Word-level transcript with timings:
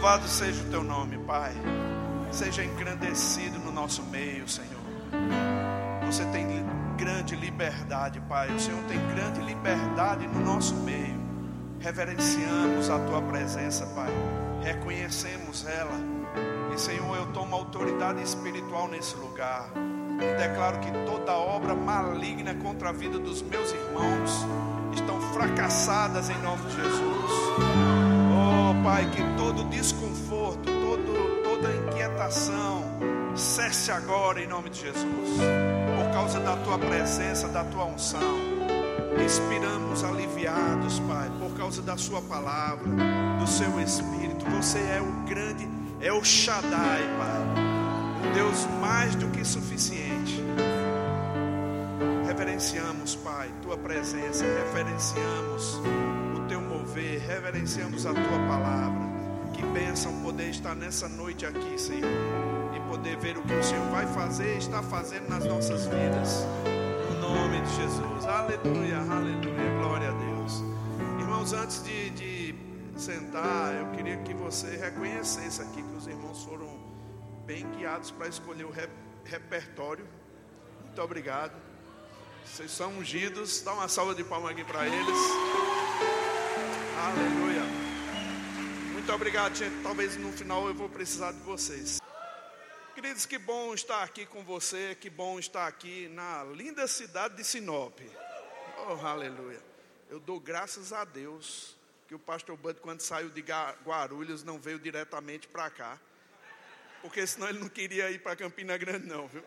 Louvado 0.00 0.26
seja 0.28 0.62
o 0.62 0.70
teu 0.70 0.82
nome, 0.82 1.18
Pai. 1.18 1.52
Seja 2.32 2.64
engrandecido 2.64 3.58
no 3.58 3.70
nosso 3.70 4.02
meio, 4.04 4.48
Senhor. 4.48 4.80
Você 6.06 6.24
tem 6.32 6.46
grande 6.96 7.36
liberdade, 7.36 8.18
Pai. 8.20 8.50
O 8.50 8.58
Senhor 8.58 8.82
tem 8.84 8.98
grande 9.08 9.42
liberdade 9.42 10.26
no 10.26 10.40
nosso 10.40 10.74
meio. 10.76 11.20
Reverenciamos 11.80 12.88
a 12.88 12.98
tua 13.00 13.20
presença, 13.20 13.84
Pai. 13.88 14.08
Reconhecemos 14.62 15.66
ela. 15.66 16.00
E, 16.74 16.80
Senhor, 16.80 17.14
eu 17.14 17.26
tomo 17.34 17.54
autoridade 17.54 18.22
espiritual 18.22 18.88
nesse 18.88 19.14
lugar. 19.16 19.70
E 19.76 20.38
declaro 20.38 20.78
que 20.78 20.90
toda 21.04 21.34
obra 21.34 21.74
maligna 21.74 22.54
contra 22.54 22.88
a 22.88 22.92
vida 22.92 23.18
dos 23.18 23.42
meus 23.42 23.70
irmãos 23.70 24.46
estão 24.94 25.20
fracassadas 25.34 26.30
em 26.30 26.38
nome 26.38 26.62
de 26.70 26.76
Jesus. 26.76 28.09
Pai, 28.82 29.10
que 29.10 29.22
todo 29.36 29.64
desconforto, 29.64 30.64
todo, 30.64 31.42
toda 31.42 31.70
inquietação 31.74 32.82
cesse 33.34 33.90
agora 33.90 34.40
em 34.40 34.46
nome 34.46 34.70
de 34.70 34.80
Jesus. 34.80 35.38
Por 35.96 36.12
causa 36.12 36.40
da 36.40 36.56
tua 36.56 36.78
presença, 36.78 37.48
da 37.48 37.64
tua 37.64 37.84
unção. 37.84 38.38
Respiramos 39.18 40.02
aliviados, 40.02 40.98
Pai, 41.00 41.30
por 41.38 41.56
causa 41.56 41.82
da 41.82 41.96
Sua 41.96 42.22
palavra, 42.22 42.88
do 43.38 43.46
Seu 43.46 43.80
Espírito. 43.80 44.46
Você 44.50 44.78
é 44.78 45.00
o 45.00 45.26
grande, 45.28 45.68
é 46.00 46.12
o 46.12 46.24
Shaddai, 46.24 47.02
Pai, 47.18 48.30
o 48.30 48.34
Deus 48.34 48.66
mais 48.80 49.14
do 49.14 49.28
que 49.28 49.44
suficiente. 49.44 50.42
Reverenciamos, 52.26 53.14
Pai, 53.16 53.50
Tua 53.62 53.76
presença, 53.76 54.44
reverenciamos 54.44 55.80
mover, 56.90 57.20
reverenciamos 57.20 58.04
a 58.04 58.12
Tua 58.12 58.38
palavra. 58.48 59.08
Que 59.54 59.62
bênção 59.66 60.12
poder 60.22 60.50
estar 60.50 60.74
nessa 60.74 61.08
noite 61.08 61.46
aqui, 61.46 61.80
Senhor, 61.80 62.10
e 62.74 62.80
poder 62.90 63.16
ver 63.16 63.38
o 63.38 63.42
que 63.42 63.54
o 63.54 63.62
Senhor 63.62 63.88
vai 63.90 64.06
fazer 64.08 64.56
e 64.56 64.58
está 64.58 64.82
fazendo 64.82 65.28
nas 65.28 65.44
nossas 65.44 65.86
vidas 65.86 66.44
nome 67.20 67.60
de 67.60 67.76
Jesus. 67.76 68.26
Aleluia, 68.26 68.98
aleluia, 68.98 69.78
glória 69.78 70.08
a 70.08 70.12
Deus. 70.12 70.62
Irmãos, 71.20 71.52
antes 71.52 71.84
de, 71.84 72.10
de 72.10 72.54
sentar, 72.96 73.74
eu 73.74 73.86
queria 73.92 74.16
que 74.16 74.34
você 74.34 74.76
reconhecesse 74.76 75.62
aqui 75.62 75.82
que 75.82 75.94
os 75.94 76.08
irmãos 76.08 76.42
foram 76.42 76.80
bem 77.46 77.64
guiados 77.76 78.10
para 78.10 78.26
escolher 78.26 78.64
o 78.64 78.70
rep, 78.70 78.90
repertório. 79.24 80.08
Muito 80.84 81.00
obrigado. 81.00 81.52
Vocês 82.44 82.72
são 82.72 82.90
ungidos. 82.98 83.60
Dá 83.62 83.74
uma 83.74 83.86
salva 83.86 84.12
de 84.12 84.24
palmas 84.24 84.50
aqui 84.50 84.64
para 84.64 84.86
eles. 84.88 86.29
Aleluia. 87.02 87.62
Muito 88.92 89.10
obrigado, 89.10 89.54
gente. 89.54 89.82
Talvez 89.82 90.18
no 90.18 90.30
final 90.32 90.68
eu 90.68 90.74
vou 90.74 90.86
precisar 90.86 91.32
de 91.32 91.40
vocês. 91.40 91.98
Queridos, 92.94 93.24
que 93.24 93.38
bom 93.38 93.72
estar 93.72 94.02
aqui 94.02 94.26
com 94.26 94.44
você, 94.44 94.94
que 95.00 95.08
bom 95.08 95.38
estar 95.38 95.66
aqui 95.66 96.08
na 96.08 96.44
linda 96.44 96.86
cidade 96.86 97.36
de 97.36 97.42
Sinop. 97.42 97.98
Oh, 98.86 99.06
aleluia. 99.06 99.62
Eu 100.10 100.20
dou 100.20 100.38
graças 100.38 100.92
a 100.92 101.02
Deus 101.06 101.74
que 102.06 102.14
o 102.14 102.18
pastor 102.18 102.54
Bud, 102.58 102.78
quando 102.80 103.00
saiu 103.00 103.30
de 103.30 103.42
Guarulhos, 103.82 104.44
não 104.44 104.58
veio 104.58 104.78
diretamente 104.78 105.48
para 105.48 105.70
cá. 105.70 105.98
Porque 107.00 107.26
senão 107.26 107.48
ele 107.48 107.60
não 107.60 107.68
queria 107.70 108.10
ir 108.10 108.18
para 108.18 108.36
Campina 108.36 108.76
Grande, 108.76 109.06
não, 109.06 109.26
viu? 109.26 109.42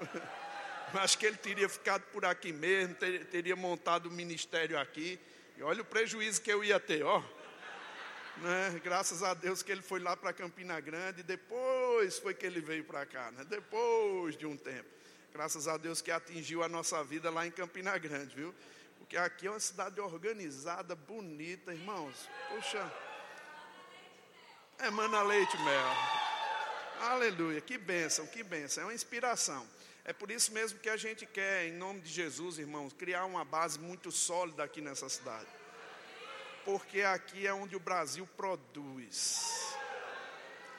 Acho 0.99 1.19
que 1.19 1.27
ele 1.27 1.37
teria 1.37 1.69
ficado 1.69 2.01
por 2.11 2.25
aqui 2.25 2.51
mesmo, 2.51 2.95
teria 2.95 3.55
montado 3.55 4.07
o 4.07 4.11
ministério 4.11 4.79
aqui. 4.79 5.19
E 5.55 5.61
olha 5.61 5.83
o 5.83 5.85
prejuízo 5.85 6.41
que 6.41 6.51
eu 6.51 6.63
ia 6.63 6.79
ter, 6.79 7.03
ó. 7.03 7.21
Né? 8.37 8.81
Graças 8.83 9.21
a 9.21 9.33
Deus 9.33 9.61
que 9.61 9.71
ele 9.71 9.81
foi 9.81 9.99
lá 9.99 10.17
para 10.17 10.33
Campina 10.33 10.79
Grande 10.79 11.21
depois 11.21 12.17
foi 12.17 12.33
que 12.33 12.45
ele 12.45 12.59
veio 12.59 12.83
para 12.83 13.05
cá, 13.05 13.31
né? 13.31 13.45
depois 13.47 14.35
de 14.35 14.45
um 14.45 14.57
tempo. 14.57 14.89
Graças 15.31 15.67
a 15.67 15.77
Deus 15.77 16.01
que 16.01 16.11
atingiu 16.11 16.63
a 16.63 16.69
nossa 16.69 17.03
vida 17.03 17.29
lá 17.29 17.45
em 17.45 17.51
Campina 17.51 17.97
Grande, 17.97 18.35
viu? 18.35 18.53
Porque 18.97 19.17
aqui 19.17 19.47
é 19.47 19.49
uma 19.49 19.59
cidade 19.59 19.99
organizada, 19.99 20.95
bonita, 20.95 21.73
irmãos. 21.73 22.29
Poxa, 22.49 22.91
emana 24.83 25.21
leite 25.23 25.57
mel. 25.57 25.87
Aleluia, 27.01 27.59
que 27.61 27.77
bênção, 27.77 28.25
que 28.27 28.43
bênção, 28.43 28.83
é 28.83 28.85
uma 28.87 28.93
inspiração. 28.93 29.67
É 30.05 30.13
por 30.13 30.29
isso 30.29 30.51
mesmo 30.51 30.79
que 30.79 30.89
a 30.89 30.97
gente 30.97 31.25
quer, 31.25 31.67
em 31.67 31.73
nome 31.73 32.01
de 32.01 32.11
Jesus, 32.11 32.57
irmãos, 32.59 32.93
criar 32.93 33.25
uma 33.25 33.43
base 33.43 33.79
muito 33.79 34.11
sólida 34.11 34.63
aqui 34.63 34.81
nessa 34.81 35.09
cidade 35.09 35.47
porque 36.65 37.01
aqui 37.01 37.45
é 37.45 37.53
onde 37.53 37.75
o 37.75 37.79
Brasil 37.79 38.27
produz. 38.37 39.75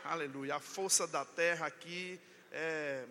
Aleluia. 0.05 0.57
A 0.57 0.61
força 0.61 1.07
da 1.07 1.25
terra 1.25 1.67
aqui 1.67 2.21
é, 2.51 3.07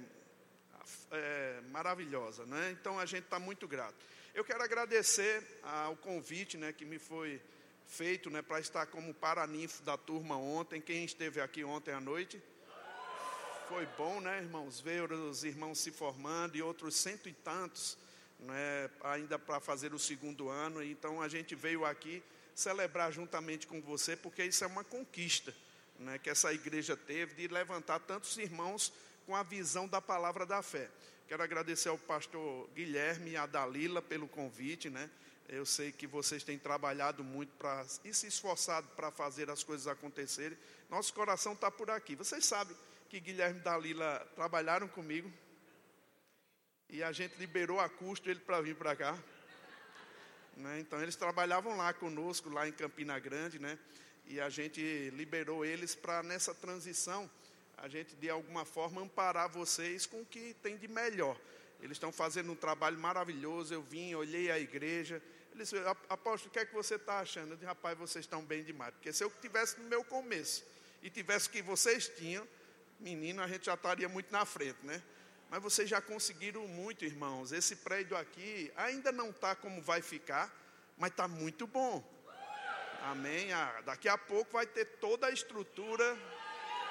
é 1.12 1.62
maravilhosa, 1.72 2.46
né? 2.46 2.72
Então 2.72 3.00
a 3.00 3.06
gente 3.06 3.24
está 3.24 3.40
muito 3.40 3.68
grato. 3.68 3.96
Eu 4.34 4.44
quero 4.44 4.64
agradecer 4.64 5.44
ao 5.62 5.96
convite, 5.96 6.58
né, 6.58 6.74
que 6.74 6.86
me 6.86 6.98
foi 6.98 7.40
feito, 7.86 8.32
né, 8.32 8.42
para 8.42 8.60
estar 8.60 8.88
como 8.88 9.14
paraninfo 9.14 9.84
da 9.84 9.96
turma 9.96 10.36
ontem. 10.36 10.82
Quem 10.82 11.06
esteve 11.06 11.40
aqui 11.40 11.64
ontem 11.64 11.94
à 11.94 12.00
noite? 12.00 12.42
Foi 13.70 13.86
bom, 13.98 14.20
né, 14.20 14.40
irmãos? 14.40 14.80
Ver 14.80 15.12
os 15.12 15.44
irmãos 15.44 15.80
se 15.80 15.92
formando 15.92 16.56
e 16.56 16.62
outros 16.64 16.96
cento 16.96 17.30
e 17.30 17.34
tantos, 17.34 17.98
né, 18.40 18.90
ainda 19.04 19.38
para 19.38 19.60
fazer 19.60 19.94
o 19.94 20.00
segundo 20.00 20.50
ano. 20.50 20.84
Então 20.84 21.22
a 21.22 21.28
gente 21.28 21.54
veio 21.54 21.86
aqui 21.86 22.24
celebrar 22.56 23.12
juntamente 23.12 23.68
com 23.68 23.82
você, 23.82 24.16
porque 24.16 24.44
isso 24.44 24.64
é 24.64 24.68
uma 24.68 24.84
conquista 24.84 25.54
né, 26.00 26.18
que 26.18 26.30
essa 26.30 26.54
igreja 26.54 26.96
teve 26.96 27.36
de 27.36 27.48
levantar 27.54 28.00
tantos 28.00 28.38
irmãos 28.38 28.94
com 29.26 29.36
a 29.36 29.44
visão 29.44 29.88
da 29.88 30.02
palavra 30.02 30.46
da 30.46 30.62
fé. 30.62 30.90
Quero 31.28 31.42
agradecer 31.42 31.90
ao 31.90 31.98
pastor 31.98 32.70
Guilherme 32.76 33.32
e 33.32 33.38
a 33.38 33.46
Dalila 33.46 34.02
pelo 34.02 34.28
convite, 34.28 34.90
né? 34.90 35.10
Eu 35.48 35.66
sei 35.66 35.92
que 35.92 36.08
vocês 36.08 36.44
têm 36.44 36.58
trabalhado 36.58 37.24
muito 37.24 37.52
para 37.58 37.86
e 38.04 38.14
se 38.14 38.28
esforçado 38.28 38.88
para 38.96 39.12
fazer 39.12 39.50
as 39.50 39.64
coisas 39.64 39.88
acontecerem. 39.88 40.58
Nosso 40.90 41.14
coração 41.14 41.54
está 41.54 41.70
por 41.70 41.90
aqui. 41.90 42.16
Vocês 42.16 42.46
sabem 42.46 42.76
que 43.10 43.20
Guilherme 43.20 43.60
e 43.60 43.64
Dalila 43.64 44.20
trabalharam 44.36 44.88
comigo 44.88 45.32
e 46.90 47.04
a 47.04 47.12
gente 47.12 47.36
liberou 47.38 47.80
a 47.80 47.90
custo 47.90 48.30
ele 48.30 48.40
para 48.40 48.62
vir 48.62 48.76
para 48.76 48.96
cá. 48.96 49.18
Né? 50.58 50.80
Então 50.80 51.02
eles 51.02 51.16
trabalhavam 51.16 51.76
lá 51.76 51.94
conosco, 51.94 52.50
lá 52.50 52.68
em 52.68 52.72
Campina 52.72 53.18
Grande, 53.20 53.60
né? 53.60 53.78
e 54.28 54.40
a 54.40 54.50
gente 54.50 55.10
liberou 55.12 55.66
eles 55.66 55.96
para 55.96 56.24
nessa 56.24 56.54
transição, 56.54 57.30
a 57.78 57.88
gente 57.88 58.16
de 58.16 58.30
alguma 58.30 58.66
forma 58.66 59.02
amparar 59.02 59.50
vocês 59.50 60.06
com 60.06 60.22
o 60.22 60.26
que 60.26 60.56
tem 60.62 60.78
de 60.78 60.88
melhor. 60.88 61.38
Eles 61.82 61.98
estão 61.98 62.12
fazendo 62.12 62.52
um 62.52 62.56
trabalho 62.56 62.98
maravilhoso. 62.98 63.74
Eu 63.74 63.82
vim, 63.82 64.16
olhei 64.16 64.50
a 64.50 64.58
igreja. 64.58 65.22
Eles 65.54 65.70
disseram, 65.70 65.92
apóstolo, 66.08 66.50
o 66.50 66.54
que 66.54 66.60
é 66.60 66.66
que 66.66 66.74
você 66.74 66.96
está 66.96 67.20
achando? 67.20 67.52
Eu 67.52 67.56
disse, 67.56 67.66
rapaz, 67.66 67.98
vocês 67.98 68.24
estão 68.24 68.42
bem 68.42 68.64
demais. 68.64 68.94
Porque 68.94 69.12
se 69.12 69.22
eu 69.24 69.30
tivesse 69.42 69.80
no 69.82 69.90
meu 69.90 70.02
começo 70.04 70.64
e 71.02 71.10
tivesse 71.10 71.50
o 71.50 71.52
que 71.52 71.62
vocês 71.62 72.08
tinham, 72.08 72.48
menino, 73.02 73.42
a 73.42 73.48
gente 73.50 73.66
já 73.66 73.74
estaria 73.74 74.08
muito 74.08 74.32
na 74.32 74.46
frente, 74.46 74.78
né? 74.84 75.04
Mas 75.54 75.62
vocês 75.62 75.88
já 75.88 76.02
conseguiram 76.02 76.68
muito, 76.68 77.06
irmãos. 77.06 77.52
Esse 77.52 77.76
prédio 77.76 78.18
aqui 78.18 78.74
ainda 78.76 79.12
não 79.12 79.30
está 79.30 79.56
como 79.56 79.84
vai 79.84 80.02
ficar, 80.02 80.52
mas 80.98 81.12
está 81.12 81.28
muito 81.28 81.68
bom. 81.68 82.04
Amém? 83.04 83.54
Ah, 83.54 83.82
daqui 83.86 84.10
a 84.10 84.18
pouco 84.18 84.52
vai 84.52 84.66
ter 84.66 84.84
toda 84.98 85.28
a 85.28 85.32
estrutura, 85.32 86.18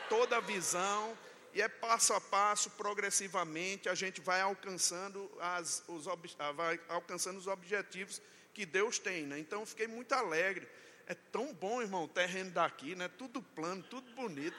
toda 0.08 0.36
a 0.36 0.40
visão, 0.40 1.18
e 1.52 1.60
é 1.60 1.66
passo 1.66 2.14
a 2.14 2.20
passo, 2.20 2.70
progressivamente, 2.70 3.88
a 3.88 3.96
gente 3.96 4.20
vai 4.20 4.40
alcançando, 4.40 5.28
as, 5.40 5.82
os, 5.88 6.06
ah, 6.38 6.52
vai 6.52 6.78
alcançando 6.88 7.38
os 7.38 7.48
objetivos 7.48 8.22
que 8.54 8.64
Deus 8.64 8.96
tem. 8.96 9.26
Né? 9.26 9.40
Então, 9.40 9.66
fiquei 9.66 9.88
muito 9.88 10.12
alegre. 10.12 10.68
É 11.08 11.14
tão 11.32 11.52
bom, 11.52 11.82
irmão, 11.82 12.04
o 12.04 12.08
terreno 12.08 12.52
daqui, 12.52 12.94
né? 12.94 13.08
tudo 13.08 13.42
plano, 13.42 13.82
tudo 13.82 14.08
bonito. 14.12 14.56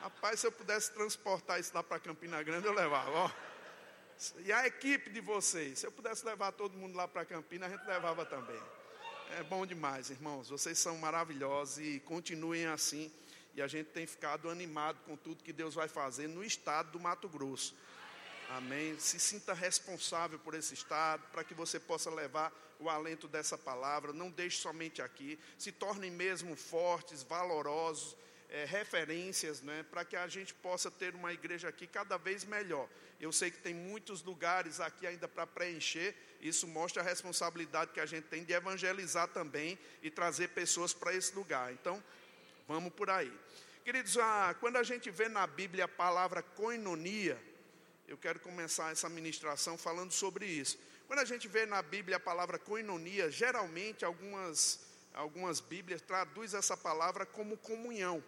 Rapaz, 0.00 0.40
se 0.40 0.46
eu 0.46 0.52
pudesse 0.52 0.90
transportar 0.92 1.60
isso 1.60 1.72
lá 1.74 1.82
para 1.82 2.00
Campina 2.00 2.42
Grande, 2.42 2.66
eu 2.66 2.72
levava. 2.72 3.10
Ó. 3.10 3.30
E 4.44 4.50
a 4.50 4.66
equipe 4.66 5.10
de 5.10 5.20
vocês, 5.20 5.80
se 5.80 5.86
eu 5.86 5.92
pudesse 5.92 6.24
levar 6.24 6.52
todo 6.52 6.76
mundo 6.76 6.96
lá 6.96 7.06
para 7.06 7.22
Campina, 7.26 7.66
a 7.66 7.68
gente 7.68 7.84
levava 7.86 8.24
também. 8.24 8.60
É 9.38 9.42
bom 9.42 9.66
demais, 9.66 10.08
irmãos. 10.08 10.48
Vocês 10.48 10.78
são 10.78 10.96
maravilhosos 10.96 11.78
e 11.78 12.00
continuem 12.00 12.64
assim. 12.66 13.12
E 13.54 13.60
a 13.60 13.66
gente 13.66 13.88
tem 13.88 14.06
ficado 14.06 14.48
animado 14.48 14.98
com 15.04 15.16
tudo 15.16 15.44
que 15.44 15.52
Deus 15.52 15.74
vai 15.74 15.86
fazer 15.86 16.28
no 16.28 16.42
estado 16.42 16.92
do 16.92 17.00
Mato 17.00 17.28
Grosso. 17.28 17.74
Amém. 18.48 18.98
Se 18.98 19.20
sinta 19.20 19.52
responsável 19.52 20.38
por 20.38 20.54
esse 20.54 20.72
estado, 20.72 21.22
para 21.30 21.44
que 21.44 21.52
você 21.52 21.78
possa 21.78 22.10
levar 22.10 22.50
o 22.78 22.88
alento 22.88 23.28
dessa 23.28 23.58
palavra. 23.58 24.14
Não 24.14 24.30
deixe 24.30 24.58
somente 24.58 25.02
aqui. 25.02 25.38
Se 25.58 25.70
tornem 25.70 26.10
mesmo 26.10 26.56
fortes, 26.56 27.22
valorosos 27.22 28.16
é, 28.50 28.64
referências 28.64 29.62
né, 29.62 29.84
para 29.90 30.04
que 30.04 30.16
a 30.16 30.26
gente 30.26 30.52
possa 30.52 30.90
ter 30.90 31.14
uma 31.14 31.32
igreja 31.32 31.68
aqui 31.68 31.86
cada 31.86 32.16
vez 32.16 32.44
melhor. 32.44 32.88
Eu 33.20 33.32
sei 33.32 33.50
que 33.50 33.58
tem 33.58 33.74
muitos 33.74 34.22
lugares 34.22 34.80
aqui 34.80 35.06
ainda 35.06 35.28
para 35.28 35.46
preencher, 35.46 36.14
isso 36.40 36.66
mostra 36.66 37.02
a 37.02 37.04
responsabilidade 37.04 37.92
que 37.92 38.00
a 38.00 38.06
gente 38.06 38.24
tem 38.24 38.44
de 38.44 38.52
evangelizar 38.52 39.28
também 39.28 39.78
e 40.02 40.10
trazer 40.10 40.48
pessoas 40.48 40.92
para 40.92 41.14
esse 41.14 41.34
lugar. 41.34 41.72
Então, 41.72 42.02
vamos 42.66 42.92
por 42.92 43.08
aí. 43.08 43.32
Queridos, 43.84 44.16
ah, 44.18 44.54
quando 44.58 44.76
a 44.76 44.82
gente 44.82 45.10
vê 45.10 45.28
na 45.28 45.46
Bíblia 45.46 45.84
a 45.84 45.88
palavra 45.88 46.42
koinonia, 46.42 47.40
eu 48.08 48.18
quero 48.18 48.40
começar 48.40 48.90
essa 48.90 49.08
ministração 49.08 49.78
falando 49.78 50.12
sobre 50.12 50.44
isso. 50.44 50.78
Quando 51.06 51.20
a 51.20 51.24
gente 51.24 51.46
vê 51.46 51.66
na 51.66 51.82
Bíblia 51.82 52.16
a 52.16 52.20
palavra 52.20 52.58
koinonia, 52.58 53.30
geralmente 53.30 54.04
algumas, 54.04 54.80
algumas 55.14 55.60
Bíblias 55.60 56.00
traduzem 56.00 56.58
essa 56.58 56.76
palavra 56.76 57.24
como 57.24 57.56
comunhão. 57.56 58.22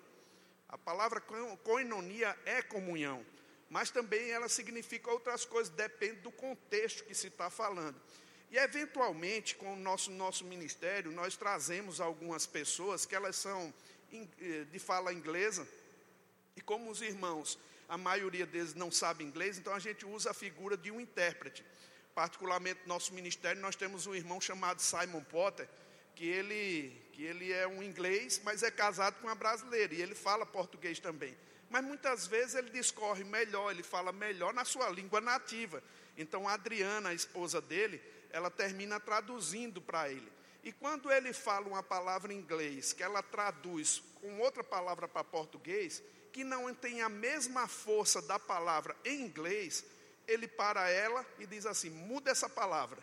A 0.72 0.78
palavra 0.78 1.20
koinonia 1.62 2.36
é 2.44 2.62
comunhão, 2.62 3.24
mas 3.70 3.90
também 3.90 4.30
ela 4.30 4.48
significa 4.48 5.10
outras 5.10 5.44
coisas, 5.44 5.72
depende 5.72 6.20
do 6.22 6.32
contexto 6.32 7.04
que 7.04 7.14
se 7.14 7.28
está 7.28 7.48
falando. 7.48 8.00
E 8.50 8.58
eventualmente, 8.58 9.54
com 9.54 9.74
o 9.74 9.76
nosso, 9.76 10.10
nosso 10.10 10.44
ministério, 10.44 11.12
nós 11.12 11.36
trazemos 11.36 12.00
algumas 12.00 12.46
pessoas 12.46 13.06
que 13.06 13.14
elas 13.14 13.36
são 13.36 13.72
eh, 14.12 14.64
de 14.64 14.78
fala 14.80 15.12
inglesa, 15.12 15.68
e 16.56 16.60
como 16.60 16.90
os 16.90 17.00
irmãos, 17.00 17.56
a 17.88 17.96
maioria 17.96 18.46
deles 18.46 18.74
não 18.74 18.90
sabe 18.90 19.22
inglês, 19.22 19.58
então 19.58 19.72
a 19.74 19.78
gente 19.78 20.04
usa 20.04 20.32
a 20.32 20.34
figura 20.34 20.76
de 20.76 20.90
um 20.90 21.00
intérprete 21.00 21.64
particularmente 22.14 22.80
no 22.82 22.88
nosso 22.88 23.12
ministério, 23.14 23.60
nós 23.60 23.76
temos 23.76 24.06
um 24.06 24.14
irmão 24.14 24.40
chamado 24.40 24.80
Simon 24.80 25.22
Potter, 25.24 25.68
que 26.14 26.26
ele, 26.26 27.02
que 27.12 27.22
ele 27.22 27.52
é 27.52 27.66
um 27.66 27.82
inglês, 27.82 28.40
mas 28.44 28.62
é 28.62 28.70
casado 28.70 29.20
com 29.20 29.26
uma 29.26 29.34
brasileira, 29.34 29.94
e 29.94 30.02
ele 30.02 30.14
fala 30.14 30.46
português 30.46 30.98
também. 30.98 31.36
Mas 31.68 31.84
muitas 31.84 32.26
vezes 32.26 32.54
ele 32.54 32.70
discorre 32.70 33.24
melhor, 33.24 33.70
ele 33.70 33.82
fala 33.82 34.12
melhor 34.12 34.52
na 34.52 34.64
sua 34.64 34.90
língua 34.90 35.20
nativa. 35.20 35.82
Então 36.16 36.46
a 36.46 36.52
Adriana, 36.52 37.08
a 37.08 37.14
esposa 37.14 37.60
dele, 37.60 38.00
ela 38.30 38.50
termina 38.50 39.00
traduzindo 39.00 39.80
para 39.80 40.10
ele. 40.10 40.30
E 40.62 40.70
quando 40.70 41.10
ele 41.10 41.32
fala 41.32 41.66
uma 41.66 41.82
palavra 41.82 42.32
em 42.32 42.36
inglês, 42.36 42.92
que 42.92 43.02
ela 43.02 43.22
traduz 43.22 44.02
com 44.20 44.38
outra 44.38 44.62
palavra 44.62 45.08
para 45.08 45.24
português, 45.24 46.02
que 46.32 46.44
não 46.44 46.72
tem 46.74 47.02
a 47.02 47.08
mesma 47.08 47.66
força 47.66 48.22
da 48.22 48.38
palavra 48.38 48.96
em 49.04 49.22
inglês, 49.22 49.84
ele 50.26 50.46
para 50.46 50.88
ela 50.88 51.26
e 51.38 51.46
diz 51.46 51.66
assim: 51.66 51.90
muda 51.90 52.30
essa 52.30 52.48
palavra. 52.48 53.02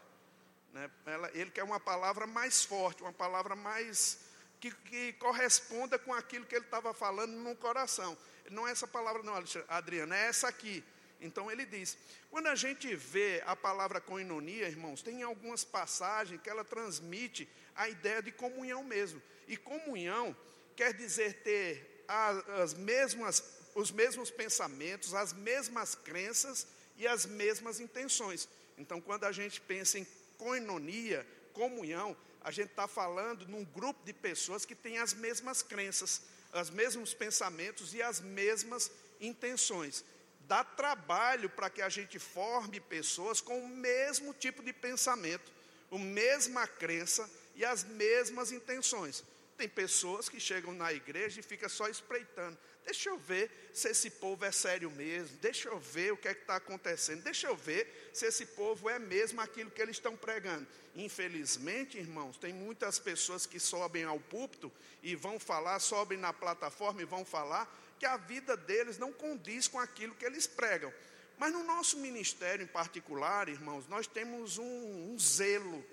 Né? 0.74 0.90
Ela, 1.06 1.32
ele 1.34 1.52
quer 1.52 1.64
uma 1.64 1.80
palavra 1.80 2.28
mais 2.28 2.64
forte, 2.64 3.02
uma 3.02 3.14
palavra 3.14 3.56
mais. 3.56 4.20
Que, 4.60 4.72
que 4.72 5.14
corresponda 5.14 5.98
com 5.98 6.14
aquilo 6.14 6.46
que 6.46 6.54
ele 6.54 6.66
estava 6.66 6.94
falando 6.94 7.32
no 7.32 7.56
coração. 7.56 8.18
Não 8.50 8.68
é 8.68 8.72
essa 8.72 8.86
palavra, 8.86 9.24
não, 9.24 9.34
Adriana, 9.70 10.18
é 10.18 10.28
essa 10.28 10.50
aqui. 10.50 10.84
Então 11.22 11.52
ele 11.52 11.66
diz: 11.66 11.98
quando 12.30 12.48
a 12.48 12.56
gente 12.56 12.94
vê 12.96 13.42
a 13.46 13.56
palavra 13.56 14.02
coinonia, 14.02 14.68
irmãos, 14.68 15.02
tem 15.02 15.24
algumas 15.24 15.64
passagens 15.64 16.42
que 16.42 16.50
ela 16.50 16.64
transmite 16.64 17.48
a 17.76 17.88
ideia 17.90 18.22
de 18.22 18.32
comunhão 18.32 18.84
mesmo. 18.84 19.22
E 19.48 19.58
comunhão 19.58 20.36
quer 20.76 20.94
dizer 20.94 21.42
ter 21.42 22.06
as 22.08 22.74
mesmas, 22.74 23.44
os 23.76 23.92
mesmos 23.92 24.32
pensamentos, 24.32 25.14
as 25.14 25.34
mesmas 25.34 25.96
crenças 25.96 26.68
e 26.98 27.08
as 27.08 27.26
mesmas 27.26 27.80
intenções. 27.80 28.48
Então, 28.78 29.02
quando 29.02 29.26
a 29.26 29.32
gente 29.32 29.60
pensa 29.62 30.00
em 30.00 30.08
coinonia, 30.40 31.28
comunhão, 31.54 32.18
a 32.42 32.50
gente 32.50 32.70
está 32.70 32.88
falando 32.88 33.46
num 33.48 33.64
grupo 33.66 34.04
de 34.06 34.14
pessoas 34.14 34.66
que 34.66 34.74
têm 34.74 34.98
as 34.98 35.14
mesmas 35.14 35.62
crenças, 35.62 36.22
os 36.54 36.70
mesmos 36.70 37.14
pensamentos 37.14 37.94
e 37.94 38.02
as 38.02 38.22
mesmas 38.22 38.90
intenções. 39.20 40.04
Dá 40.48 40.64
trabalho 40.64 41.50
para 41.50 41.70
que 41.70 41.82
a 41.82 41.90
gente 41.90 42.18
forme 42.18 42.80
pessoas 42.80 43.42
com 43.42 43.60
o 43.60 43.68
mesmo 43.68 44.34
tipo 44.34 44.64
de 44.64 44.74
pensamento, 44.74 45.52
a 45.92 45.98
mesma 45.98 46.66
crença 46.66 47.30
e 47.56 47.64
as 47.66 47.84
mesmas 47.84 48.52
intenções. 48.52 49.24
Tem 49.60 49.68
pessoas 49.68 50.30
que 50.30 50.40
chegam 50.40 50.72
na 50.72 50.94
igreja 50.94 51.42
e 51.42 51.44
ficam 51.44 51.68
só 51.68 51.90
espreitando. 51.90 52.58
Deixa 52.86 53.10
eu 53.10 53.18
ver 53.18 53.52
se 53.74 53.90
esse 53.90 54.10
povo 54.10 54.46
é 54.46 54.54
sério 54.54 54.90
mesmo. 54.90 55.38
Deixa 55.40 55.68
eu 55.68 55.78
ver 55.78 56.14
o 56.14 56.18
que 56.18 56.30
é 56.30 56.34
que 56.34 56.40
está 56.40 56.56
acontecendo. 56.56 57.24
Deixa 57.24 57.48
eu 57.48 57.58
ver 57.58 58.10
se 58.14 58.26
esse 58.26 58.46
povo 58.46 58.90
é 58.90 58.98
mesmo 58.98 59.42
aquilo 59.42 59.70
que 59.70 59.82
eles 59.82 59.98
estão 59.98 60.16
pregando. 60.16 60.66
Infelizmente, 60.96 61.98
irmãos, 61.98 62.38
tem 62.38 62.54
muitas 62.54 63.00
pessoas 63.00 63.46
que 63.46 63.60
sobem 63.60 64.06
ao 64.06 64.18
púlpito 64.18 64.72
e 65.04 65.14
vão 65.14 65.38
falar, 65.38 65.78
sobem 65.82 66.18
na 66.18 66.32
plataforma 66.32 67.02
e 67.02 67.06
vão 67.06 67.26
falar 67.26 67.70
que 68.00 68.06
a 68.06 68.16
vida 68.16 68.56
deles 68.56 68.98
não 68.98 69.12
condiz 69.12 69.68
com 69.68 69.78
aquilo 69.78 70.16
que 70.16 70.24
eles 70.24 70.48
pregam. 70.48 70.94
Mas 71.38 71.52
no 71.52 71.66
nosso 71.66 71.98
ministério 71.98 72.64
em 72.64 72.68
particular, 72.68 73.50
irmãos, 73.50 73.90
nós 73.90 74.08
temos 74.08 74.58
um, 74.58 75.12
um 75.12 75.20
zelo, 75.20 75.86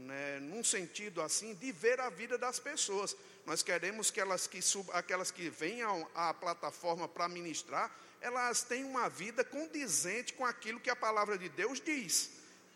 né, 0.00 0.40
num 0.40 0.64
sentido 0.64 1.20
assim, 1.20 1.54
de 1.54 1.70
ver 1.72 2.00
a 2.00 2.08
vida 2.08 2.38
das 2.38 2.58
pessoas. 2.58 3.16
Nós 3.46 3.62
queremos 3.62 4.10
que 4.10 4.20
elas 4.20 4.46
que 4.46 4.60
sub, 4.62 4.88
aquelas 4.92 5.30
que 5.30 5.48
venham 5.50 6.08
à 6.14 6.32
plataforma 6.32 7.08
para 7.08 7.28
ministrar, 7.28 7.94
elas 8.20 8.62
tenham 8.62 8.88
uma 8.88 9.08
vida 9.08 9.44
condizente 9.44 10.32
com 10.34 10.44
aquilo 10.44 10.80
que 10.80 10.90
a 10.90 10.96
palavra 10.96 11.38
de 11.38 11.48
Deus 11.48 11.80
diz. 11.80 12.30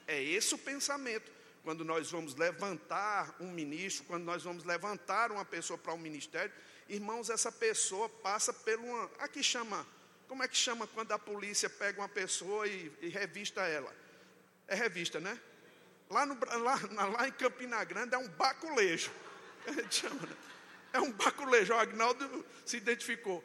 É 0.06 0.22
esse 0.22 0.54
o 0.54 0.58
pensamento. 0.58 1.32
Quando 1.62 1.84
nós 1.84 2.10
vamos 2.10 2.34
levantar 2.34 3.34
um 3.40 3.50
ministro, 3.50 4.04
quando 4.04 4.24
nós 4.24 4.42
vamos 4.42 4.64
levantar 4.64 5.32
uma 5.32 5.44
pessoa 5.44 5.78
para 5.78 5.94
um 5.94 5.98
ministério, 5.98 6.52
irmãos, 6.88 7.30
essa 7.30 7.50
pessoa 7.50 8.08
passa 8.08 8.52
por 8.52 8.78
uma. 8.78 9.10
Aqui 9.18 9.42
chama. 9.42 9.86
Como 10.28 10.42
é 10.42 10.48
que 10.48 10.56
chama 10.56 10.86
quando 10.86 11.12
a 11.12 11.18
polícia 11.18 11.70
pega 11.70 12.00
uma 12.00 12.08
pessoa 12.08 12.66
e, 12.66 12.90
e 13.00 13.08
revista 13.08 13.62
ela? 13.62 13.94
É 14.66 14.74
revista, 14.74 15.20
né? 15.20 15.38
Lá, 16.14 16.24
no, 16.24 16.38
lá, 16.62 16.78
lá 17.08 17.26
em 17.26 17.32
Campina 17.32 17.82
Grande 17.82 18.14
é 18.14 18.18
um 18.18 18.28
baculejo. 18.28 19.10
Né? 19.66 20.36
É 20.92 21.00
um 21.00 21.10
baculejo, 21.10 21.74
o 21.74 21.76
Agnaldo 21.76 22.46
se 22.64 22.76
identificou. 22.76 23.42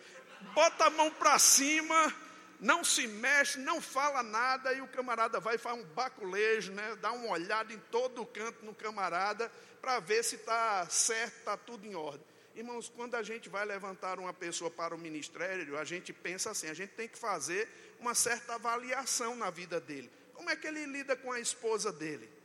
Bota 0.53 0.85
a 0.85 0.89
mão 0.91 1.09
para 1.09 1.39
cima, 1.39 2.13
não 2.59 2.83
se 2.83 3.07
mexe, 3.07 3.57
não 3.57 3.81
fala 3.81 4.21
nada, 4.21 4.71
e 4.71 4.81
o 4.81 4.87
camarada 4.87 5.39
vai 5.39 5.57
faz 5.57 5.79
um 5.79 5.83
baculejo, 5.83 6.73
né? 6.73 6.95
dá 7.01 7.11
uma 7.11 7.31
olhada 7.31 7.73
em 7.73 7.79
todo 7.89 8.21
o 8.21 8.25
canto 8.25 8.63
no 8.63 8.75
camarada, 8.75 9.51
para 9.81 9.99
ver 9.99 10.23
se 10.23 10.35
está 10.35 10.85
certo, 10.89 11.37
está 11.37 11.57
tudo 11.57 11.87
em 11.87 11.95
ordem. 11.95 12.23
Irmãos, 12.53 12.87
quando 12.87 13.15
a 13.15 13.23
gente 13.23 13.49
vai 13.49 13.65
levantar 13.65 14.19
uma 14.19 14.33
pessoa 14.33 14.69
para 14.69 14.93
o 14.93 14.97
ministério, 14.97 15.75
a 15.75 15.83
gente 15.83 16.13
pensa 16.13 16.51
assim, 16.51 16.67
a 16.67 16.75
gente 16.75 16.91
tem 16.91 17.07
que 17.07 17.17
fazer 17.17 17.67
uma 17.99 18.13
certa 18.13 18.55
avaliação 18.55 19.35
na 19.35 19.49
vida 19.49 19.79
dele. 19.79 20.11
Como 20.33 20.51
é 20.51 20.55
que 20.55 20.67
ele 20.67 20.85
lida 20.85 21.15
com 21.15 21.31
a 21.31 21.39
esposa 21.39 21.91
dele? 21.91 22.37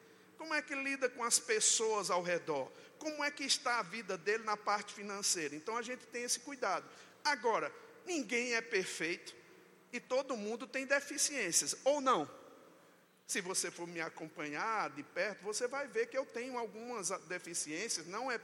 Como 0.45 0.55
é 0.55 0.63
que 0.63 0.75
lida 0.75 1.09
com 1.09 1.25
as 1.25 1.39
pessoas 1.39 2.11
ao 2.11 2.23
redor? 2.23 2.71
como 3.05 3.23
é 3.23 3.31
que 3.31 3.45
está 3.45 3.81
a 3.81 3.83
vida 3.83 4.17
dele 4.17 4.45
na 4.45 4.57
parte 4.57 4.95
financeira. 4.95 5.55
Então 5.55 5.77
a 5.77 5.83
gente 5.83 6.07
tem 6.07 6.23
esse 6.25 6.41
cuidado. 6.41 6.89
Agora, 7.23 7.71
ninguém 8.07 8.55
é 8.55 8.63
perfeito 8.63 9.35
e 9.93 10.01
todo 10.01 10.39
mundo 10.39 10.67
tem 10.67 10.87
deficiências, 10.87 11.77
ou 11.85 12.01
não? 12.01 12.29
Se 13.27 13.43
você 13.43 13.71
for 13.71 13.87
me 13.87 14.01
acompanhar 14.01 14.89
de 14.91 15.03
perto, 15.03 15.43
você 15.43 15.69
vai 15.69 15.87
ver 15.87 16.07
que 16.07 16.17
eu 16.17 16.25
tenho 16.25 16.59
algumas 16.59 17.11
deficiências, 17.29 18.07
não 18.07 18.33
é, 18.33 18.41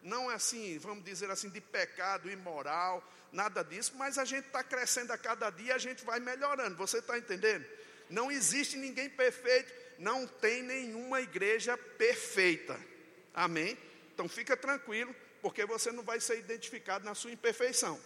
não 0.00 0.30
é 0.30 0.34
assim, 0.34 0.78
vamos 0.78 1.04
dizer 1.04 1.28
assim, 1.28 1.50
de 1.50 1.60
pecado 1.60 2.30
imoral, 2.30 3.02
nada 3.32 3.64
disso, 3.64 3.94
mas 3.96 4.16
a 4.16 4.24
gente 4.24 4.46
está 4.46 4.62
crescendo 4.62 5.12
a 5.12 5.18
cada 5.18 5.50
dia, 5.50 5.74
a 5.74 5.78
gente 5.78 6.04
vai 6.04 6.20
melhorando, 6.20 6.76
você 6.76 6.98
está 6.98 7.18
entendendo? 7.18 7.66
Não 8.08 8.30
existe 8.30 8.76
ninguém 8.76 9.08
perfeito, 9.08 9.72
não 9.98 10.26
tem 10.26 10.62
nenhuma 10.62 11.20
igreja 11.20 11.76
perfeita, 11.76 12.78
amém? 13.32 13.78
Então 14.12 14.28
fica 14.28 14.56
tranquilo, 14.56 15.14
porque 15.42 15.64
você 15.66 15.90
não 15.90 16.02
vai 16.02 16.20
ser 16.20 16.38
identificado 16.38 17.04
na 17.04 17.14
sua 17.14 17.32
imperfeição. 17.32 18.00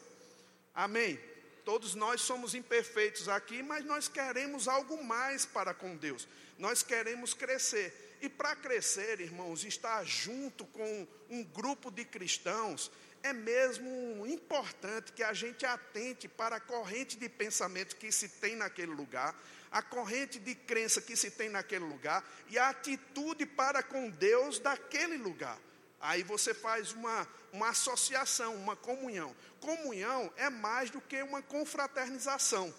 Amém? 0.74 1.18
Todos 1.64 1.94
nós 1.94 2.22
somos 2.22 2.54
imperfeitos 2.54 3.28
aqui, 3.28 3.62
mas 3.62 3.84
nós 3.84 4.08
queremos 4.08 4.68
algo 4.68 5.04
mais 5.04 5.44
para 5.44 5.74
com 5.74 5.96
Deus. 5.96 6.26
Nós 6.58 6.82
queremos 6.82 7.34
crescer. 7.34 8.16
E 8.22 8.28
para 8.28 8.56
crescer, 8.56 9.20
irmãos, 9.20 9.64
estar 9.64 10.02
junto 10.04 10.64
com 10.64 11.06
um 11.28 11.44
grupo 11.44 11.90
de 11.90 12.04
cristãos, 12.04 12.90
é 13.22 13.32
mesmo 13.32 14.26
importante 14.26 15.12
que 15.12 15.22
a 15.22 15.32
gente 15.32 15.66
atente 15.66 16.26
para 16.26 16.56
a 16.56 16.60
corrente 16.60 17.16
de 17.16 17.28
pensamento 17.28 17.96
que 17.96 18.10
se 18.10 18.28
tem 18.28 18.56
naquele 18.56 18.92
lugar, 18.92 19.38
a 19.70 19.82
corrente 19.82 20.38
de 20.38 20.54
crença 20.54 21.00
que 21.00 21.16
se 21.16 21.30
tem 21.30 21.48
naquele 21.48 21.84
lugar 21.84 22.24
e 22.48 22.58
a 22.58 22.70
atitude 22.70 23.46
para 23.46 23.82
com 23.82 24.10
Deus 24.10 24.58
daquele 24.58 25.16
lugar. 25.16 25.58
Aí 26.00 26.22
você 26.22 26.54
faz 26.54 26.92
uma, 26.92 27.26
uma 27.52 27.70
associação, 27.70 28.54
uma 28.54 28.76
comunhão. 28.76 29.34
Comunhão 29.60 30.32
é 30.36 30.48
mais 30.48 30.90
do 30.90 31.00
que 31.00 31.22
uma 31.22 31.42
confraternização. 31.42 32.72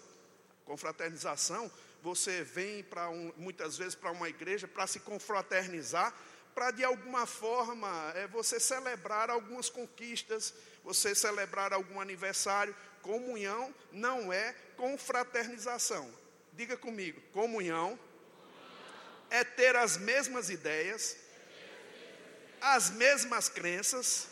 Confraternização, 0.64 1.70
você 2.02 2.42
vem 2.42 2.82
para 2.82 3.10
um, 3.10 3.32
muitas 3.36 3.76
vezes 3.76 3.94
para 3.94 4.10
uma 4.10 4.28
igreja 4.28 4.66
para 4.66 4.86
se 4.86 5.00
confraternizar, 5.00 6.14
para 6.54 6.70
de 6.70 6.82
alguma 6.82 7.26
forma 7.26 8.12
é, 8.14 8.26
você 8.26 8.58
celebrar 8.58 9.30
algumas 9.30 9.68
conquistas, 9.68 10.54
você 10.82 11.14
celebrar 11.14 11.72
algum 11.72 12.00
aniversário. 12.00 12.74
Comunhão 13.02 13.74
não 13.92 14.32
é 14.32 14.54
confraternização. 14.76 16.10
Diga 16.60 16.76
comigo, 16.76 17.18
comunhão 17.32 17.98
é 19.30 19.42
ter 19.42 19.74
as 19.76 19.96
mesmas 19.96 20.50
ideias, 20.50 21.16
as 22.60 22.90
mesmas 22.90 23.48
crenças 23.48 24.28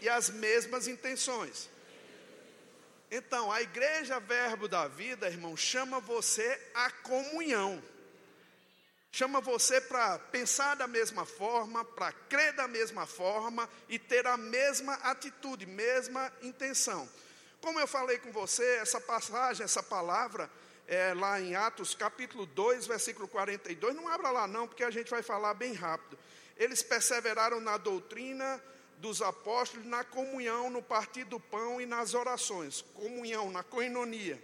e 0.00 0.08
as 0.08 0.30
mesmas 0.30 0.88
intenções. 0.88 1.70
Então, 3.08 3.52
a 3.52 3.62
igreja 3.62 4.18
Verbo 4.18 4.66
da 4.66 4.88
Vida, 4.88 5.28
irmão, 5.28 5.56
chama 5.56 6.00
você 6.00 6.60
à 6.74 6.90
comunhão. 6.90 7.80
Chama 9.12 9.40
você 9.40 9.80
para 9.80 10.18
pensar 10.18 10.74
da 10.74 10.88
mesma 10.88 11.24
forma, 11.24 11.84
para 11.84 12.10
crer 12.10 12.52
da 12.54 12.66
mesma 12.66 13.06
forma 13.06 13.70
e 13.88 13.96
ter 13.96 14.26
a 14.26 14.36
mesma 14.36 14.94
atitude, 14.94 15.66
mesma 15.66 16.32
intenção. 16.42 17.08
Como 17.60 17.78
eu 17.78 17.86
falei 17.86 18.18
com 18.18 18.32
você, 18.32 18.78
essa 18.78 19.00
passagem, 19.00 19.62
essa 19.62 19.84
palavra, 19.84 20.50
é 20.86 21.14
lá 21.14 21.40
em 21.40 21.54
Atos 21.54 21.94
capítulo 21.94 22.46
2, 22.46 22.86
versículo 22.86 23.26
42, 23.26 23.94
não 23.94 24.08
abra 24.08 24.30
lá 24.30 24.46
não, 24.46 24.68
porque 24.68 24.84
a 24.84 24.90
gente 24.90 25.10
vai 25.10 25.22
falar 25.22 25.54
bem 25.54 25.72
rápido. 25.72 26.18
Eles 26.56 26.82
perseveraram 26.82 27.60
na 27.60 27.76
doutrina 27.76 28.62
dos 28.98 29.20
apóstolos, 29.20 29.86
na 29.86 30.04
comunhão, 30.04 30.70
no 30.70 30.82
partir 30.82 31.24
do 31.24 31.40
pão 31.40 31.80
e 31.80 31.86
nas 31.86 32.14
orações. 32.14 32.82
Comunhão, 32.94 33.50
na 33.50 33.62
coinonia. 33.62 34.40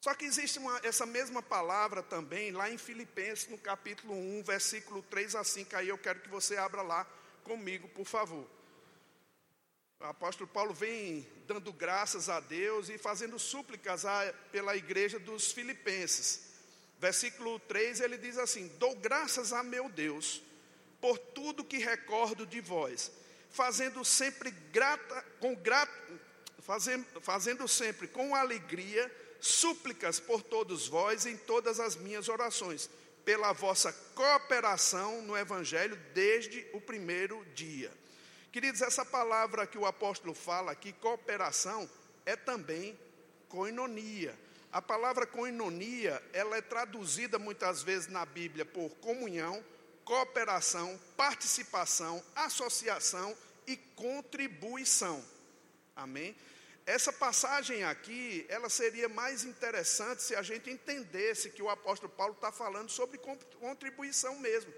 Só 0.00 0.14
que 0.14 0.24
existe 0.24 0.58
uma, 0.58 0.80
essa 0.84 1.04
mesma 1.04 1.42
palavra 1.42 2.02
também 2.02 2.52
lá 2.52 2.70
em 2.70 2.78
Filipenses, 2.78 3.48
no 3.48 3.58
capítulo 3.58 4.14
1, 4.14 4.44
versículo 4.44 5.02
3 5.02 5.34
a 5.34 5.42
5. 5.42 5.76
Aí 5.76 5.88
eu 5.88 5.98
quero 5.98 6.20
que 6.20 6.28
você 6.28 6.56
abra 6.56 6.82
lá 6.82 7.04
comigo, 7.42 7.88
por 7.88 8.06
favor. 8.06 8.48
O 10.00 10.04
apóstolo 10.04 10.48
Paulo 10.48 10.72
vem 10.72 11.26
dando 11.46 11.72
graças 11.72 12.28
a 12.28 12.38
Deus 12.38 12.88
e 12.88 12.96
fazendo 12.96 13.36
súplicas 13.36 14.04
a, 14.04 14.32
pela 14.52 14.76
igreja 14.76 15.18
dos 15.18 15.50
Filipenses. 15.50 16.52
Versículo 17.00 17.58
3 17.60 18.00
ele 18.00 18.16
diz 18.16 18.38
assim: 18.38 18.68
Dou 18.78 18.94
graças 18.94 19.52
a 19.52 19.62
meu 19.64 19.88
Deus 19.88 20.40
por 21.00 21.18
tudo 21.18 21.64
que 21.64 21.78
recordo 21.78 22.46
de 22.46 22.60
vós, 22.60 23.10
fazendo 23.50 24.04
sempre 24.04 24.52
grata, 24.72 25.24
com 25.40 25.54
grata, 25.56 25.92
fazendo, 26.60 27.20
fazendo 27.20 27.66
sempre 27.66 28.06
com 28.06 28.36
alegria 28.36 29.10
súplicas 29.40 30.20
por 30.20 30.42
todos 30.42 30.86
vós 30.86 31.26
em 31.26 31.36
todas 31.36 31.80
as 31.80 31.96
minhas 31.96 32.28
orações, 32.28 32.88
pela 33.24 33.52
vossa 33.52 33.92
cooperação 34.14 35.22
no 35.22 35.36
Evangelho 35.36 35.96
desde 36.14 36.64
o 36.72 36.80
primeiro 36.80 37.44
dia. 37.54 37.90
Queridos, 38.50 38.80
essa 38.80 39.04
palavra 39.04 39.66
que 39.66 39.76
o 39.76 39.84
apóstolo 39.84 40.34
fala 40.34 40.72
aqui, 40.72 40.92
cooperação, 40.94 41.88
é 42.24 42.34
também 42.34 42.98
coinonia. 43.48 44.38
A 44.72 44.80
palavra 44.80 45.26
coinonia, 45.26 46.22
ela 46.32 46.56
é 46.56 46.60
traduzida 46.60 47.38
muitas 47.38 47.82
vezes 47.82 48.08
na 48.08 48.24
Bíblia 48.24 48.64
por 48.64 48.90
comunhão, 48.96 49.62
cooperação, 50.04 50.98
participação, 51.16 52.22
associação 52.34 53.36
e 53.66 53.76
contribuição. 53.76 55.22
Amém? 55.94 56.34
Essa 56.86 57.12
passagem 57.12 57.84
aqui, 57.84 58.46
ela 58.48 58.70
seria 58.70 59.10
mais 59.10 59.44
interessante 59.44 60.22
se 60.22 60.34
a 60.34 60.40
gente 60.40 60.70
entendesse 60.70 61.50
que 61.50 61.62
o 61.62 61.68
apóstolo 61.68 62.10
Paulo 62.10 62.32
está 62.32 62.50
falando 62.50 62.88
sobre 62.88 63.20
contribuição 63.60 64.38
mesmo. 64.38 64.72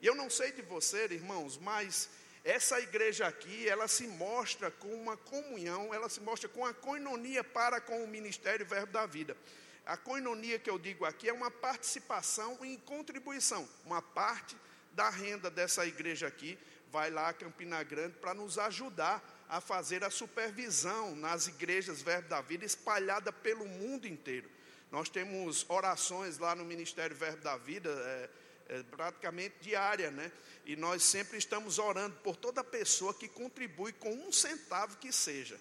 E 0.00 0.06
eu 0.06 0.14
não 0.14 0.30
sei 0.30 0.52
de 0.52 0.62
você, 0.62 1.06
irmãos, 1.06 1.56
mas 1.56 2.08
essa 2.48 2.80
igreja 2.80 3.26
aqui, 3.26 3.68
ela 3.68 3.86
se 3.86 4.06
mostra 4.06 4.70
com 4.70 4.88
uma 4.94 5.18
comunhão, 5.18 5.92
ela 5.92 6.08
se 6.08 6.18
mostra 6.18 6.48
com 6.48 6.64
a 6.64 6.72
coinonia 6.72 7.44
para 7.44 7.78
com 7.78 8.02
o 8.02 8.08
ministério 8.08 8.64
Verbo 8.64 8.90
da 8.90 9.04
Vida. 9.04 9.36
A 9.84 9.98
coinonia 9.98 10.58
que 10.58 10.70
eu 10.70 10.78
digo 10.78 11.04
aqui 11.04 11.28
é 11.28 11.32
uma 11.32 11.50
participação 11.50 12.58
em 12.64 12.78
contribuição. 12.78 13.68
Uma 13.84 14.00
parte 14.00 14.56
da 14.92 15.10
renda 15.10 15.50
dessa 15.50 15.84
igreja 15.84 16.26
aqui 16.26 16.58
vai 16.90 17.10
lá 17.10 17.28
a 17.28 17.34
Campina 17.34 17.82
Grande 17.82 18.16
para 18.16 18.32
nos 18.32 18.58
ajudar 18.58 19.22
a 19.46 19.60
fazer 19.60 20.02
a 20.02 20.08
supervisão 20.08 21.14
nas 21.16 21.48
igrejas 21.48 22.00
Verbo 22.00 22.30
da 22.30 22.40
Vida 22.40 22.64
espalhada 22.64 23.30
pelo 23.30 23.66
mundo 23.66 24.08
inteiro. 24.08 24.48
Nós 24.90 25.10
temos 25.10 25.66
orações 25.68 26.38
lá 26.38 26.54
no 26.54 26.64
Ministério 26.64 27.14
Verbo 27.14 27.42
da 27.42 27.58
Vida, 27.58 27.90
é, 27.90 28.30
é, 28.68 28.82
praticamente 28.84 29.54
diária, 29.60 30.10
né? 30.10 30.30
E 30.64 30.76
nós 30.76 31.02
sempre 31.02 31.38
estamos 31.38 31.78
orando 31.78 32.16
por 32.16 32.36
toda 32.36 32.62
pessoa 32.62 33.14
que 33.14 33.28
contribui 33.28 33.92
com 33.92 34.12
um 34.12 34.30
centavo 34.30 34.96
que 34.98 35.12
seja. 35.12 35.58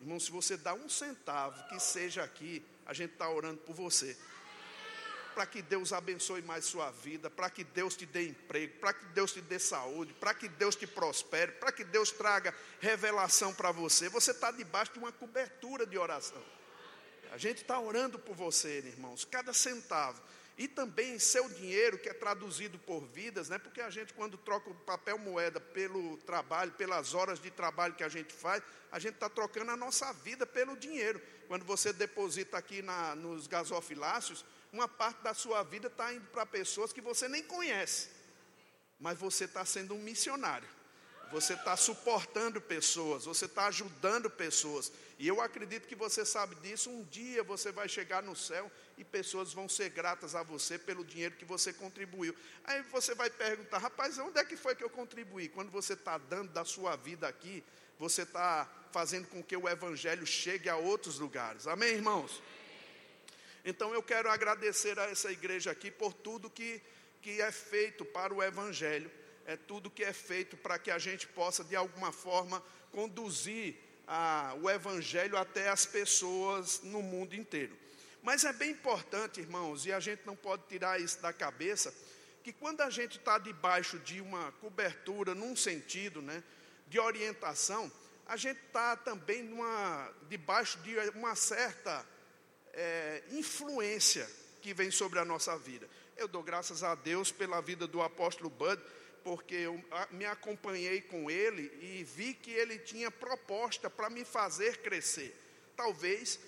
Irmão, 0.00 0.18
se 0.18 0.30
você 0.30 0.56
dá 0.56 0.74
um 0.74 0.88
centavo 0.88 1.68
que 1.68 1.78
seja 1.80 2.22
aqui, 2.22 2.64
a 2.86 2.92
gente 2.92 3.12
está 3.12 3.28
orando 3.28 3.60
por 3.60 3.74
você 3.74 4.16
para 5.36 5.44
que 5.44 5.60
Deus 5.60 5.92
abençoe 5.92 6.40
mais 6.40 6.64
sua 6.64 6.90
vida, 6.90 7.28
para 7.28 7.50
que 7.50 7.62
Deus 7.62 7.94
te 7.94 8.06
dê 8.06 8.26
emprego, 8.26 8.78
para 8.78 8.94
que 8.94 9.04
Deus 9.08 9.34
te 9.34 9.42
dê 9.42 9.58
saúde, 9.58 10.14
para 10.14 10.32
que 10.32 10.48
Deus 10.48 10.74
te 10.74 10.86
prospere, 10.86 11.52
para 11.52 11.70
que 11.70 11.84
Deus 11.84 12.10
traga 12.10 12.54
revelação 12.80 13.52
para 13.52 13.70
você. 13.70 14.08
Você 14.08 14.30
está 14.30 14.50
debaixo 14.50 14.94
de 14.94 14.98
uma 14.98 15.12
cobertura 15.12 15.84
de 15.84 15.98
oração. 15.98 16.42
A 17.32 17.36
gente 17.36 17.60
está 17.60 17.78
orando 17.78 18.18
por 18.18 18.34
você, 18.34 18.78
irmãos, 18.78 19.26
cada 19.26 19.52
centavo. 19.52 20.22
E 20.58 20.66
também 20.66 21.18
seu 21.18 21.48
dinheiro, 21.50 21.98
que 21.98 22.08
é 22.08 22.14
traduzido 22.14 22.78
por 22.78 23.04
vidas, 23.04 23.50
né? 23.50 23.58
porque 23.58 23.80
a 23.80 23.90
gente, 23.90 24.14
quando 24.14 24.38
troca 24.38 24.70
o 24.70 24.74
papel 24.74 25.18
moeda 25.18 25.60
pelo 25.60 26.16
trabalho, 26.18 26.72
pelas 26.72 27.12
horas 27.12 27.38
de 27.38 27.50
trabalho 27.50 27.94
que 27.94 28.02
a 28.02 28.08
gente 28.08 28.32
faz, 28.32 28.62
a 28.90 28.98
gente 28.98 29.14
está 29.14 29.28
trocando 29.28 29.70
a 29.70 29.76
nossa 29.76 30.10
vida 30.14 30.46
pelo 30.46 30.74
dinheiro. 30.74 31.20
Quando 31.46 31.64
você 31.64 31.92
deposita 31.92 32.56
aqui 32.56 32.80
na, 32.80 33.14
nos 33.14 33.46
gasofilácios, 33.46 34.46
uma 34.72 34.88
parte 34.88 35.22
da 35.22 35.34
sua 35.34 35.62
vida 35.62 35.88
está 35.88 36.12
indo 36.12 36.26
para 36.28 36.46
pessoas 36.46 36.90
que 36.90 37.02
você 37.02 37.28
nem 37.28 37.42
conhece, 37.42 38.08
mas 38.98 39.18
você 39.18 39.44
está 39.44 39.64
sendo 39.64 39.94
um 39.94 40.02
missionário. 40.02 40.68
Você 41.32 41.54
está 41.54 41.76
suportando 41.76 42.60
pessoas, 42.60 43.24
você 43.24 43.46
está 43.46 43.66
ajudando 43.66 44.30
pessoas. 44.30 44.92
E 45.18 45.26
eu 45.26 45.40
acredito 45.40 45.88
que 45.88 45.96
você 45.96 46.24
sabe 46.24 46.54
disso. 46.56 46.88
Um 46.88 47.02
dia 47.04 47.42
você 47.42 47.72
vai 47.72 47.88
chegar 47.88 48.22
no 48.22 48.36
céu 48.36 48.70
e 48.96 49.04
pessoas 49.04 49.52
vão 49.52 49.68
ser 49.68 49.90
gratas 49.90 50.34
a 50.34 50.42
você 50.42 50.78
pelo 50.78 51.04
dinheiro 51.04 51.36
que 51.36 51.44
você 51.44 51.72
contribuiu. 51.72 52.34
Aí 52.64 52.82
você 52.84 53.14
vai 53.14 53.28
perguntar, 53.28 53.78
rapaz, 53.78 54.18
onde 54.18 54.38
é 54.38 54.44
que 54.44 54.56
foi 54.56 54.74
que 54.74 54.84
eu 54.84 54.90
contribuí? 54.90 55.48
Quando 55.48 55.70
você 55.70 55.92
está 55.92 56.16
dando 56.16 56.52
da 56.52 56.64
sua 56.64 56.96
vida 56.96 57.28
aqui, 57.28 57.62
você 57.98 58.22
está 58.22 58.70
fazendo 58.92 59.28
com 59.28 59.42
que 59.42 59.56
o 59.56 59.68
evangelho 59.68 60.26
chegue 60.26 60.68
a 60.68 60.76
outros 60.76 61.18
lugares. 61.18 61.66
Amém, 61.66 61.90
irmãos? 61.90 62.42
Então 63.66 63.92
eu 63.92 64.00
quero 64.00 64.30
agradecer 64.30 64.96
a 64.96 65.10
essa 65.10 65.30
igreja 65.32 65.72
aqui 65.72 65.90
por 65.90 66.12
tudo 66.12 66.48
que, 66.48 66.80
que 67.20 67.42
é 67.42 67.50
feito 67.50 68.04
para 68.04 68.32
o 68.32 68.40
Evangelho, 68.40 69.10
é 69.44 69.56
tudo 69.56 69.90
que 69.90 70.04
é 70.04 70.12
feito 70.12 70.56
para 70.56 70.78
que 70.78 70.88
a 70.88 70.98
gente 70.98 71.26
possa, 71.26 71.64
de 71.64 71.74
alguma 71.74 72.12
forma, 72.12 72.62
conduzir 72.92 73.74
a, 74.06 74.54
o 74.62 74.70
Evangelho 74.70 75.36
até 75.36 75.68
as 75.68 75.84
pessoas 75.84 76.80
no 76.84 77.02
mundo 77.02 77.34
inteiro. 77.34 77.76
Mas 78.26 78.42
é 78.42 78.52
bem 78.52 78.72
importante, 78.72 79.40
irmãos, 79.40 79.86
e 79.86 79.92
a 79.92 80.00
gente 80.00 80.26
não 80.26 80.34
pode 80.34 80.64
tirar 80.64 81.00
isso 81.00 81.22
da 81.22 81.32
cabeça, 81.32 81.94
que 82.42 82.52
quando 82.52 82.80
a 82.80 82.90
gente 82.90 83.18
está 83.18 83.38
debaixo 83.38 84.00
de 84.00 84.20
uma 84.20 84.50
cobertura, 84.60 85.32
num 85.32 85.54
sentido 85.54 86.20
né, 86.20 86.42
de 86.88 86.98
orientação, 86.98 87.88
a 88.26 88.36
gente 88.36 88.58
está 88.66 88.96
também 88.96 89.44
numa, 89.44 90.12
debaixo 90.28 90.76
de 90.80 90.98
uma 91.10 91.36
certa 91.36 92.04
é, 92.72 93.22
influência 93.30 94.28
que 94.60 94.74
vem 94.74 94.90
sobre 94.90 95.20
a 95.20 95.24
nossa 95.24 95.56
vida. 95.56 95.88
Eu 96.16 96.26
dou 96.26 96.42
graças 96.42 96.82
a 96.82 96.96
Deus 96.96 97.30
pela 97.30 97.60
vida 97.60 97.86
do 97.86 98.02
apóstolo 98.02 98.50
Bud, 98.50 98.82
porque 99.22 99.54
eu 99.54 99.80
me 100.10 100.24
acompanhei 100.24 101.00
com 101.00 101.30
ele 101.30 101.70
e 101.80 102.02
vi 102.02 102.34
que 102.34 102.50
ele 102.50 102.76
tinha 102.80 103.08
proposta 103.08 103.88
para 103.88 104.10
me 104.10 104.24
fazer 104.24 104.78
crescer. 104.78 105.32
Talvez 105.76 106.40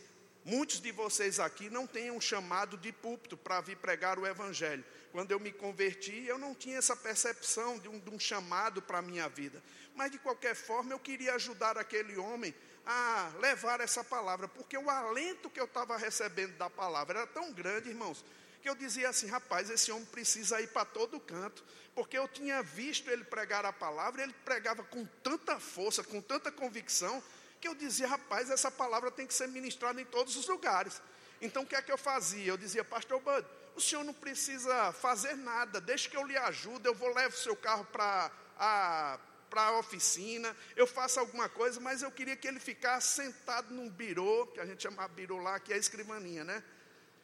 muitos 0.48 0.80
de 0.80 0.90
vocês 0.90 1.38
aqui 1.38 1.68
não 1.68 1.86
tenham 1.86 2.18
chamado 2.18 2.78
de 2.78 2.90
púlpito 2.90 3.36
para 3.36 3.60
vir 3.60 3.76
pregar 3.76 4.18
o 4.18 4.26
Evangelho. 4.26 4.82
Quando 5.12 5.30
eu 5.30 5.38
me 5.38 5.52
converti, 5.52 6.24
eu 6.26 6.38
não 6.38 6.54
tinha 6.54 6.78
essa 6.78 6.96
percepção 6.96 7.78
de 7.78 7.88
um, 7.88 7.98
de 7.98 8.08
um 8.08 8.18
chamado 8.18 8.80
para 8.80 8.98
a 8.98 9.02
minha 9.02 9.28
vida. 9.28 9.62
Mas, 9.94 10.10
de 10.10 10.18
qualquer 10.18 10.54
forma, 10.54 10.92
eu 10.92 10.98
queria 10.98 11.34
ajudar 11.34 11.76
aquele 11.76 12.16
homem 12.16 12.54
a 12.86 13.30
levar 13.40 13.80
essa 13.80 14.02
palavra, 14.02 14.48
porque 14.48 14.78
o 14.78 14.88
alento 14.88 15.50
que 15.50 15.60
eu 15.60 15.66
estava 15.66 15.98
recebendo 15.98 16.56
da 16.56 16.70
palavra 16.70 17.20
era 17.20 17.26
tão 17.26 17.52
grande, 17.52 17.90
irmãos, 17.90 18.24
que 18.62 18.68
eu 18.68 18.74
dizia 18.74 19.10
assim: 19.10 19.26
rapaz, 19.26 19.68
esse 19.68 19.92
homem 19.92 20.06
precisa 20.06 20.60
ir 20.62 20.68
para 20.68 20.86
todo 20.86 21.20
canto, 21.20 21.62
porque 21.94 22.16
eu 22.16 22.26
tinha 22.26 22.62
visto 22.62 23.10
ele 23.10 23.24
pregar 23.24 23.66
a 23.66 23.72
palavra, 23.72 24.22
ele 24.22 24.34
pregava 24.44 24.82
com 24.82 25.04
tanta 25.22 25.60
força, 25.60 26.02
com 26.02 26.22
tanta 26.22 26.50
convicção, 26.50 27.22
que 27.60 27.68
eu 27.68 27.74
dizia: 27.74 28.06
rapaz, 28.06 28.50
essa 28.50 28.70
palavra 28.70 29.10
tem 29.10 29.26
que 29.26 29.34
ser 29.34 29.48
ministrada 29.48 30.00
em 30.00 30.04
todos 30.04 30.36
os 30.36 30.46
lugares. 30.46 31.00
Então 31.40 31.62
o 31.62 31.66
que 31.66 31.76
é 31.76 31.82
que 31.82 31.92
eu 31.92 31.98
fazia? 31.98 32.52
Eu 32.52 32.56
dizia, 32.56 32.84
Pastor 32.84 33.20
Bud, 33.20 33.46
o 33.76 33.80
senhor 33.80 34.04
não 34.04 34.14
precisa 34.14 34.92
fazer 34.92 35.36
nada, 35.36 35.80
deixe 35.80 36.08
que 36.08 36.16
eu 36.16 36.26
lhe 36.26 36.36
ajude, 36.36 36.86
eu 36.86 36.94
vou 36.94 37.08
levar 37.08 37.28
o 37.28 37.32
seu 37.32 37.56
carro 37.56 37.84
para 37.86 38.30
a 38.58 39.18
para 39.48 39.62
a 39.62 39.78
oficina, 39.78 40.54
eu 40.76 40.86
faço 40.86 41.18
alguma 41.18 41.48
coisa, 41.48 41.80
mas 41.80 42.02
eu 42.02 42.10
queria 42.10 42.36
que 42.36 42.46
ele 42.46 42.60
ficasse 42.60 43.14
sentado 43.14 43.72
num 43.72 43.88
birô, 43.88 44.46
que 44.48 44.60
a 44.60 44.66
gente 44.66 44.82
chama 44.82 45.08
birô 45.08 45.38
lá, 45.38 45.58
que 45.58 45.72
é 45.72 45.78
escrivaninha, 45.78 46.44
né? 46.44 46.62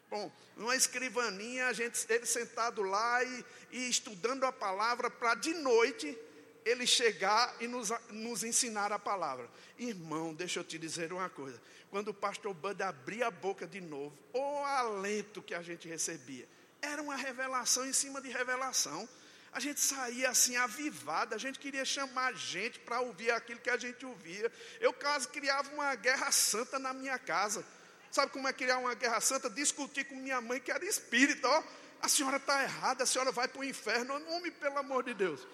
Bom, 0.08 0.32
numa 0.56 0.76
escrivaninha, 0.76 1.66
a 1.66 1.72
gente, 1.72 2.06
ele 2.08 2.24
sentado 2.24 2.82
lá 2.82 3.22
e, 3.22 3.44
e 3.72 3.88
estudando 3.90 4.44
a 4.44 4.52
palavra, 4.52 5.10
para 5.10 5.34
de 5.34 5.52
noite 5.54 6.16
ele 6.64 6.86
chegar 6.86 7.54
e 7.60 7.66
nos, 7.66 7.90
nos 8.10 8.42
ensinar 8.42 8.92
a 8.92 8.98
palavra. 8.98 9.48
Irmão, 9.78 10.32
deixa 10.32 10.60
eu 10.60 10.64
te 10.64 10.78
dizer 10.78 11.12
uma 11.12 11.28
coisa. 11.28 11.60
Quando 11.90 12.08
o 12.08 12.14
pastor 12.14 12.54
Bud 12.54 12.82
abria 12.82 13.26
a 13.26 13.30
boca 13.30 13.66
de 13.66 13.80
novo, 13.80 14.16
o 14.32 14.64
alento 14.64 15.42
que 15.42 15.54
a 15.54 15.62
gente 15.62 15.86
recebia. 15.86 16.48
Era 16.80 17.02
uma 17.02 17.16
revelação 17.16 17.86
em 17.86 17.92
cima 17.92 18.20
de 18.20 18.30
revelação. 18.30 19.08
A 19.52 19.60
gente 19.60 19.78
saía 19.78 20.30
assim 20.30 20.56
avivado, 20.56 21.34
a 21.34 21.38
gente 21.38 21.60
queria 21.60 21.84
chamar 21.84 22.34
gente 22.34 22.80
para 22.80 23.00
ouvir 23.00 23.30
aquilo 23.30 23.60
que 23.60 23.70
a 23.70 23.76
gente 23.76 24.04
ouvia. 24.04 24.50
Eu 24.80 24.92
quase 24.92 25.28
criava 25.28 25.72
uma 25.72 25.94
guerra 25.94 26.32
santa 26.32 26.78
na 26.78 26.92
minha 26.92 27.18
casa. 27.18 27.64
Sabe 28.10 28.32
como 28.32 28.48
é 28.48 28.52
criar 28.52 28.78
uma 28.78 28.94
guerra 28.94 29.20
santa? 29.20 29.48
Discutir 29.50 30.04
com 30.04 30.16
minha 30.16 30.40
mãe, 30.40 30.60
que 30.60 30.72
era 30.72 30.84
espírita, 30.84 31.46
ó. 31.48 31.62
A 32.02 32.08
senhora 32.08 32.36
está 32.36 32.62
errada, 32.62 33.04
a 33.04 33.06
senhora 33.06 33.32
vai 33.32 33.48
para 33.48 33.60
o 33.60 33.64
inferno. 33.64 34.14
Homem, 34.30 34.50
pelo 34.52 34.78
amor 34.78 35.04
de 35.04 35.14
Deus. 35.14 35.46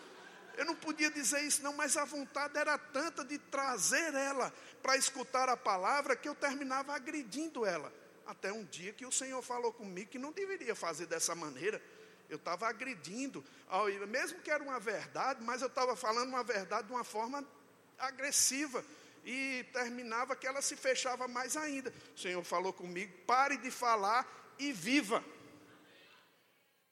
Eu 0.56 0.64
não 0.64 0.74
podia 0.74 1.10
dizer 1.10 1.42
isso, 1.42 1.62
não, 1.62 1.72
mas 1.72 1.96
a 1.96 2.04
vontade 2.04 2.58
era 2.58 2.76
tanta 2.76 3.24
de 3.24 3.38
trazer 3.38 4.14
ela 4.14 4.52
para 4.82 4.96
escutar 4.96 5.48
a 5.48 5.56
palavra 5.56 6.14
que 6.16 6.28
eu 6.28 6.34
terminava 6.34 6.94
agredindo 6.94 7.64
ela. 7.64 7.92
Até 8.26 8.52
um 8.52 8.64
dia 8.64 8.92
que 8.92 9.06
o 9.06 9.12
Senhor 9.12 9.40
falou 9.42 9.72
comigo 9.72 10.10
que 10.10 10.18
não 10.18 10.32
deveria 10.32 10.74
fazer 10.74 11.06
dessa 11.06 11.34
maneira. 11.34 11.82
Eu 12.28 12.36
estava 12.36 12.68
agredindo, 12.68 13.44
mesmo 14.08 14.40
que 14.40 14.50
era 14.50 14.62
uma 14.62 14.78
verdade, 14.78 15.42
mas 15.42 15.62
eu 15.62 15.68
estava 15.68 15.96
falando 15.96 16.28
uma 16.28 16.44
verdade 16.44 16.86
de 16.86 16.92
uma 16.92 17.02
forma 17.02 17.44
agressiva. 17.98 18.84
E 19.24 19.66
terminava 19.72 20.36
que 20.36 20.46
ela 20.46 20.62
se 20.62 20.76
fechava 20.76 21.26
mais 21.26 21.56
ainda. 21.56 21.92
O 22.14 22.18
Senhor 22.18 22.42
falou 22.44 22.72
comigo: 22.72 23.12
pare 23.26 23.56
de 23.56 23.70
falar 23.70 24.26
e 24.58 24.72
viva. 24.72 25.24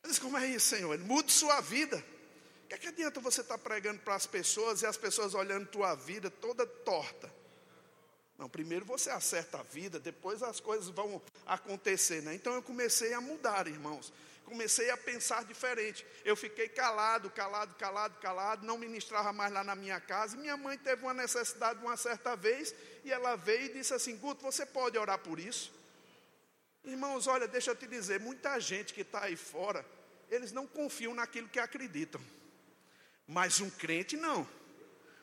Eu 0.03 0.11
disse: 0.11 0.21
como 0.21 0.37
é 0.37 0.47
isso, 0.47 0.77
Senhor? 0.77 0.99
Mude 0.99 1.33
sua 1.33 1.61
vida. 1.61 2.05
Que, 2.69 2.75
é 2.75 2.79
que 2.79 2.89
adianta 2.89 3.19
você 3.19 3.41
estar 3.41 3.57
tá 3.57 3.65
pregando 3.65 4.01
para 4.01 4.15
as 4.15 4.27
pessoas 4.27 4.83
e 4.83 4.87
as 4.87 4.97
pessoas 4.97 5.35
olhando 5.35 5.67
tua 5.67 5.95
vida 5.95 6.31
toda 6.31 6.67
torta? 6.67 7.33
Não, 8.37 8.49
primeiro 8.49 8.85
você 8.85 9.11
acerta 9.11 9.59
a 9.59 9.63
vida, 9.63 9.99
depois 9.99 10.43
as 10.43 10.61
coisas 10.61 10.89
vão 10.91 11.21
acontecer, 11.47 12.23
né? 12.23 12.35
Então 12.35 12.55
eu 12.55 12.63
comecei 12.63 13.13
a 13.15 13.21
mudar, 13.21 13.67
irmãos. 13.67 14.13
Comecei 14.45 14.91
a 14.91 14.97
pensar 14.97 15.45
diferente. 15.45 16.07
Eu 16.25 16.37
fiquei 16.37 16.69
calado, 16.69 17.29
calado, 17.31 17.75
calado, 17.75 18.19
calado, 18.21 18.67
não 18.67 18.79
ministrava 18.79 19.33
mais 19.33 19.53
lá 19.53 19.65
na 19.65 19.75
minha 19.75 20.01
casa. 20.01 20.37
Minha 20.37 20.57
mãe 20.57 20.79
teve 20.79 21.03
uma 21.03 21.13
necessidade 21.13 21.81
uma 21.81 21.97
certa 21.97 22.37
vez 22.37 22.75
e 23.05 23.13
ela 23.13 23.35
veio 23.35 23.67
e 23.67 23.73
disse 23.75 23.93
assim: 23.93 24.17
Guto, 24.17 24.43
você 24.43 24.65
pode 24.65 24.97
orar 24.97 25.19
por 25.19 25.39
isso? 25.39 25.73
Irmãos, 26.85 27.27
olha, 27.27 27.49
deixa 27.49 27.73
eu 27.73 27.77
te 27.77 27.87
dizer, 27.87 28.21
muita 28.21 28.59
gente 28.61 28.95
que 28.95 29.03
está 29.03 29.25
aí 29.25 29.37
fora, 29.37 29.85
eles 30.31 30.53
não 30.53 30.67
confiam 30.67 31.15
naquilo 31.15 31.49
que 31.49 31.59
acreditam. 31.59 32.21
Mas 33.29 33.61
um 33.61 33.69
crente 33.69 34.17
não. 34.17 34.49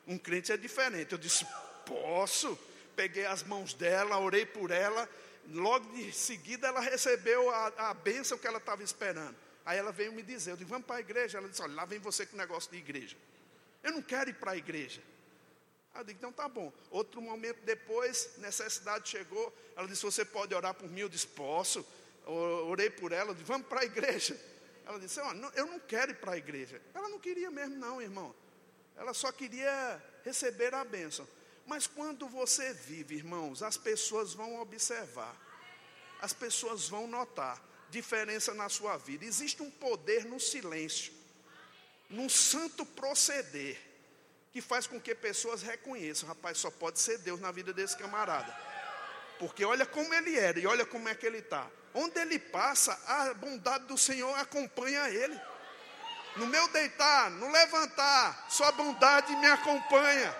Um 0.07 0.17
crente 0.17 0.51
é 0.51 0.57
diferente. 0.57 1.11
Eu 1.11 1.17
disse: 1.17 1.45
posso. 1.85 2.57
Peguei 2.95 3.25
as 3.25 3.43
mãos 3.43 3.73
dela, 3.73 4.19
orei 4.19 4.45
por 4.45 4.71
ela. 4.71 5.09
Logo 5.49 5.93
de 5.93 6.13
seguida 6.13 6.67
ela 6.67 6.79
recebeu 6.79 7.49
a, 7.49 7.89
a 7.89 7.93
bênção 7.93 8.37
que 8.37 8.47
ela 8.47 8.57
estava 8.59 8.81
esperando. 8.83 9.35
Aí 9.65 9.77
ela 9.77 9.91
veio 9.91 10.13
me 10.13 10.21
dizer: 10.21 10.51
Eu 10.51 10.57
disse, 10.57 10.69
vamos 10.69 10.85
para 10.85 10.97
a 10.97 10.99
igreja. 10.99 11.39
Ela 11.39 11.49
disse: 11.49 11.61
Olha, 11.61 11.73
lá 11.73 11.85
vem 11.85 11.99
você 11.99 12.25
com 12.25 12.37
negócio 12.37 12.71
de 12.71 12.77
igreja. 12.77 13.17
Eu 13.83 13.91
não 13.91 14.01
quero 14.01 14.29
ir 14.29 14.33
para 14.33 14.51
a 14.51 14.57
igreja. 14.57 15.01
Aí 15.93 16.01
eu 16.01 16.05
disse: 16.05 16.17
Então 16.17 16.31
tá 16.31 16.47
bom. 16.47 16.71
Outro 16.91 17.19
momento 17.21 17.59
depois, 17.63 18.29
necessidade 18.37 19.09
chegou. 19.09 19.53
Ela 19.75 19.87
disse: 19.87 20.03
Você 20.03 20.23
pode 20.23 20.53
orar 20.53 20.75
por 20.75 20.87
mim? 20.89 21.01
Eu 21.01 21.09
disse: 21.09 21.27
Posso. 21.27 21.85
Orei 22.25 22.89
por 22.89 23.11
ela. 23.11 23.31
Eu 23.31 23.33
disse: 23.33 23.47
Vamos 23.47 23.67
para 23.67 23.81
a 23.81 23.85
igreja. 23.85 24.39
Ela 24.85 24.99
disse: 24.99 25.19
oh, 25.19 25.33
não, 25.33 25.49
Eu 25.53 25.65
não 25.65 25.79
quero 25.79 26.11
ir 26.11 26.15
para 26.15 26.33
a 26.33 26.37
igreja. 26.37 26.81
Ela 26.93 27.09
não 27.09 27.19
queria 27.19 27.49
mesmo, 27.49 27.75
não, 27.75 28.01
irmão. 28.01 28.35
Ela 28.95 29.13
só 29.13 29.31
queria 29.31 30.01
receber 30.23 30.73
a 30.73 30.83
bênção. 30.83 31.27
Mas 31.65 31.87
quando 31.87 32.27
você 32.27 32.73
vive, 32.73 33.15
irmãos, 33.15 33.63
as 33.63 33.75
pessoas 33.75 34.33
vão 34.33 34.61
observar, 34.61 35.35
as 36.21 36.31
pessoas 36.31 36.87
vão 36.87 37.07
notar 37.07 37.61
diferença 37.89 38.53
na 38.53 38.69
sua 38.69 38.97
vida. 38.97 39.25
Existe 39.25 39.63
um 39.63 39.71
poder 39.71 40.25
no 40.25 40.39
silêncio, 40.39 41.11
num 42.09 42.29
santo 42.29 42.85
proceder, 42.85 43.79
que 44.51 44.61
faz 44.61 44.85
com 44.85 45.01
que 45.01 45.15
pessoas 45.15 45.61
reconheçam: 45.61 46.29
rapaz, 46.29 46.59
só 46.59 46.69
pode 46.69 46.99
ser 46.99 47.17
Deus 47.17 47.39
na 47.39 47.51
vida 47.51 47.73
desse 47.73 47.97
camarada. 47.97 48.55
Porque 49.39 49.65
olha 49.65 49.85
como 49.85 50.13
ele 50.13 50.37
era 50.37 50.59
e 50.59 50.67
olha 50.67 50.85
como 50.85 51.09
é 51.09 51.15
que 51.15 51.25
ele 51.25 51.39
está. 51.39 51.69
Onde 51.97 52.19
ele 52.19 52.37
passa, 52.37 52.91
a 53.07 53.33
bondade 53.33 53.85
do 53.85 53.97
Senhor 53.97 54.37
acompanha 54.37 55.09
ele. 55.09 55.39
No 56.35 56.45
meu 56.45 56.67
deitar, 56.67 57.31
no 57.31 57.49
levantar, 57.49 58.47
sua 58.49 58.69
bondade 58.73 59.33
me 59.37 59.47
acompanha. 59.47 60.35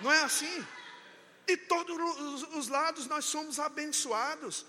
Não 0.00 0.10
é 0.10 0.24
assim? 0.24 0.66
De 1.46 1.56
todos 1.56 1.96
os 2.54 2.66
lados 2.66 3.06
nós 3.06 3.24
somos 3.24 3.60
abençoados. 3.60 4.66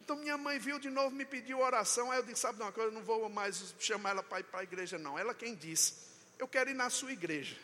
Então 0.00 0.14
minha 0.14 0.38
mãe 0.38 0.60
viu 0.60 0.78
de 0.78 0.88
novo, 0.88 1.10
me 1.10 1.24
pediu 1.24 1.58
oração. 1.58 2.12
Aí 2.12 2.20
eu 2.20 2.22
disse: 2.22 2.42
Sabe 2.42 2.62
uma 2.62 2.70
coisa, 2.70 2.90
eu 2.90 2.94
não 2.94 3.02
vou 3.02 3.28
mais 3.28 3.74
chamar 3.80 4.10
ela 4.10 4.22
para 4.22 4.38
ir 4.38 4.44
para 4.44 4.60
a 4.60 4.62
igreja, 4.62 4.96
não. 4.96 5.18
Ela 5.18 5.34
quem 5.34 5.56
disse: 5.56 5.94
Eu 6.38 6.46
quero 6.46 6.70
ir 6.70 6.74
na 6.74 6.88
sua 6.88 7.12
igreja. 7.12 7.56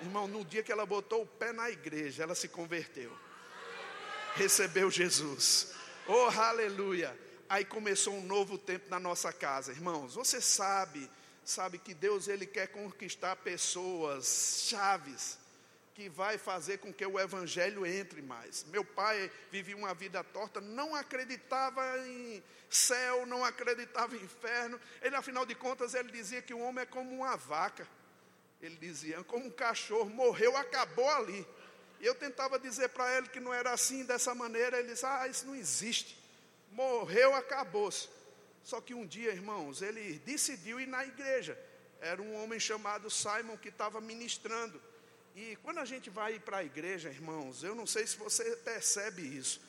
Irmão, 0.00 0.26
no 0.26 0.44
dia 0.44 0.62
que 0.64 0.72
ela 0.72 0.84
botou 0.84 1.22
o 1.22 1.26
pé 1.26 1.52
na 1.52 1.70
igreja, 1.70 2.24
ela 2.24 2.34
se 2.34 2.48
converteu. 2.48 3.16
Recebeu 4.34 4.90
Jesus. 4.90 5.72
Oh, 6.10 6.30
aleluia! 6.40 7.14
Aí 7.50 7.66
começou 7.66 8.14
um 8.14 8.22
novo 8.22 8.56
tempo 8.56 8.88
na 8.88 8.98
nossa 8.98 9.30
casa, 9.30 9.72
irmãos. 9.72 10.14
Você 10.14 10.40
sabe, 10.40 11.06
sabe 11.44 11.76
que 11.76 11.92
Deus 11.92 12.28
ele 12.28 12.46
quer 12.46 12.68
conquistar 12.68 13.36
pessoas 13.36 14.64
chaves 14.70 15.38
que 15.94 16.08
vai 16.08 16.38
fazer 16.38 16.78
com 16.78 16.94
que 16.94 17.04
o 17.04 17.20
evangelho 17.20 17.84
entre 17.84 18.22
mais. 18.22 18.64
Meu 18.70 18.82
pai 18.82 19.30
vivia 19.50 19.76
uma 19.76 19.92
vida 19.92 20.24
torta, 20.24 20.62
não 20.62 20.94
acreditava 20.94 21.82
em 21.98 22.42
céu, 22.70 23.26
não 23.26 23.44
acreditava 23.44 24.16
em 24.16 24.24
inferno. 24.24 24.80
Ele 25.02 25.14
afinal 25.14 25.44
de 25.44 25.54
contas 25.54 25.92
ele 25.92 26.10
dizia 26.10 26.40
que 26.40 26.54
o 26.54 26.60
homem 26.60 26.84
é 26.84 26.86
como 26.86 27.14
uma 27.14 27.36
vaca. 27.36 27.86
Ele 28.62 28.76
dizia, 28.76 29.22
como 29.24 29.44
um 29.44 29.50
cachorro, 29.50 30.08
morreu, 30.08 30.56
acabou 30.56 31.08
ali. 31.10 31.46
E 32.00 32.06
eu 32.06 32.14
tentava 32.14 32.58
dizer 32.58 32.88
para 32.90 33.16
ele 33.16 33.28
que 33.28 33.40
não 33.40 33.52
era 33.52 33.72
assim, 33.72 34.04
dessa 34.04 34.34
maneira. 34.34 34.78
Ele 34.78 34.88
disse: 34.88 35.04
Ah, 35.04 35.26
isso 35.26 35.46
não 35.46 35.54
existe. 35.54 36.18
Morreu, 36.72 37.34
acabou-se. 37.34 38.08
Só 38.62 38.80
que 38.80 38.94
um 38.94 39.06
dia, 39.06 39.32
irmãos, 39.32 39.82
ele 39.82 40.18
decidiu 40.20 40.78
ir 40.78 40.86
na 40.86 41.04
igreja. 41.04 41.58
Era 42.00 42.22
um 42.22 42.42
homem 42.42 42.60
chamado 42.60 43.10
Simon 43.10 43.56
que 43.56 43.68
estava 43.68 44.00
ministrando. 44.00 44.80
E 45.34 45.56
quando 45.62 45.78
a 45.78 45.84
gente 45.84 46.10
vai 46.10 46.38
para 46.38 46.58
a 46.58 46.64
igreja, 46.64 47.08
irmãos, 47.08 47.62
eu 47.62 47.74
não 47.74 47.86
sei 47.86 48.06
se 48.06 48.16
você 48.16 48.56
percebe 48.56 49.22
isso, 49.22 49.60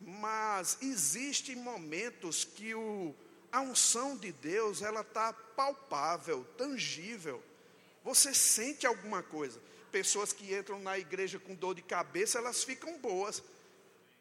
mas 0.00 0.78
existem 0.82 1.56
momentos 1.56 2.44
que 2.44 2.74
o, 2.74 3.14
a 3.50 3.60
unção 3.60 4.16
de 4.16 4.32
Deus 4.32 4.82
ela 4.82 5.00
está 5.00 5.32
palpável, 5.32 6.44
tangível. 6.56 7.42
Você 8.04 8.34
sente 8.34 8.86
alguma 8.86 9.22
coisa 9.22 9.60
pessoas 9.92 10.32
que 10.32 10.54
entram 10.54 10.80
na 10.80 10.98
igreja 10.98 11.38
com 11.38 11.54
dor 11.54 11.74
de 11.74 11.82
cabeça, 11.82 12.38
elas 12.38 12.64
ficam 12.64 12.98
boas, 12.98 13.42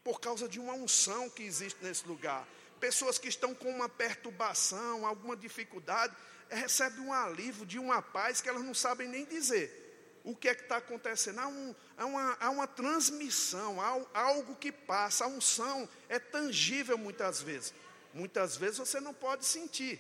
por 0.04 0.20
causa 0.20 0.48
de 0.48 0.60
uma 0.60 0.74
unção 0.74 1.30
que 1.30 1.44
existe 1.44 1.82
nesse 1.82 2.06
lugar. 2.08 2.46
Pessoas 2.80 3.18
que 3.18 3.30
estão 3.30 3.56
com 3.56 3.70
uma 3.70 3.88
perturbação, 3.88 5.06
alguma 5.06 5.36
dificuldade, 5.36 6.16
recebem 6.50 7.00
um 7.00 7.14
alívio 7.14 7.66
de 7.66 7.80
uma 7.80 8.02
paz 8.02 8.42
que 8.42 8.50
elas 8.50 8.64
não 8.64 8.74
sabem 8.74 9.08
nem 9.08 9.26
dizer. 9.26 9.80
O 10.24 10.36
que 10.36 10.50
é 10.50 10.56
que 10.56 10.64
está 10.64 10.78
acontecendo? 10.78 11.40
Há, 11.40 11.48
um, 11.48 11.76
há, 11.98 12.06
uma, 12.06 12.38
há 12.40 12.50
uma 12.50 12.68
transmissão, 12.68 13.80
há 13.82 14.20
algo 14.20 14.56
que 14.56 14.72
passa. 14.72 15.26
A 15.26 15.28
unção 15.28 15.88
é 16.10 16.20
tangível 16.20 16.98
muitas 16.98 17.42
vezes. 17.42 17.74
Muitas 18.14 18.58
vezes 18.58 18.78
você 18.78 19.00
não 19.00 19.14
pode 19.14 19.46
sentir, 19.46 20.00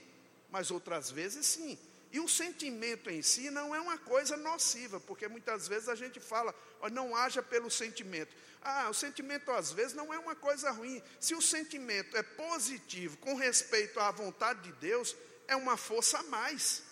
mas 0.49 0.69
outras 0.69 1.09
vezes 1.09 1.45
sim. 1.45 1.79
E 2.11 2.19
o 2.19 2.27
sentimento 2.27 3.09
em 3.09 3.21
si 3.21 3.49
não 3.49 3.73
é 3.73 3.79
uma 3.79 3.97
coisa 3.97 4.35
nociva, 4.35 4.99
porque 4.99 5.27
muitas 5.27 5.67
vezes 5.67 5.87
a 5.87 5.95
gente 5.95 6.19
fala, 6.19 6.53
não 6.91 7.15
haja 7.15 7.41
pelo 7.41 7.71
sentimento. 7.71 8.35
Ah, 8.61 8.89
o 8.89 8.93
sentimento 8.93 9.49
às 9.51 9.71
vezes 9.71 9.93
não 9.93 10.13
é 10.13 10.19
uma 10.19 10.35
coisa 10.35 10.71
ruim. 10.71 11.01
Se 11.19 11.33
o 11.33 11.41
sentimento 11.41 12.17
é 12.17 12.21
positivo 12.21 13.17
com 13.17 13.35
respeito 13.35 13.99
à 13.99 14.11
vontade 14.11 14.61
de 14.61 14.71
Deus, 14.73 15.15
é 15.47 15.55
uma 15.55 15.77
força 15.77 16.19
a 16.19 16.23
mais. 16.23 16.83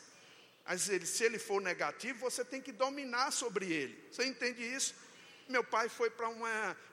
Mas 0.66 0.88
ele, 0.88 1.06
se 1.06 1.24
ele 1.24 1.38
for 1.38 1.62
negativo, 1.62 2.20
você 2.20 2.46
tem 2.46 2.62
que 2.62 2.72
dominar 2.72 3.32
sobre 3.32 3.72
ele. 3.72 4.08
Você 4.12 4.26
entende 4.26 4.64
isso? 4.64 4.96
Meu 5.50 5.64
pai 5.64 5.90
foi 5.90 6.10
para 6.10 6.30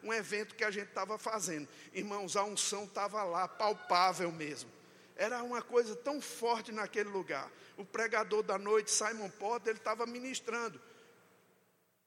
um 0.02 0.12
evento 0.12 0.54
que 0.54 0.64
a 0.64 0.70
gente 0.70 0.88
estava 0.88 1.18
fazendo. 1.18 1.68
Irmãos, 1.92 2.36
a 2.36 2.42
unção 2.42 2.84
estava 2.84 3.22
lá, 3.22 3.46
palpável 3.46 4.32
mesmo. 4.32 4.70
Era 5.16 5.42
uma 5.42 5.62
coisa 5.62 5.96
tão 5.96 6.20
forte 6.20 6.70
naquele 6.70 7.08
lugar 7.08 7.50
o 7.76 7.84
pregador 7.84 8.42
da 8.42 8.58
noite, 8.58 8.90
Simon 8.90 9.28
Potter, 9.30 9.70
ele 9.70 9.78
estava 9.78 10.06
ministrando. 10.06 10.80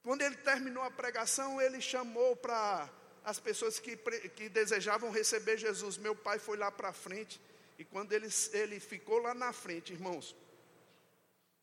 Quando 0.02 0.22
ele 0.22 0.36
terminou 0.36 0.82
a 0.82 0.90
pregação, 0.90 1.60
ele 1.60 1.80
chamou 1.80 2.34
para 2.34 2.90
as 3.24 3.38
pessoas 3.38 3.78
que, 3.78 3.96
que 3.96 4.48
desejavam 4.48 5.10
receber 5.10 5.56
Jesus. 5.56 5.96
Meu 5.96 6.14
pai 6.14 6.38
foi 6.38 6.56
lá 6.56 6.70
para 6.70 6.92
frente, 6.92 7.40
e 7.78 7.84
quando 7.84 8.12
ele, 8.12 8.28
ele 8.52 8.80
ficou 8.80 9.18
lá 9.18 9.32
na 9.32 9.52
frente, 9.52 9.92
irmãos, 9.92 10.34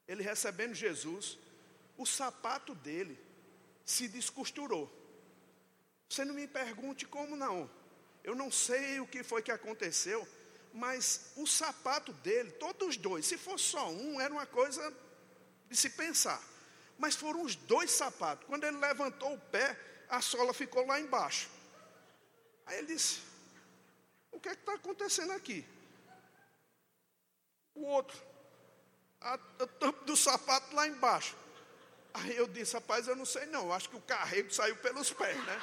ele 0.07 0.23
recebendo 0.23 0.73
Jesus, 0.73 1.37
o 1.97 2.05
sapato 2.05 2.73
dele 2.73 3.19
se 3.83 4.07
descosturou. 4.07 4.91
Você 6.07 6.23
não 6.23 6.33
me 6.33 6.47
pergunte 6.47 7.05
como 7.05 7.35
não. 7.35 7.69
Eu 8.23 8.35
não 8.35 8.49
sei 8.49 8.99
o 9.01 9.07
que 9.07 9.23
foi 9.23 9.41
que 9.41 9.51
aconteceu, 9.51 10.25
mas 10.77 11.31
o 11.35 11.47
sapato 11.47 12.13
dele, 12.13 12.51
todos 12.51 12.89
os 12.89 12.97
dois, 12.97 13.25
se 13.25 13.35
fosse 13.37 13.63
só 13.63 13.89
um, 13.89 14.21
era 14.21 14.31
uma 14.31 14.45
coisa 14.45 14.95
de 15.67 15.75
se 15.75 15.89
pensar. 15.89 16.39
Mas 16.99 17.15
foram 17.15 17.41
os 17.41 17.55
dois 17.55 17.89
sapatos. 17.89 18.45
Quando 18.47 18.63
ele 18.63 18.77
levantou 18.77 19.33
o 19.33 19.39
pé, 19.39 19.77
a 20.07 20.21
sola 20.21 20.53
ficou 20.53 20.85
lá 20.85 20.99
embaixo. 20.99 21.49
Aí 22.65 22.77
ele 22.77 22.87
disse: 22.87 23.21
O 24.31 24.39
que 24.39 24.49
é 24.49 24.55
que 24.55 24.61
está 24.61 24.75
acontecendo 24.75 25.31
aqui? 25.31 25.65
O 27.73 27.83
outro, 27.85 28.17
a, 29.19 29.33
a 29.33 29.67
tampa 29.67 30.05
do 30.05 30.15
sapato 30.15 30.75
lá 30.75 30.87
embaixo. 30.87 31.35
Aí 32.13 32.35
eu 32.35 32.47
disse: 32.47 32.75
Rapaz, 32.75 33.07
eu 33.07 33.15
não 33.15 33.25
sei 33.25 33.47
não, 33.47 33.73
acho 33.73 33.89
que 33.89 33.95
o 33.95 34.01
carrego 34.01 34.53
saiu 34.53 34.75
pelos 34.77 35.11
pés, 35.11 35.37
né? 35.43 35.61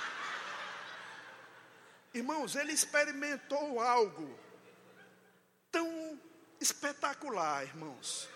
Irmãos, 2.12 2.56
ele 2.56 2.72
experimentou 2.72 3.80
algo 3.80 4.43
tão 5.74 6.20
espetacular, 6.60 7.64
irmãos, 7.64 8.28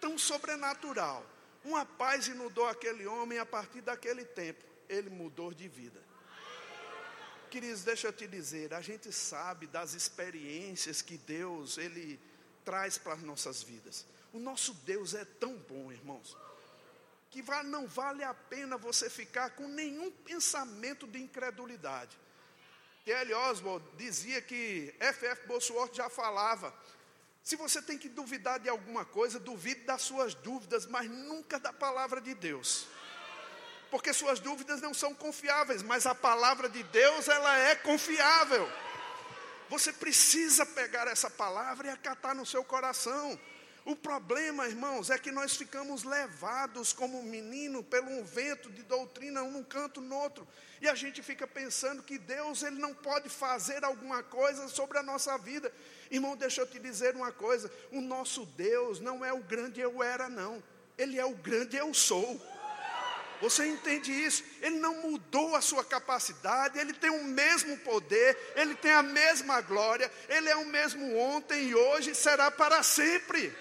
tão 0.00 0.16
sobrenatural. 0.16 1.22
Uma 1.62 1.84
paz 1.84 2.28
inundou 2.28 2.66
aquele 2.66 3.06
homem 3.06 3.38
a 3.38 3.44
partir 3.44 3.82
daquele 3.82 4.24
tempo, 4.24 4.64
ele 4.88 5.10
mudou 5.10 5.52
de 5.52 5.68
vida. 5.68 6.02
Queridos, 7.50 7.84
deixa 7.84 8.06
eu 8.06 8.12
te 8.12 8.26
dizer, 8.26 8.72
a 8.72 8.80
gente 8.80 9.12
sabe 9.12 9.66
das 9.66 9.92
experiências 9.92 11.02
que 11.02 11.18
Deus 11.18 11.76
ele 11.76 12.18
traz 12.64 12.96
para 12.96 13.12
as 13.12 13.22
nossas 13.22 13.62
vidas. 13.62 14.06
O 14.32 14.38
nosso 14.38 14.72
Deus 14.72 15.12
é 15.12 15.26
tão 15.26 15.58
bom, 15.58 15.92
irmãos, 15.92 16.34
que 17.30 17.42
não 17.64 17.86
vale 17.86 18.24
a 18.24 18.32
pena 18.32 18.78
você 18.78 19.10
ficar 19.10 19.50
com 19.50 19.68
nenhum 19.68 20.10
pensamento 20.10 21.06
de 21.06 21.20
incredulidade. 21.20 22.18
Kelly 23.08 23.32
Oswald 23.32 23.82
dizia 23.96 24.42
que 24.42 24.94
F.F. 25.00 25.46
Bosworth 25.46 25.94
já 25.94 26.10
falava. 26.10 26.74
Se 27.42 27.56
você 27.56 27.80
tem 27.80 27.96
que 27.96 28.06
duvidar 28.06 28.60
de 28.60 28.68
alguma 28.68 29.02
coisa, 29.02 29.40
duvide 29.40 29.80
das 29.84 30.02
suas 30.02 30.34
dúvidas, 30.34 30.84
mas 30.84 31.08
nunca 31.08 31.58
da 31.58 31.72
palavra 31.72 32.20
de 32.20 32.34
Deus. 32.34 32.86
Porque 33.90 34.12
suas 34.12 34.40
dúvidas 34.40 34.82
não 34.82 34.92
são 34.92 35.14
confiáveis, 35.14 35.82
mas 35.82 36.04
a 36.04 36.14
palavra 36.14 36.68
de 36.68 36.82
Deus, 36.82 37.28
ela 37.28 37.56
é 37.56 37.76
confiável. 37.76 38.70
Você 39.70 39.90
precisa 39.90 40.66
pegar 40.66 41.08
essa 41.08 41.30
palavra 41.30 41.86
e 41.86 41.90
acatar 41.90 42.34
no 42.34 42.44
seu 42.44 42.62
coração. 42.62 43.40
O 43.88 43.96
problema, 43.96 44.68
irmãos, 44.68 45.08
é 45.08 45.16
que 45.16 45.32
nós 45.32 45.56
ficamos 45.56 46.04
levados 46.04 46.92
como 46.92 47.20
um 47.20 47.22
menino 47.22 47.82
pelo 47.82 48.10
um 48.10 48.22
vento 48.22 48.70
de 48.70 48.82
doutrina, 48.82 49.42
um 49.42 49.64
canto, 49.64 50.02
no 50.02 50.14
outro. 50.14 50.46
E 50.78 50.86
a 50.86 50.94
gente 50.94 51.22
fica 51.22 51.46
pensando 51.46 52.02
que 52.02 52.18
Deus 52.18 52.62
ele 52.62 52.78
não 52.78 52.92
pode 52.92 53.30
fazer 53.30 53.82
alguma 53.82 54.22
coisa 54.22 54.68
sobre 54.68 54.98
a 54.98 55.02
nossa 55.02 55.38
vida. 55.38 55.72
Irmão, 56.10 56.36
deixa 56.36 56.60
eu 56.60 56.66
te 56.66 56.78
dizer 56.78 57.16
uma 57.16 57.32
coisa: 57.32 57.72
o 57.90 58.02
nosso 58.02 58.44
Deus 58.44 59.00
não 59.00 59.24
é 59.24 59.32
o 59.32 59.42
grande 59.42 59.80
eu 59.80 60.02
era, 60.02 60.28
não. 60.28 60.62
Ele 60.98 61.18
é 61.18 61.24
o 61.24 61.34
grande 61.34 61.78
eu 61.78 61.94
sou. 61.94 62.38
Você 63.40 63.66
entende 63.68 64.12
isso? 64.12 64.44
Ele 64.60 64.76
não 64.76 65.00
mudou 65.00 65.56
a 65.56 65.62
sua 65.62 65.82
capacidade, 65.82 66.78
ele 66.78 66.92
tem 66.92 67.08
o 67.08 67.24
mesmo 67.24 67.74
poder, 67.78 68.36
ele 68.54 68.74
tem 68.74 68.92
a 68.92 69.02
mesma 69.02 69.62
glória, 69.62 70.12
ele 70.28 70.50
é 70.50 70.56
o 70.56 70.66
mesmo 70.66 71.16
ontem 71.16 71.68
e 71.68 71.74
hoje 71.74 72.14
será 72.14 72.50
para 72.50 72.82
sempre. 72.82 73.56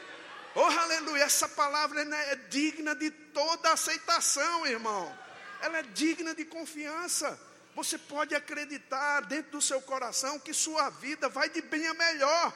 Oh, 0.59 0.63
aleluia, 0.63 1.21
essa 1.21 1.47
palavra 1.47 2.01
é 2.01 2.35
digna 2.49 2.95
de 2.95 3.11
toda 3.11 3.73
aceitação, 3.73 4.65
irmão. 4.65 5.15
Ela 5.61 5.77
é 5.77 5.83
digna 5.83 6.33
de 6.33 6.45
confiança. 6.45 7.39
Você 7.75 7.95
pode 7.95 8.33
acreditar 8.33 9.21
dentro 9.21 9.51
do 9.51 9.61
seu 9.61 9.79
coração 9.79 10.39
que 10.39 10.55
sua 10.55 10.89
vida 10.89 11.29
vai 11.29 11.47
de 11.47 11.61
bem 11.61 11.85
a 11.85 11.93
melhor. 11.93 12.51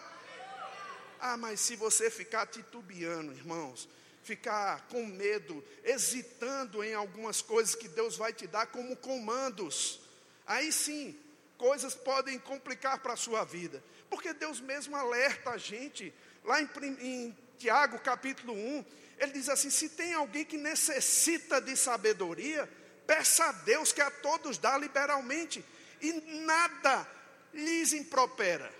Ah, 1.19 1.37
mas 1.37 1.59
se 1.59 1.75
você 1.75 2.09
ficar 2.09 2.47
titubeando, 2.47 3.33
irmãos, 3.33 3.87
ficar 4.23 4.87
com 4.87 5.05
medo, 5.05 5.63
hesitando 5.83 6.83
em 6.83 6.95
algumas 6.95 7.39
coisas 7.39 7.75
que 7.75 7.87
Deus 7.87 8.17
vai 8.17 8.33
te 8.33 8.47
dar 8.47 8.65
como 8.65 8.97
comandos, 8.97 10.01
aí 10.47 10.71
sim, 10.71 11.15
coisas 11.55 11.93
podem 11.93 12.39
complicar 12.39 12.97
para 12.97 13.13
a 13.13 13.15
sua 13.15 13.43
vida. 13.43 13.83
Porque 14.09 14.33
Deus 14.33 14.59
mesmo 14.59 14.95
alerta 14.95 15.51
a 15.51 15.57
gente, 15.59 16.11
lá 16.43 16.59
em, 16.59 16.67
em 16.99 17.37
Tiago 17.61 17.99
capítulo 17.99 18.53
1, 18.53 18.85
ele 19.19 19.33
diz 19.33 19.47
assim: 19.47 19.69
se 19.69 19.89
tem 19.89 20.15
alguém 20.15 20.43
que 20.43 20.57
necessita 20.57 21.61
de 21.61 21.77
sabedoria, 21.77 22.67
peça 23.05 23.45
a 23.45 23.51
Deus 23.51 23.93
que 23.93 24.01
a 24.01 24.09
todos 24.09 24.57
dá 24.57 24.75
liberalmente, 24.79 25.63
e 26.01 26.11
nada 26.43 27.07
lhes 27.53 27.93
impropera. 27.93 28.73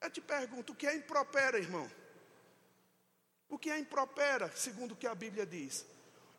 Eu 0.00 0.10
te 0.10 0.22
pergunto, 0.22 0.72
o 0.72 0.74
que 0.74 0.86
é 0.86 0.96
impropera, 0.96 1.58
irmão? 1.58 1.90
O 3.46 3.58
que 3.58 3.70
é 3.70 3.78
impropera, 3.78 4.50
segundo 4.56 4.92
o 4.92 4.96
que 4.96 5.06
a 5.06 5.14
Bíblia 5.14 5.44
diz? 5.44 5.84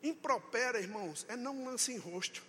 Impropera, 0.02 0.80
irmãos, 0.80 1.24
é 1.28 1.36
não 1.36 1.64
lança 1.64 1.92
em 1.92 1.98
rosto, 1.98 2.42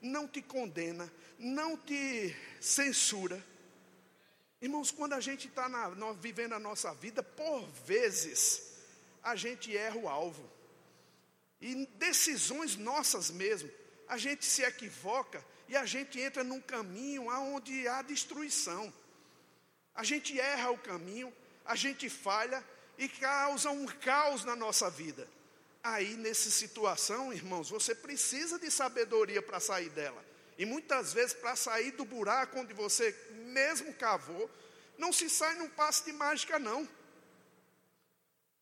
não 0.00 0.28
te 0.28 0.40
condena, 0.40 1.12
não 1.36 1.76
te 1.76 2.36
censura, 2.60 3.44
Irmãos, 4.60 4.90
quando 4.90 5.14
a 5.14 5.20
gente 5.20 5.48
está 5.48 5.68
vivendo 6.18 6.52
a 6.52 6.58
nossa 6.58 6.92
vida, 6.94 7.22
por 7.22 7.66
vezes, 7.86 8.74
a 9.22 9.34
gente 9.34 9.74
erra 9.74 9.96
o 9.96 10.08
alvo. 10.08 10.48
E 11.60 11.72
em 11.72 11.84
decisões 11.96 12.76
nossas 12.76 13.30
mesmo, 13.30 13.70
a 14.06 14.18
gente 14.18 14.44
se 14.44 14.62
equivoca 14.62 15.44
e 15.68 15.76
a 15.76 15.86
gente 15.86 16.20
entra 16.20 16.44
num 16.44 16.60
caminho 16.60 17.28
onde 17.28 17.88
há 17.88 18.02
destruição. 18.02 18.92
A 19.94 20.02
gente 20.02 20.38
erra 20.38 20.70
o 20.70 20.78
caminho, 20.78 21.32
a 21.64 21.74
gente 21.74 22.10
falha 22.10 22.64
e 22.98 23.08
causa 23.08 23.70
um 23.70 23.86
caos 23.86 24.44
na 24.44 24.54
nossa 24.54 24.90
vida. 24.90 25.26
Aí, 25.82 26.16
nessa 26.16 26.50
situação, 26.50 27.32
irmãos, 27.32 27.70
você 27.70 27.94
precisa 27.94 28.58
de 28.58 28.70
sabedoria 28.70 29.40
para 29.40 29.58
sair 29.58 29.88
dela. 29.88 30.22
E 30.60 30.66
muitas 30.66 31.14
vezes, 31.14 31.32
para 31.32 31.56
sair 31.56 31.92
do 31.92 32.04
buraco 32.04 32.60
onde 32.60 32.74
você 32.74 33.16
mesmo 33.46 33.94
cavou, 33.94 34.50
não 34.98 35.10
se 35.10 35.30
sai 35.30 35.54
num 35.54 35.70
passe 35.70 36.04
de 36.04 36.12
mágica, 36.12 36.58
não. 36.58 36.86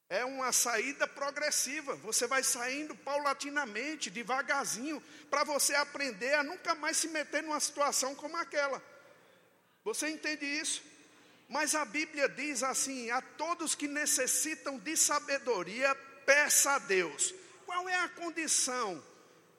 É 0.08 0.24
uma 0.24 0.52
saída 0.52 1.08
progressiva. 1.08 1.96
Você 1.96 2.28
vai 2.28 2.44
saindo 2.44 2.94
paulatinamente, 2.94 4.10
devagarzinho, 4.10 5.02
para 5.28 5.42
você 5.42 5.74
aprender 5.74 6.34
a 6.34 6.44
nunca 6.44 6.72
mais 6.76 6.98
se 6.98 7.08
meter 7.08 7.42
numa 7.42 7.58
situação 7.58 8.14
como 8.14 8.36
aquela. 8.36 8.80
Você 9.82 10.08
entende 10.08 10.46
isso? 10.46 10.80
Mas 11.48 11.74
a 11.74 11.84
Bíblia 11.84 12.28
diz 12.28 12.62
assim: 12.62 13.10
a 13.10 13.20
todos 13.20 13.74
que 13.74 13.88
necessitam 13.88 14.78
de 14.78 14.96
sabedoria, 14.96 15.92
peça 16.24 16.76
a 16.76 16.78
Deus. 16.78 17.34
Qual 17.66 17.88
é 17.88 17.96
a 17.96 18.08
condição 18.08 19.02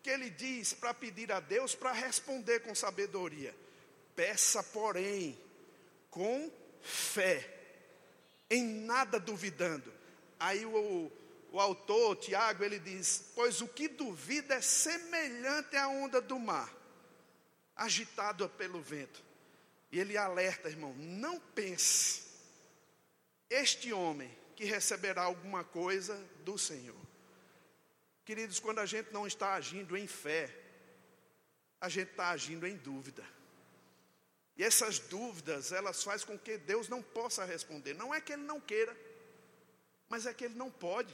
que 0.01 0.09
ele 0.09 0.29
diz 0.29 0.73
para 0.73 0.93
pedir 0.93 1.31
a 1.31 1.39
Deus 1.39 1.75
para 1.75 1.91
responder 1.91 2.61
com 2.61 2.73
sabedoria? 2.73 3.55
Peça, 4.15 4.63
porém, 4.63 5.39
com 6.09 6.51
fé, 6.81 7.47
em 8.49 8.63
nada 8.63 9.19
duvidando. 9.19 9.93
Aí 10.39 10.65
o, 10.65 11.11
o 11.51 11.59
autor, 11.59 12.15
Tiago, 12.15 12.63
ele 12.63 12.79
diz: 12.79 13.31
Pois 13.35 13.61
o 13.61 13.67
que 13.67 13.87
duvida 13.87 14.55
é 14.55 14.61
semelhante 14.61 15.75
à 15.75 15.87
onda 15.87 16.21
do 16.21 16.39
mar, 16.39 16.73
agitada 17.75 18.47
pelo 18.47 18.81
vento. 18.81 19.23
E 19.91 19.99
ele 19.99 20.17
alerta, 20.17 20.69
irmão: 20.69 20.93
não 20.97 21.39
pense, 21.39 22.23
este 23.49 23.91
homem 23.91 24.35
que 24.55 24.65
receberá 24.65 25.23
alguma 25.23 25.63
coisa 25.63 26.15
do 26.43 26.57
Senhor. 26.57 27.08
Queridos, 28.29 28.59
quando 28.59 28.77
a 28.77 28.85
gente 28.85 29.11
não 29.11 29.25
está 29.25 29.55
agindo 29.55 29.97
em 29.97 30.05
fé, 30.05 30.55
a 31.81 31.89
gente 31.89 32.11
está 32.11 32.29
agindo 32.29 32.67
em 32.67 32.75
dúvida. 32.75 33.25
E 34.55 34.63
essas 34.63 34.99
dúvidas, 34.99 35.71
elas 35.71 36.03
fazem 36.03 36.27
com 36.27 36.37
que 36.37 36.55
Deus 36.55 36.87
não 36.87 37.01
possa 37.01 37.43
responder. 37.43 37.95
Não 37.95 38.13
é 38.13 38.21
que 38.21 38.33
Ele 38.33 38.43
não 38.43 38.61
queira, 38.61 38.95
mas 40.07 40.27
é 40.27 40.33
que 40.35 40.45
Ele 40.45 40.53
não 40.53 40.69
pode. 40.69 41.11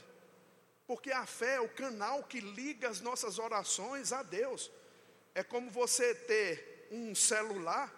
Porque 0.86 1.10
a 1.10 1.24
fé 1.24 1.54
é 1.54 1.60
o 1.60 1.70
canal 1.70 2.22
que 2.22 2.38
liga 2.38 2.86
as 2.86 3.00
nossas 3.00 3.38
orações 3.38 4.12
a 4.12 4.22
Deus. 4.22 4.70
É 5.34 5.42
como 5.42 5.70
você 5.70 6.14
ter 6.14 6.86
um 6.90 7.14
celular, 7.14 7.90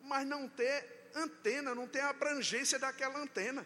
mas 0.00 0.26
não 0.26 0.48
ter 0.48 1.08
antena, 1.14 1.72
não 1.72 1.86
ter 1.86 2.00
abrangência 2.00 2.80
daquela 2.80 3.20
antena. 3.20 3.64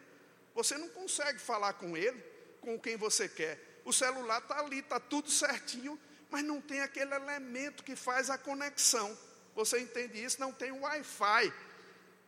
Você 0.55 0.77
não 0.77 0.91
consegue 0.91 1.39
falar 1.39 1.73
com 1.73 1.97
ele, 1.97 2.23
com 2.61 2.79
quem 2.79 2.99
você 2.99 3.27
quer. 3.27 3.70
O 3.85 3.93
celular 3.93 4.41
está 4.41 4.61
ali, 4.61 4.81
está 4.81 5.01
tudo 5.01 5.31
certinho, 5.31 5.99
mas 6.31 6.45
não 6.45 6.61
tem 6.61 6.81
aquele 6.81 7.15
elemento 7.15 7.83
que 7.83 7.97
faz 7.97 8.31
a 8.31 8.39
conexão. 8.39 9.17
Você 9.55 9.81
entende 9.81 10.23
isso? 10.23 10.41
Não 10.41 10.53
tem 10.53 10.71
Wi-Fi, 10.71 11.53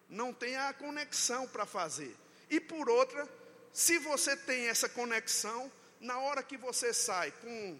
não 0.09 0.33
tem 0.33 0.57
a 0.57 0.73
conexão 0.73 1.47
para 1.49 1.65
fazer. 1.65 2.17
E 2.51 2.61
por 2.61 2.89
outra, 2.89 3.29
se 3.73 3.99
você 3.99 4.37
tem 4.37 4.69
essa 4.69 4.89
conexão, 4.89 5.71
na 6.01 6.19
hora 6.19 6.43
que 6.43 6.57
você 6.57 6.93
sai 6.93 7.31
com 7.31 7.79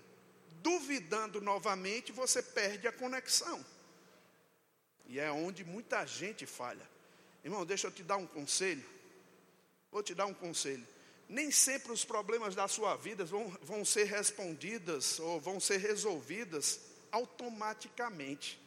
duvidando 0.63 1.41
novamente, 1.41 2.13
você 2.13 2.41
perde 2.41 2.87
a 2.87 2.93
conexão. 2.93 3.65
E 5.07 5.19
é 5.19 5.31
onde 5.31 5.65
muita 5.65 6.07
gente 6.07 6.47
falha. 6.47 6.89
Irmão, 7.45 7.67
deixa 7.67 7.89
eu 7.89 7.91
te 7.91 8.03
dar 8.03 8.17
um 8.17 8.27
conselho. 8.27 8.85
Vou 9.91 10.03
te 10.03 10.15
dar 10.15 10.27
um 10.27 10.33
conselho. 10.33 10.87
Nem 11.33 11.51
sempre 11.51 11.91
os 11.91 12.05
problemas 12.05 12.55
da 12.55 12.69
sua 12.69 12.95
vida 12.95 13.25
vão, 13.25 13.49
vão 13.63 13.87
ser 13.87 14.05
respondidas 14.05 15.19
ou 15.19 15.41
vão 15.41 15.59
ser 15.59 15.79
resolvidas 15.79 16.79
automaticamente. 17.11 18.61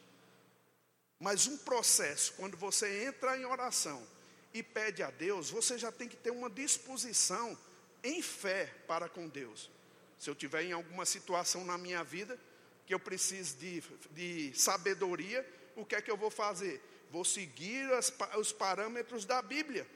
Mas 1.20 1.46
um 1.46 1.56
processo, 1.58 2.32
quando 2.32 2.56
você 2.56 3.04
entra 3.04 3.38
em 3.38 3.44
oração 3.44 4.04
e 4.52 4.64
pede 4.64 5.00
a 5.04 5.12
Deus, 5.12 5.48
você 5.48 5.78
já 5.78 5.92
tem 5.92 6.08
que 6.08 6.16
ter 6.16 6.32
uma 6.32 6.50
disposição 6.50 7.56
em 8.02 8.20
fé 8.20 8.74
para 8.88 9.08
com 9.08 9.28
Deus. 9.28 9.70
Se 10.18 10.28
eu 10.28 10.34
tiver 10.34 10.64
em 10.64 10.72
alguma 10.72 11.06
situação 11.06 11.64
na 11.64 11.78
minha 11.78 12.02
vida 12.02 12.36
que 12.84 12.92
eu 12.92 12.98
preciso 12.98 13.56
de, 13.58 13.80
de 14.10 14.52
sabedoria, 14.58 15.48
o 15.76 15.86
que 15.86 15.94
é 15.94 16.02
que 16.02 16.10
eu 16.10 16.16
vou 16.16 16.32
fazer? 16.32 16.82
Vou 17.12 17.24
seguir 17.24 17.92
as, 17.92 18.12
os 18.36 18.50
parâmetros 18.50 19.24
da 19.24 19.40
Bíblia 19.40 19.86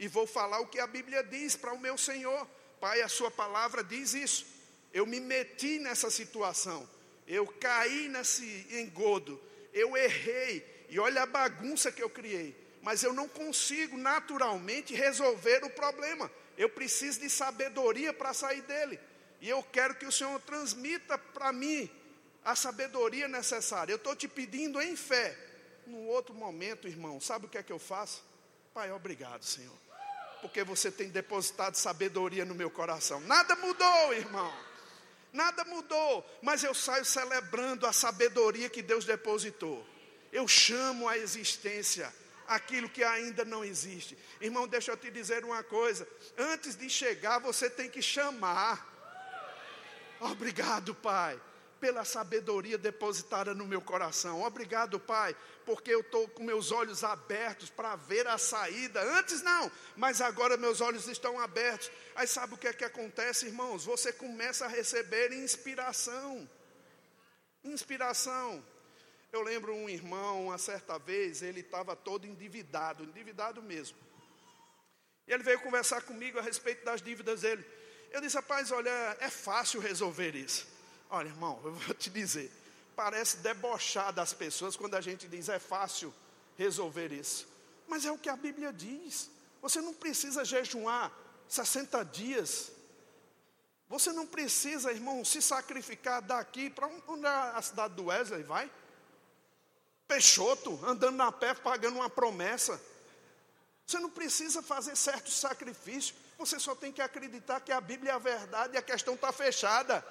e 0.00 0.08
vou 0.08 0.26
falar 0.26 0.60
o 0.60 0.66
que 0.66 0.80
a 0.80 0.86
Bíblia 0.86 1.22
diz 1.22 1.54
para 1.54 1.74
o 1.74 1.78
meu 1.78 1.98
Senhor. 1.98 2.48
Pai, 2.80 3.02
a 3.02 3.08
Sua 3.08 3.30
palavra 3.30 3.84
diz 3.84 4.14
isso. 4.14 4.46
Eu 4.94 5.04
me 5.04 5.20
meti 5.20 5.78
nessa 5.78 6.10
situação, 6.10 6.88
eu 7.28 7.46
caí 7.46 8.08
nesse 8.08 8.66
engodo, 8.70 9.40
eu 9.72 9.96
errei, 9.96 10.86
e 10.88 10.98
olha 10.98 11.22
a 11.22 11.26
bagunça 11.26 11.92
que 11.92 12.02
eu 12.02 12.08
criei, 12.08 12.56
mas 12.82 13.04
eu 13.04 13.12
não 13.12 13.28
consigo 13.28 13.96
naturalmente 13.96 14.94
resolver 14.94 15.62
o 15.64 15.70
problema. 15.70 16.32
Eu 16.56 16.70
preciso 16.70 17.20
de 17.20 17.28
sabedoria 17.28 18.12
para 18.12 18.32
sair 18.32 18.62
dele. 18.62 18.98
E 19.40 19.48
eu 19.48 19.62
quero 19.62 19.94
que 19.94 20.06
o 20.06 20.12
Senhor 20.12 20.40
transmita 20.40 21.16
para 21.16 21.52
mim 21.52 21.88
a 22.42 22.56
sabedoria 22.56 23.28
necessária. 23.28 23.92
Eu 23.92 23.96
estou 23.96 24.16
te 24.16 24.26
pedindo 24.26 24.80
em 24.80 24.96
fé. 24.96 25.36
No 25.86 26.06
outro 26.06 26.34
momento, 26.34 26.88
irmão, 26.88 27.20
sabe 27.20 27.46
o 27.46 27.48
que 27.48 27.58
é 27.58 27.62
que 27.62 27.72
eu 27.72 27.78
faço? 27.78 28.24
Pai, 28.74 28.90
obrigado, 28.90 29.44
Senhor. 29.44 29.89
Porque 30.40 30.64
você 30.64 30.90
tem 30.90 31.08
depositado 31.08 31.74
sabedoria 31.74 32.44
no 32.44 32.54
meu 32.54 32.70
coração. 32.70 33.20
Nada 33.20 33.54
mudou, 33.56 34.14
irmão. 34.14 34.52
Nada 35.32 35.64
mudou. 35.64 36.24
Mas 36.42 36.64
eu 36.64 36.74
saio 36.74 37.04
celebrando 37.04 37.86
a 37.86 37.92
sabedoria 37.92 38.68
que 38.68 38.82
Deus 38.82 39.04
depositou. 39.04 39.86
Eu 40.32 40.46
chamo 40.48 41.08
a 41.08 41.18
existência 41.18 42.12
aquilo 42.50 42.88
que 42.88 43.04
ainda 43.04 43.44
não 43.44 43.64
existe. 43.64 44.18
Irmão, 44.40 44.66
deixa 44.66 44.90
eu 44.90 44.96
te 44.96 45.10
dizer 45.10 45.44
uma 45.44 45.62
coisa: 45.62 46.06
antes 46.36 46.76
de 46.76 46.90
chegar, 46.90 47.38
você 47.38 47.70
tem 47.70 47.88
que 47.88 48.02
chamar. 48.02 48.88
Obrigado, 50.20 50.94
Pai, 50.94 51.40
pela 51.80 52.04
sabedoria 52.04 52.76
depositada 52.76 53.54
no 53.54 53.66
meu 53.66 53.80
coração. 53.80 54.42
Obrigado, 54.42 55.00
Pai, 55.00 55.34
porque 55.64 55.90
eu 55.90 56.00
estou 56.00 56.28
com 56.28 56.44
meus 56.44 56.70
olhos 56.70 57.02
abertos 57.02 57.70
para 57.70 57.96
ver 57.96 58.26
a 58.26 58.36
saída. 58.36 59.02
Antes 59.18 59.40
não, 59.42 59.72
mas 59.96 60.20
agora 60.20 60.56
meus 60.56 60.80
olhos 60.80 61.08
estão 61.08 61.40
abertos. 61.40 61.90
Aí 62.14 62.26
sabe 62.26 62.54
o 62.54 62.58
que 62.58 62.68
é 62.68 62.72
que 62.72 62.84
acontece, 62.84 63.46
irmãos? 63.46 63.84
Você 63.86 64.12
começa 64.12 64.66
a 64.66 64.68
receber 64.68 65.32
inspiração. 65.32 66.48
Inspiração. 67.64 68.62
Eu 69.32 69.42
lembro 69.42 69.74
um 69.74 69.88
irmão, 69.88 70.46
uma 70.46 70.58
certa 70.58 70.98
vez, 70.98 71.40
ele 71.40 71.60
estava 71.60 71.96
todo 71.96 72.26
endividado, 72.26 73.04
endividado 73.04 73.62
mesmo. 73.62 73.96
E 75.26 75.32
ele 75.32 75.42
veio 75.42 75.60
conversar 75.60 76.02
comigo 76.02 76.38
a 76.38 76.42
respeito 76.42 76.84
das 76.84 77.00
dívidas 77.00 77.42
dele. 77.42 77.64
Eu 78.10 78.20
disse, 78.20 78.34
rapaz, 78.34 78.72
olha, 78.72 79.16
é 79.20 79.30
fácil 79.30 79.80
resolver 79.80 80.34
isso. 80.34 80.66
Olha, 81.10 81.26
irmão, 81.26 81.60
eu 81.64 81.72
vou 81.72 81.94
te 81.94 82.08
dizer, 82.08 82.52
parece 82.94 83.38
debochar 83.38 84.12
das 84.12 84.32
pessoas 84.32 84.76
quando 84.76 84.94
a 84.94 85.00
gente 85.00 85.26
diz 85.26 85.48
é 85.48 85.58
fácil 85.58 86.14
resolver 86.56 87.12
isso. 87.12 87.48
Mas 87.88 88.04
é 88.04 88.12
o 88.12 88.18
que 88.18 88.28
a 88.28 88.36
Bíblia 88.36 88.72
diz. 88.72 89.28
Você 89.60 89.80
não 89.80 89.92
precisa 89.92 90.44
jejuar 90.44 91.12
60 91.48 92.04
dias. 92.04 92.70
Você 93.88 94.12
não 94.12 94.24
precisa, 94.24 94.92
irmão, 94.92 95.24
se 95.24 95.42
sacrificar 95.42 96.22
daqui 96.22 96.70
para 96.70 96.86
onde 97.08 97.26
é 97.26 97.28
a 97.28 97.60
cidade 97.60 97.94
do 97.94 98.04
Wesley 98.04 98.44
vai? 98.44 98.70
Peixoto, 100.06 100.78
andando 100.86 101.16
na 101.16 101.32
pé, 101.32 101.54
pagando 101.54 101.96
uma 101.96 102.08
promessa. 102.08 102.80
Você 103.84 103.98
não 103.98 104.10
precisa 104.10 104.62
fazer 104.62 104.96
certo 104.96 105.28
sacrifício. 105.30 106.14
Você 106.38 106.60
só 106.60 106.76
tem 106.76 106.92
que 106.92 107.02
acreditar 107.02 107.60
que 107.60 107.72
a 107.72 107.80
Bíblia 107.80 108.12
é 108.12 108.14
a 108.14 108.18
verdade 108.18 108.74
e 108.74 108.78
a 108.78 108.82
questão 108.82 109.14
está 109.14 109.32
fechada. 109.32 110.04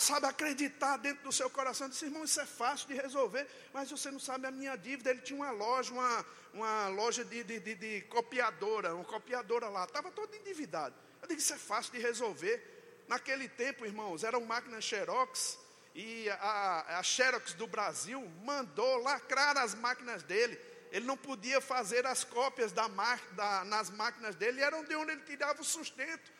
Sabe, 0.00 0.26
acreditar 0.26 0.96
dentro 0.96 1.24
do 1.24 1.30
seu 1.30 1.50
coração. 1.50 1.86
Disse, 1.86 2.06
irmão, 2.06 2.24
isso 2.24 2.40
é 2.40 2.46
fácil 2.46 2.88
de 2.88 2.94
resolver, 2.94 3.46
mas 3.70 3.90
você 3.90 4.10
não 4.10 4.18
sabe 4.18 4.46
a 4.46 4.50
minha 4.50 4.74
dívida. 4.74 5.10
Ele 5.10 5.20
tinha 5.20 5.38
uma 5.38 5.50
loja, 5.50 5.92
uma, 5.92 6.26
uma 6.54 6.88
loja 6.88 7.22
de, 7.22 7.44
de, 7.44 7.60
de, 7.60 7.74
de 7.74 8.00
copiadora, 8.08 8.94
uma 8.94 9.04
copiadora 9.04 9.68
lá, 9.68 9.84
estava 9.84 10.10
todo 10.10 10.34
endividado. 10.34 10.94
Eu 11.20 11.28
disse, 11.28 11.40
isso 11.40 11.52
é 11.52 11.58
fácil 11.58 11.92
de 11.92 11.98
resolver. 11.98 13.04
Naquele 13.08 13.46
tempo, 13.46 13.84
irmãos, 13.84 14.24
eram 14.24 14.40
máquinas 14.40 14.84
Xerox, 14.84 15.58
e 15.94 16.30
a, 16.30 16.98
a 16.98 17.02
Xerox 17.02 17.52
do 17.52 17.66
Brasil 17.66 18.26
mandou 18.42 19.02
lacrar 19.02 19.58
as 19.58 19.74
máquinas 19.74 20.22
dele 20.22 20.58
ele 20.90 21.06
não 21.06 21.16
podia 21.16 21.60
fazer 21.60 22.04
as 22.04 22.24
cópias 22.24 22.72
da, 22.72 22.88
da, 23.32 23.64
nas 23.64 23.90
máquinas 23.90 24.34
dele, 24.34 24.60
eram 24.60 24.82
de 24.82 24.96
onde 24.96 25.12
ele 25.12 25.22
tirava 25.22 25.60
o 25.60 25.64
sustento. 25.64 26.32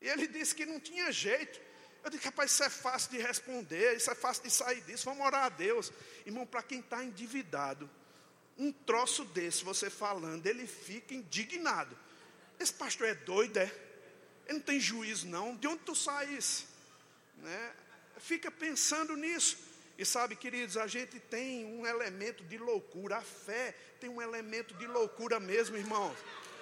E 0.00 0.08
ele 0.08 0.26
disse 0.26 0.54
que 0.54 0.66
não 0.66 0.78
tinha 0.78 1.10
jeito. 1.10 1.58
Eu 2.06 2.10
disse, 2.10 2.24
rapaz, 2.24 2.52
isso 2.52 2.62
é 2.62 2.70
fácil 2.70 3.10
de 3.10 3.18
responder, 3.18 3.96
isso 3.96 4.08
é 4.08 4.14
fácil 4.14 4.44
de 4.44 4.50
sair 4.52 4.80
disso, 4.82 5.06
vamos 5.06 5.26
orar 5.26 5.46
a 5.46 5.48
Deus. 5.48 5.92
Irmão, 6.24 6.46
para 6.46 6.62
quem 6.62 6.78
está 6.78 7.02
endividado, 7.02 7.90
um 8.56 8.70
troço 8.70 9.24
desse, 9.24 9.64
você 9.64 9.90
falando, 9.90 10.46
ele 10.46 10.68
fica 10.68 11.12
indignado. 11.12 11.98
Esse 12.60 12.72
pastor 12.72 13.08
é 13.08 13.14
doido, 13.16 13.56
é? 13.56 13.64
Ele 14.46 14.58
não 14.58 14.60
tem 14.60 14.78
juízo, 14.78 15.26
não. 15.26 15.56
De 15.56 15.66
onde 15.66 15.80
tu 15.80 15.96
sais? 15.96 16.66
Né? 17.38 17.72
Fica 18.18 18.52
pensando 18.52 19.16
nisso. 19.16 19.58
E 19.98 20.04
sabe, 20.04 20.36
queridos, 20.36 20.76
a 20.76 20.86
gente 20.86 21.18
tem 21.18 21.64
um 21.64 21.84
elemento 21.84 22.44
de 22.44 22.56
loucura, 22.56 23.16
a 23.16 23.22
fé 23.22 23.74
tem 23.98 24.08
um 24.08 24.22
elemento 24.22 24.74
de 24.74 24.86
loucura 24.86 25.40
mesmo, 25.40 25.76
irmãos. 25.76 26.16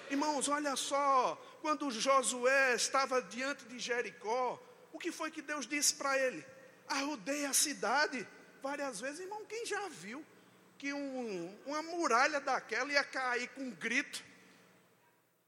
Irmãos, 0.09 0.49
olha 0.49 0.75
só, 0.75 1.35
quando 1.61 1.91
Josué 1.91 2.73
estava 2.73 3.21
diante 3.21 3.63
de 3.65 3.77
Jericó, 3.77 4.59
o 4.95 4.99
que 4.99 5.11
foi 5.11 5.29
que 5.29 5.41
Deus 5.41 5.67
disse 5.67 5.93
para 5.93 6.17
ele? 6.17 6.43
Arrudei 6.87 7.45
a 7.45 7.53
cidade 7.53 8.25
várias 8.61 9.01
vezes. 9.01 9.19
Irmão, 9.19 9.43
quem 9.45 9.65
já 9.65 9.89
viu 9.89 10.25
que 10.77 10.93
um, 10.93 11.59
uma 11.65 11.81
muralha 11.81 12.39
daquela 12.39 12.91
ia 12.91 13.03
cair 13.03 13.49
com 13.49 13.63
um 13.63 13.71
grito? 13.71 14.23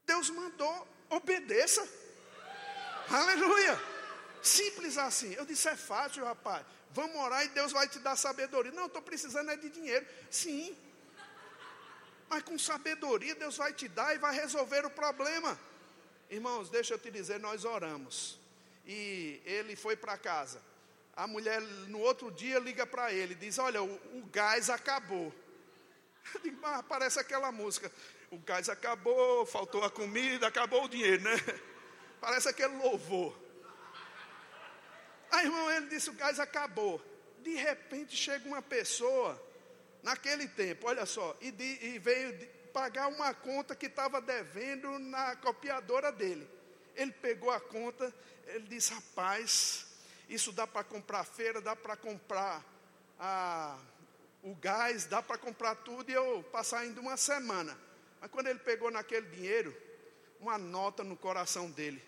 Deus 0.04 0.28
mandou, 0.28 0.86
obedeça. 1.08 1.86
Aleluia. 3.08 3.80
Simples 4.42 4.98
assim. 4.98 5.32
Eu 5.32 5.46
disse, 5.46 5.66
é 5.68 5.76
fácil, 5.76 6.24
rapaz. 6.24 6.64
Vamos 6.90 7.16
orar 7.16 7.44
e 7.44 7.48
Deus 7.48 7.72
vai 7.72 7.88
te 7.88 7.98
dar 8.00 8.16
sabedoria. 8.16 8.72
Não, 8.72 8.86
estou 8.86 9.00
precisando 9.00 9.50
é 9.50 9.56
de 9.56 9.70
dinheiro. 9.70 10.06
Sim. 10.30 10.76
Mas 12.28 12.42
com 12.42 12.58
sabedoria 12.58 13.34
Deus 13.34 13.56
vai 13.56 13.72
te 13.72 13.88
dar 13.88 14.14
e 14.14 14.18
vai 14.18 14.34
resolver 14.34 14.84
o 14.84 14.90
problema. 14.90 15.58
Irmãos, 16.28 16.68
deixa 16.68 16.92
eu 16.92 16.98
te 16.98 17.10
dizer, 17.10 17.40
nós 17.40 17.64
oramos. 17.64 18.38
E 18.88 19.42
ele 19.44 19.76
foi 19.76 19.94
para 19.94 20.16
casa. 20.16 20.62
A 21.14 21.26
mulher 21.26 21.60
no 21.60 21.98
outro 21.98 22.30
dia 22.30 22.58
liga 22.58 22.86
para 22.86 23.12
ele, 23.12 23.34
diz: 23.34 23.58
Olha, 23.58 23.82
o, 23.82 23.94
o 24.18 24.26
gás 24.32 24.70
acabou. 24.70 25.30
Eu 26.34 26.40
digo, 26.40 26.58
ah, 26.64 26.82
parece 26.82 27.20
aquela 27.20 27.52
música. 27.52 27.92
O 28.30 28.38
gás 28.38 28.68
acabou, 28.70 29.44
faltou 29.44 29.84
a 29.84 29.90
comida, 29.90 30.46
acabou 30.46 30.84
o 30.84 30.88
dinheiro, 30.88 31.22
né? 31.22 31.36
Parece 32.20 32.48
aquele 32.48 32.76
louvor. 32.76 33.38
Aí, 35.30 35.44
irmão, 35.44 35.70
ele 35.70 35.86
disse: 35.88 36.10
o 36.10 36.14
gás 36.14 36.40
acabou. 36.40 37.00
De 37.42 37.54
repente 37.54 38.16
chega 38.16 38.46
uma 38.48 38.60
pessoa, 38.60 39.40
naquele 40.02 40.48
tempo, 40.48 40.88
olha 40.88 41.06
só, 41.06 41.36
e, 41.40 41.50
de, 41.50 41.64
e 41.64 41.98
veio 41.98 42.36
pagar 42.72 43.08
uma 43.08 43.32
conta 43.32 43.74
que 43.74 43.86
estava 43.86 44.20
devendo 44.20 44.98
na 44.98 45.36
copiadora 45.36 46.10
dele. 46.10 46.57
Ele 46.98 47.12
pegou 47.12 47.50
a 47.50 47.58
conta, 47.58 48.14
ele 48.48 48.66
disse: 48.66 48.92
rapaz, 48.92 49.86
isso 50.28 50.52
dá 50.52 50.66
para 50.66 50.84
comprar 50.84 51.24
feira, 51.24 51.62
dá 51.62 51.74
para 51.74 51.96
comprar 51.96 52.62
a, 53.18 53.78
o 54.42 54.54
gás, 54.54 55.06
dá 55.06 55.22
para 55.22 55.38
comprar 55.38 55.74
tudo 55.76 56.10
e 56.10 56.12
eu 56.12 56.42
passar 56.52 56.80
ainda 56.80 57.00
uma 57.00 57.16
semana. 57.16 57.78
Mas 58.20 58.30
quando 58.30 58.48
ele 58.48 58.58
pegou 58.58 58.90
naquele 58.90 59.28
dinheiro, 59.28 59.74
uma 60.40 60.58
nota 60.58 61.02
no 61.02 61.16
coração 61.16 61.70
dele 61.70 62.06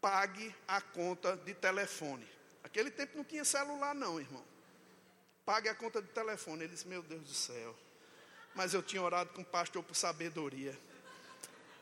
pague 0.00 0.54
a 0.66 0.80
conta 0.80 1.36
de 1.36 1.54
telefone. 1.54 2.26
Aquele 2.64 2.90
tempo 2.90 3.16
não 3.16 3.24
tinha 3.24 3.44
celular, 3.44 3.94
não, 3.94 4.20
irmão. 4.20 4.44
Pague 5.44 5.68
a 5.68 5.74
conta 5.74 6.00
de 6.00 6.08
telefone. 6.08 6.64
Ele 6.64 6.72
disse: 6.72 6.88
Meu 6.88 7.02
Deus 7.02 7.22
do 7.22 7.34
céu. 7.34 7.76
Mas 8.54 8.74
eu 8.74 8.82
tinha 8.82 9.02
orado 9.02 9.30
com 9.30 9.42
o 9.42 9.44
pastor 9.44 9.82
por 9.82 9.94
sabedoria. 9.94 10.76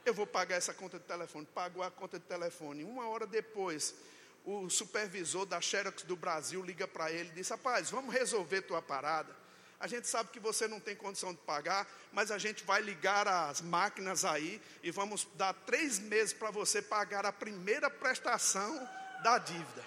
Eu 0.08 0.14
vou 0.14 0.26
pagar 0.26 0.56
essa 0.56 0.72
conta 0.72 0.98
de 0.98 1.04
telefone. 1.04 1.46
Pagou 1.54 1.82
a 1.82 1.90
conta 1.90 2.18
de 2.18 2.24
telefone. 2.24 2.82
Uma 2.82 3.06
hora 3.08 3.26
depois, 3.26 3.94
o 4.42 4.70
supervisor 4.70 5.44
da 5.44 5.60
Xerox 5.60 6.02
do 6.02 6.16
Brasil 6.16 6.64
liga 6.64 6.88
para 6.88 7.12
ele 7.12 7.28
e 7.28 7.32
diz: 7.32 7.50
Rapaz, 7.50 7.90
vamos 7.90 8.14
resolver 8.14 8.62
tua 8.62 8.80
parada. 8.80 9.36
A 9.78 9.86
gente 9.86 10.08
sabe 10.08 10.30
que 10.30 10.40
você 10.40 10.66
não 10.66 10.80
tem 10.80 10.96
condição 10.96 11.34
de 11.34 11.40
pagar, 11.40 11.86
mas 12.10 12.30
a 12.30 12.38
gente 12.38 12.64
vai 12.64 12.80
ligar 12.80 13.28
as 13.28 13.60
máquinas 13.60 14.24
aí 14.24 14.62
e 14.82 14.90
vamos 14.90 15.28
dar 15.34 15.52
três 15.52 15.98
meses 15.98 16.32
para 16.32 16.50
você 16.50 16.80
pagar 16.80 17.26
a 17.26 17.32
primeira 17.32 17.90
prestação 17.90 18.88
da 19.22 19.36
dívida. 19.36 19.84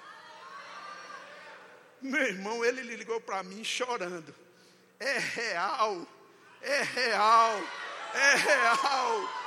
Meu 1.99 2.21
irmão, 2.21 2.63
ele 2.63 2.83
ligou 2.83 3.19
para 3.19 3.41
mim 3.41 3.63
chorando. 3.63 4.35
É 4.99 5.17
real, 5.17 6.07
é 6.61 6.83
real, 6.83 7.59
é 8.13 8.35
real. 8.35 9.40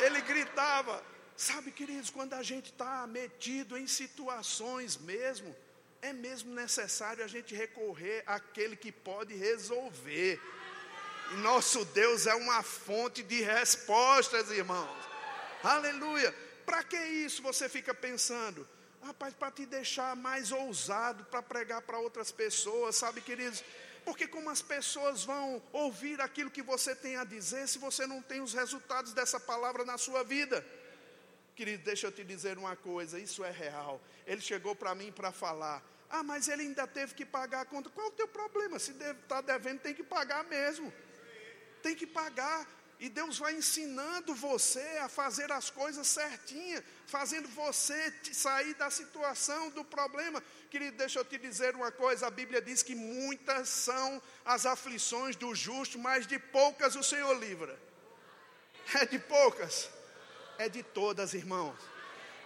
Ele 0.00 0.20
gritava, 0.22 1.02
Sabe, 1.40 1.70
queridos, 1.70 2.10
quando 2.10 2.34
a 2.34 2.42
gente 2.42 2.66
está 2.66 3.06
metido 3.06 3.78
em 3.78 3.86
situações 3.86 4.98
mesmo, 4.98 5.56
é 6.02 6.12
mesmo 6.12 6.54
necessário 6.54 7.24
a 7.24 7.26
gente 7.26 7.54
recorrer 7.54 8.22
àquele 8.26 8.76
que 8.76 8.92
pode 8.92 9.34
resolver. 9.34 10.38
Nosso 11.38 11.82
Deus 11.86 12.26
é 12.26 12.34
uma 12.34 12.62
fonte 12.62 13.22
de 13.22 13.40
respostas, 13.40 14.50
irmãos. 14.50 14.94
Aleluia. 15.64 16.30
Para 16.66 16.82
que 16.84 16.98
isso 16.98 17.42
você 17.42 17.70
fica 17.70 17.94
pensando? 17.94 18.68
Rapaz, 19.02 19.32
para 19.32 19.50
te 19.50 19.64
deixar 19.64 20.14
mais 20.14 20.52
ousado 20.52 21.24
para 21.24 21.42
pregar 21.42 21.80
para 21.80 21.98
outras 21.98 22.30
pessoas, 22.30 22.96
sabe, 22.96 23.22
queridos? 23.22 23.64
Porque 24.04 24.26
como 24.26 24.50
as 24.50 24.62
pessoas 24.62 25.24
vão 25.24 25.62
ouvir 25.72 26.20
aquilo 26.20 26.50
que 26.50 26.62
você 26.62 26.94
tem 26.94 27.16
a 27.16 27.24
dizer 27.24 27.68
se 27.68 27.78
você 27.78 28.06
não 28.06 28.22
tem 28.22 28.40
os 28.40 28.52
resultados 28.52 29.12
dessa 29.12 29.38
palavra 29.38 29.84
na 29.84 29.98
sua 29.98 30.22
vida? 30.22 30.64
Querido, 31.54 31.84
deixa 31.84 32.06
eu 32.06 32.12
te 32.12 32.24
dizer 32.24 32.56
uma 32.56 32.74
coisa, 32.76 33.18
isso 33.18 33.44
é 33.44 33.50
real. 33.50 34.00
Ele 34.26 34.40
chegou 34.40 34.74
para 34.74 34.94
mim 34.94 35.12
para 35.12 35.30
falar. 35.30 35.82
Ah, 36.08 36.22
mas 36.22 36.48
ele 36.48 36.62
ainda 36.62 36.86
teve 36.86 37.14
que 37.14 37.24
pagar 37.24 37.60
a 37.60 37.64
conta. 37.64 37.90
Qual 37.90 38.08
o 38.08 38.12
teu 38.12 38.26
problema? 38.26 38.78
Se 38.78 38.92
está 38.92 39.40
devendo, 39.40 39.80
tem 39.80 39.94
que 39.94 40.02
pagar 40.02 40.42
mesmo. 40.44 40.92
Tem 41.82 41.94
que 41.94 42.06
pagar. 42.06 42.66
E 43.00 43.08
Deus 43.08 43.38
vai 43.38 43.54
ensinando 43.54 44.34
você 44.34 44.86
a 45.00 45.08
fazer 45.08 45.50
as 45.50 45.70
coisas 45.70 46.06
certinhas, 46.06 46.84
fazendo 47.06 47.48
você 47.48 48.14
sair 48.32 48.74
da 48.74 48.90
situação, 48.90 49.70
do 49.70 49.82
problema. 49.82 50.42
Querido, 50.70 50.98
deixa 50.98 51.18
eu 51.18 51.24
te 51.24 51.38
dizer 51.38 51.74
uma 51.74 51.90
coisa: 51.90 52.26
a 52.26 52.30
Bíblia 52.30 52.60
diz 52.60 52.82
que 52.82 52.94
muitas 52.94 53.68
são 53.68 54.22
as 54.44 54.66
aflições 54.66 55.34
do 55.34 55.54
justo, 55.54 55.98
mas 55.98 56.26
de 56.26 56.38
poucas 56.38 56.94
o 56.94 57.02
Senhor 57.02 57.32
livra. 57.38 57.76
É 58.92 59.06
de 59.06 59.18
poucas 59.18 59.88
é 60.60 60.68
de 60.68 60.82
todas, 60.82 61.32
irmãos. 61.32 61.78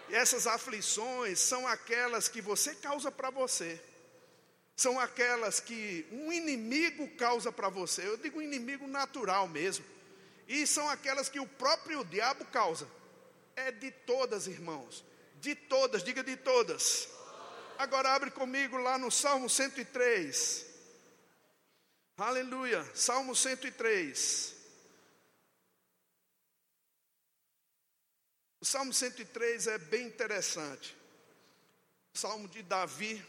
E 0.09 0.15
essas 0.15 0.47
aflições 0.47 1.41
são 1.41 1.67
aquelas 1.67 2.29
que 2.29 2.41
você 2.41 2.75
causa 2.77 3.11
para 3.11 3.29
você. 3.31 3.81
São 4.77 5.01
aquelas 5.01 5.59
que 5.59 6.07
um 6.13 6.33
inimigo 6.33 7.09
causa 7.17 7.51
para 7.51 7.69
você. 7.69 8.07
Eu 8.07 8.17
digo 8.17 8.41
inimigo 8.41 8.87
natural 8.87 9.49
mesmo. 9.49 9.85
E 10.47 10.67
são 10.67 10.89
aquelas 10.89 11.29
que 11.29 11.41
o 11.41 11.47
próprio 11.47 12.05
diabo 12.05 12.45
causa. 12.47 12.89
É 13.57 13.71
de 13.71 13.91
todas, 13.91 14.47
irmãos. 14.47 15.05
De 15.41 15.55
todas, 15.55 16.03
diga 16.03 16.23
de 16.23 16.37
todas. 16.37 17.09
Agora 17.79 18.11
abre 18.11 18.31
comigo 18.31 18.77
lá 18.77 18.99
no 18.99 19.11
Salmo 19.11 19.49
103. 19.49 20.67
Aleluia. 22.17 22.85
Salmo 22.95 23.35
103. 23.35 24.55
O 28.61 28.65
Salmo 28.65 28.95
103 28.95 29.67
é 29.67 29.79
bem 29.79 30.07
interessante. 30.07 30.97
Salmo 32.15 32.49
de 32.49 32.63
Davi. 32.63 33.25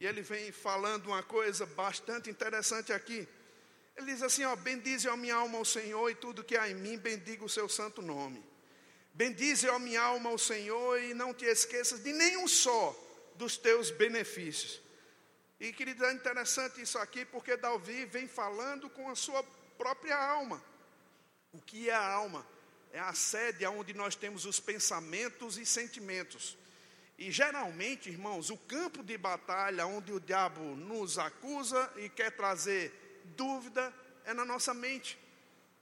E 0.00 0.06
ele 0.06 0.22
vem 0.22 0.50
falando 0.50 1.06
uma 1.06 1.22
coisa 1.22 1.64
bastante 1.66 2.30
interessante 2.30 2.92
aqui. 2.92 3.28
Ele 3.96 4.06
diz 4.06 4.22
assim: 4.22 4.44
ó, 4.44 4.54
bendize 4.56 5.08
a 5.08 5.16
minha 5.16 5.34
alma 5.34 5.58
ao 5.58 5.64
Senhor 5.64 6.10
e 6.10 6.14
tudo 6.14 6.44
que 6.44 6.56
há 6.56 6.68
em 6.68 6.74
mim, 6.74 6.98
bendiga 6.98 7.44
o 7.44 7.48
seu 7.48 7.68
santo 7.68 8.02
nome. 8.02 8.44
Bendize 9.14 9.68
a 9.68 9.78
minha 9.78 10.02
alma 10.02 10.30
ao 10.30 10.38
Senhor 10.38 11.00
e 11.00 11.14
não 11.14 11.32
te 11.32 11.46
esqueças 11.46 12.02
de 12.02 12.12
nenhum 12.12 12.46
só 12.46 12.94
dos 13.34 13.56
teus 13.56 13.90
benefícios. 13.90 14.82
E 15.58 15.72
querido, 15.72 16.04
é 16.04 16.12
interessante 16.12 16.82
isso 16.82 16.98
aqui, 16.98 17.24
porque 17.24 17.56
Davi 17.56 18.04
vem 18.04 18.28
falando 18.28 18.90
com 18.90 19.08
a 19.08 19.14
sua 19.14 19.42
própria 19.78 20.16
alma. 20.16 20.62
O 21.52 21.62
que 21.62 21.88
é 21.88 21.94
a 21.94 22.06
alma? 22.06 22.46
é 22.96 22.98
a 22.98 23.12
sede 23.12 23.66
onde 23.66 23.92
nós 23.92 24.16
temos 24.16 24.46
os 24.46 24.58
pensamentos 24.58 25.58
e 25.58 25.66
sentimentos. 25.66 26.56
E 27.18 27.30
geralmente, 27.30 28.08
irmãos, 28.08 28.48
o 28.48 28.56
campo 28.56 29.02
de 29.02 29.18
batalha 29.18 29.86
onde 29.86 30.14
o 30.14 30.18
diabo 30.18 30.62
nos 30.76 31.18
acusa 31.18 31.92
e 31.96 32.08
quer 32.08 32.30
trazer 32.30 33.05
dúvida 33.36 33.92
é 34.24 34.32
na 34.32 34.44
nossa 34.44 34.72
mente. 34.72 35.18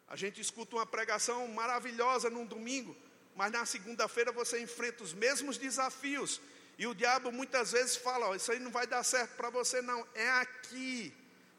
A 0.06 0.16
gente 0.16 0.40
escuta 0.40 0.76
uma 0.76 0.86
pregação 0.86 1.46
maravilhosa 1.48 2.30
num 2.30 2.46
domingo, 2.46 2.96
mas 3.34 3.50
na 3.50 3.64
segunda-feira 3.64 4.32
você 4.32 4.60
enfrenta 4.60 5.02
os 5.02 5.12
mesmos 5.12 5.56
desafios. 5.56 6.40
E 6.78 6.86
o 6.86 6.94
diabo 6.94 7.32
muitas 7.32 7.72
vezes 7.72 7.96
fala: 7.96 8.28
oh, 8.28 8.34
Isso 8.34 8.52
aí 8.52 8.58
não 8.58 8.70
vai 8.70 8.86
dar 8.86 9.02
certo 9.02 9.36
para 9.36 9.50
você, 9.50 9.80
não. 9.80 10.06
É 10.14 10.28
aqui, 10.30 11.12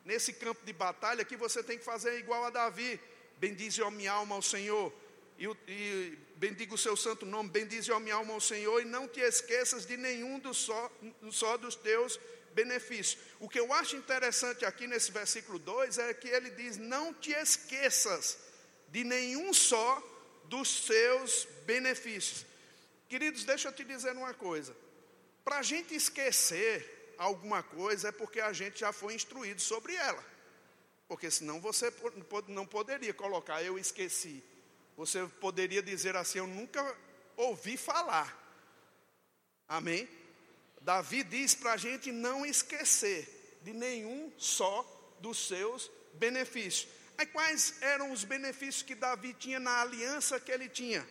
nesse 0.03 0.33
campo 0.33 0.65
de 0.65 0.73
batalha, 0.73 1.25
que 1.25 1.35
você 1.35 1.63
tem 1.63 1.77
que 1.77 1.85
fazer 1.85 2.19
igual 2.19 2.43
a 2.45 2.49
Davi. 2.49 2.99
Bendize 3.37 3.81
a 3.81 3.91
minha 3.91 4.11
alma 4.11 4.35
ao 4.35 4.41
Senhor 4.41 4.93
e, 5.37 5.45
e 5.67 6.17
bendiga 6.37 6.73
o 6.73 6.77
seu 6.77 6.95
santo 6.95 7.25
nome, 7.25 7.49
bendize 7.49 7.91
a 7.91 7.99
minha 7.99 8.15
alma 8.15 8.33
ao 8.33 8.39
Senhor, 8.39 8.81
e 8.81 8.85
não 8.85 9.07
te 9.07 9.19
esqueças 9.19 9.85
de 9.85 9.97
nenhum 9.97 10.39
dos 10.39 10.57
só, 10.57 10.91
só 11.29 11.57
dos 11.57 11.75
teus 11.75 12.19
benefícios. 12.55 13.21
O 13.39 13.47
que 13.47 13.59
eu 13.59 13.71
acho 13.73 13.95
interessante 13.95 14.65
aqui 14.65 14.87
nesse 14.87 15.11
versículo 15.11 15.59
2 15.59 15.99
é 15.99 16.13
que 16.13 16.27
ele 16.27 16.49
diz: 16.49 16.77
Não 16.77 17.13
te 17.13 17.31
esqueças 17.31 18.39
de 18.87 19.03
nenhum 19.03 19.53
só 19.53 20.01
dos 20.45 20.85
seus 20.85 21.47
benefícios. 21.65 22.45
Queridos, 23.07 23.43
deixa 23.43 23.67
eu 23.67 23.73
te 23.73 23.83
dizer 23.83 24.13
uma 24.13 24.33
coisa: 24.33 24.75
para 25.43 25.59
a 25.59 25.61
gente 25.61 25.93
esquecer 25.93 27.13
alguma 27.17 27.61
coisa 27.61 28.07
é 28.07 28.11
porque 28.11 28.39
a 28.41 28.51
gente 28.51 28.79
já 28.79 28.91
foi 28.91 29.13
instruído 29.13 29.61
sobre 29.61 29.93
ela. 29.93 30.23
Porque 31.07 31.29
senão 31.29 31.61
você 31.61 31.93
não 32.47 32.65
poderia 32.65 33.13
colocar 33.13 33.61
eu 33.61 33.77
esqueci 33.77 34.43
você 34.95 35.27
poderia 35.41 35.81
dizer 35.81 36.15
assim: 36.15 36.39
Eu 36.39 36.47
nunca 36.47 36.97
ouvi 37.35 37.77
falar. 37.77 38.41
Amém? 39.67 40.07
Davi 40.85 41.23
diz 41.23 41.55
para 41.55 41.73
a 41.73 41.77
gente 41.77 42.11
não 42.11 42.45
esquecer 42.45 43.59
de 43.63 43.73
nenhum 43.73 44.31
só 44.37 44.85
dos 45.19 45.47
seus 45.47 45.89
benefícios. 46.13 46.87
Aí 47.17 47.25
quais 47.25 47.81
eram 47.81 48.11
os 48.11 48.23
benefícios 48.23 48.83
que 48.83 48.93
Davi 48.93 49.33
tinha 49.33 49.59
na 49.59 49.81
aliança 49.81 50.39
que 50.39 50.51
ele 50.51 50.69
tinha? 50.69 51.03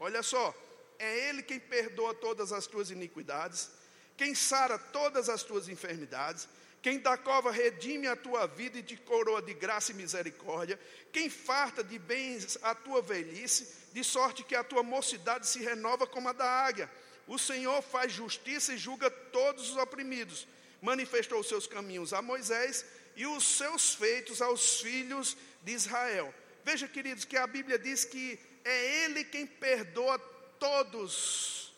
Olha 0.00 0.24
só, 0.24 0.52
é 0.98 1.28
ele 1.28 1.40
quem 1.40 1.60
perdoa 1.60 2.12
todas 2.12 2.52
as 2.52 2.66
tuas 2.66 2.90
iniquidades, 2.90 3.70
quem 4.16 4.34
sara 4.34 4.76
todas 4.76 5.28
as 5.28 5.44
tuas 5.44 5.68
enfermidades, 5.68 6.48
quem 6.82 6.98
da 6.98 7.16
cova 7.16 7.52
redime 7.52 8.08
a 8.08 8.16
tua 8.16 8.48
vida 8.48 8.78
e 8.78 8.82
te 8.82 8.96
coroa 8.96 9.40
de 9.40 9.54
graça 9.54 9.92
e 9.92 9.94
misericórdia. 9.94 10.80
Quem 11.12 11.30
farta 11.30 11.84
de 11.84 11.96
bens 11.96 12.58
a 12.60 12.74
tua 12.74 13.00
velhice, 13.00 13.68
de 13.92 14.02
sorte 14.02 14.42
que 14.42 14.56
a 14.56 14.64
tua 14.64 14.82
mocidade 14.82 15.46
se 15.46 15.60
renova 15.60 16.08
como 16.08 16.28
a 16.28 16.32
da 16.32 16.44
águia. 16.44 16.90
O 17.26 17.38
Senhor 17.38 17.80
faz 17.82 18.12
justiça 18.12 18.74
e 18.74 18.78
julga 18.78 19.10
todos 19.10 19.70
os 19.70 19.76
oprimidos. 19.76 20.46
Manifestou 20.80 21.40
os 21.40 21.48
seus 21.48 21.66
caminhos 21.66 22.12
a 22.12 22.20
Moisés 22.20 22.84
e 23.16 23.26
os 23.26 23.44
seus 23.44 23.94
feitos 23.94 24.42
aos 24.42 24.80
filhos 24.80 25.36
de 25.62 25.72
Israel. 25.72 26.34
Veja, 26.64 26.88
queridos, 26.88 27.24
que 27.24 27.36
a 27.36 27.46
Bíblia 27.46 27.78
diz 27.78 28.04
que 28.04 28.38
é 28.64 29.04
Ele 29.04 29.24
quem 29.24 29.46
perdoa 29.46 30.18
todos, 30.58 31.72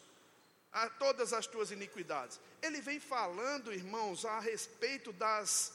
a 0.72 0.88
todas 0.88 1.32
as 1.32 1.46
tuas 1.46 1.70
iniquidades 1.70 2.40
ele 2.66 2.80
vem 2.80 2.98
falando, 2.98 3.72
irmãos, 3.72 4.24
a 4.24 4.40
respeito 4.40 5.12
das, 5.12 5.74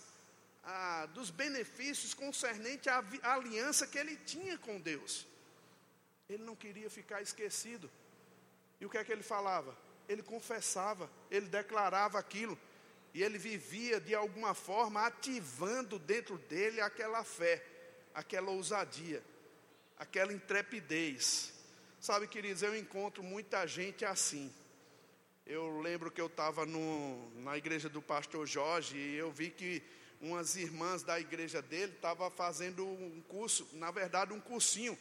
ah, 0.64 1.06
dos 1.14 1.30
benefícios 1.30 2.14
concernente 2.14 2.90
à 2.90 3.04
aliança 3.24 3.86
que 3.86 3.98
ele 3.98 4.16
tinha 4.18 4.58
com 4.58 4.80
Deus. 4.80 5.28
Ele 6.28 6.44
não 6.44 6.56
queria 6.56 6.90
ficar 6.90 7.22
esquecido. 7.22 7.90
E 8.80 8.86
o 8.86 8.90
que 8.90 8.98
é 8.98 9.04
que 9.04 9.12
ele 9.12 9.24
falava? 9.24 9.78
Ele 10.08 10.24
confessava, 10.24 11.10
ele 11.30 11.48
declarava 11.48 12.18
aquilo. 12.18 12.58
E 13.14 13.24
ele 13.24 13.38
vivia 13.38 14.00
de 14.00 14.14
alguma 14.14 14.54
forma 14.54 15.06
ativando 15.06 15.98
dentro 16.00 16.38
dele 16.38 16.80
aquela 16.80 17.24
fé, 17.24 17.64
aquela 18.14 18.52
ousadia, 18.52 19.24
aquela 19.98 20.32
intrepidez. 20.32 21.54
Sabe, 22.00 22.28
queridos, 22.28 22.64
eu 22.64 22.78
encontro 22.78 23.24
muita 23.24 23.66
gente 23.68 24.06
assim 24.06 24.54
eu 25.50 25.80
lembro 25.80 26.12
que 26.12 26.22
eu 26.22 26.28
estava 26.28 26.64
na 26.64 27.58
igreja 27.58 27.90
do 27.90 28.04
pastor 28.04 28.46
Jorge 28.46 28.96
e 28.96 29.16
eu 29.16 29.32
vi 29.32 29.50
que 29.50 29.82
umas 30.22 30.56
irmãs 30.56 31.02
da 31.02 31.20
igreja 31.20 31.60
dele 31.60 31.92
estavam 31.92 32.30
fazendo 32.30 32.86
um 32.86 33.20
curso, 33.28 33.68
na 33.74 33.90
verdade 33.90 34.32
um 34.32 34.40
cursinho 34.40 34.96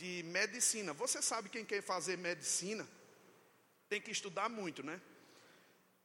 de 0.00 0.22
medicina. 0.22 0.94
Você 0.94 1.20
sabe 1.20 1.50
quem 1.50 1.62
quer 1.62 1.82
fazer 1.82 2.16
medicina? 2.16 2.88
Tem 3.86 4.00
que 4.00 4.10
estudar 4.10 4.48
muito, 4.48 4.82
né? 4.82 4.98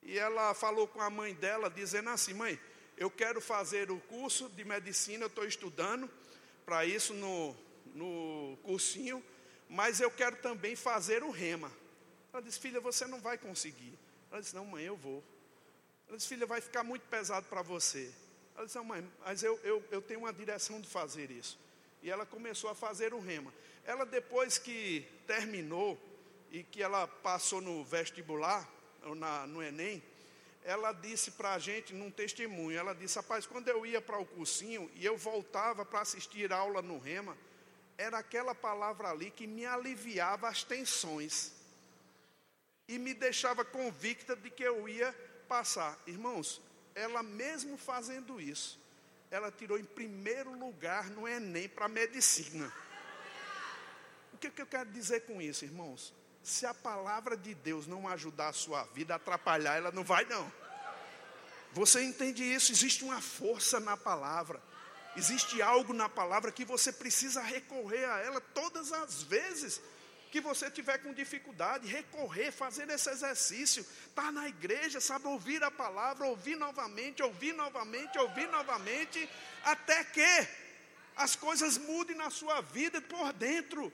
E 0.04 0.20
ela 0.20 0.54
falou 0.54 0.86
com 0.86 1.00
a 1.00 1.10
mãe 1.10 1.34
dela, 1.34 1.70
dizendo 1.70 2.10
assim: 2.10 2.34
Mãe, 2.34 2.60
eu 2.98 3.10
quero 3.10 3.39
fazer 3.39 3.89
o 3.89 4.00
curso 4.02 4.50
de 4.50 4.66
medicina, 4.66 5.24
eu 5.24 5.28
estou 5.28 5.46
estudando 5.46 6.12
para 6.66 6.86
isso 6.86 7.14
no, 7.14 7.56
no 7.93 8.58
cursinho, 8.64 9.24
mas 9.70 10.02
eu 10.02 10.12
quero 10.12 10.36
também 10.38 10.76
fazer 10.76 11.24
o 11.24 11.32
rema. 11.32 11.72
Ela 12.34 12.41
disse: 12.41 12.60
Filha, 12.60 12.82
você 12.82 13.08
não 13.08 13.22
vai 13.22 13.38
conseguir. 13.38 13.98
Ela 14.30 14.41
disse: 14.41 14.54
Não, 14.54 14.66
mãe, 14.66 14.84
eu 14.84 14.98
vou. 14.98 15.24
Ela 16.10 16.18
disse: 16.18 16.28
Filha, 16.28 16.46
vai 16.46 16.60
ficar 16.60 16.84
muito 16.84 17.04
pesado 17.04 17.48
para 17.48 17.62
você. 17.62 18.14
Ela 18.58 18.66
disse: 18.66 18.78
Não, 18.78 18.84
mãe, 18.84 19.10
mas 19.22 19.41
eu, 19.41 19.58
eu, 19.64 19.82
eu 19.89 20.02
tenho 20.02 20.20
uma 20.20 20.34
direção 20.34 20.82
de 20.82 20.89
fazer 20.89 21.32
isso. 21.32 21.58
E 22.06 22.12
ela 22.12 22.24
começou 22.24 22.70
a 22.70 22.76
fazer 22.76 23.16
o 23.16 23.20
rema. 23.20 23.51
Ela, 23.84 24.06
depois 24.06 24.60
que 24.60 25.03
terminou 25.26 25.99
e 26.51 26.62
que 26.62 26.84
ela 26.84 27.08
passou 27.08 27.60
no 27.60 27.84
vestibular, 27.84 28.70
na, 29.18 29.47
no 29.47 29.64
Enem, 29.64 30.03
ela 30.64 30.91
disse 30.91 31.32
para 31.32 31.56
a 31.56 31.58
gente 31.58 31.95
num 31.95 32.12
testemunho, 32.12 32.78
ela 32.78 32.93
disse, 32.93 33.16
rapaz, 33.16 33.47
quando 33.47 33.70
eu 33.70 33.88
ia 33.88 33.99
para 33.99 34.20
o 34.20 34.26
cursinho 34.26 34.88
e 34.93 35.03
eu 35.03 35.18
voltava 35.18 35.84
para 35.84 36.01
assistir 36.01 36.53
aula 36.53 36.80
no 36.80 36.99
Rema, 36.99 37.36
era 37.97 38.20
aquela 38.20 38.53
palavra 38.53 39.10
ali 39.10 39.32
que 39.32 39.47
me 39.47 39.66
aliviava 39.66 40.47
as 40.47 40.64
tensões 40.64 41.53
e 42.88 42.99
me 42.99 43.16
deixava 43.16 43.66
convicta 43.66 44.36
de 44.36 44.51
que 44.51 44.62
eu 44.62 44.88
ia 44.88 45.12
passar. 45.47 45.99
Irmãos, 46.06 46.62
ela 46.93 47.24
mesmo 47.24 47.78
fazendo 47.78 48.39
isso, 48.39 48.80
ela 49.36 49.51
tirou 49.51 49.77
em 49.77 49.83
primeiro 49.83 50.57
lugar 50.57 51.09
no 51.09 51.27
Enem 51.27 51.67
para 51.67 51.89
medicina. 51.89 52.71
O 54.33 54.38
que, 54.38 54.49
que 54.49 54.61
eu 54.61 54.65
quero 54.65 54.89
dizer 54.91 55.25
com 55.25 55.41
isso, 55.41 55.65
irmãos? 55.65 56.13
Se 56.41 56.65
a 56.65 56.73
palavra 56.73 57.36
de 57.36 57.53
Deus 57.53 57.86
não 57.86 58.07
ajudar 58.07 58.49
a 58.49 58.53
sua 58.53 58.86
vida, 58.86 59.15
atrapalhar, 59.15 59.75
ela 59.75 59.91
não 59.91 60.05
vai 60.05 60.23
não. 60.25 60.49
Você 61.73 62.01
entende 62.01 62.43
isso? 62.43 62.71
Existe 62.71 63.03
uma 63.03 63.19
força 63.19 63.77
na 63.77 63.97
palavra. 63.97 64.61
Existe 65.17 65.61
algo 65.61 65.91
na 65.91 66.07
palavra 66.07 66.49
que 66.49 66.63
você 66.63 66.93
precisa 66.93 67.41
recorrer 67.41 68.05
a 68.05 68.19
ela 68.19 68.39
todas 68.39 68.93
as 68.93 69.21
vezes 69.21 69.81
que 70.36 70.41
você 70.41 70.69
tiver 70.69 70.97
com 70.97 71.13
dificuldade, 71.13 71.88
recorrer, 71.88 72.51
fazer 72.51 72.89
esse 72.89 73.09
exercício, 73.09 73.86
estar 74.09 74.23
tá 74.23 74.31
na 74.33 74.49
igreja, 74.49 74.99
sabe, 74.99 75.27
ouvir 75.27 75.63
a 75.63 75.71
palavra, 75.71 76.25
ouvir 76.25 76.57
novamente, 76.57 77.23
ouvir 77.23 77.53
novamente, 77.53 78.17
ouvir 78.17 78.45
novamente, 78.49 79.29
até 79.63 80.03
que 80.03 80.47
as 81.15 81.38
coisas 81.38 81.77
mudem 81.77 82.17
na 82.17 82.29
sua 82.29 82.59
vida 82.59 82.99
por 82.99 83.31
dentro 83.31 83.89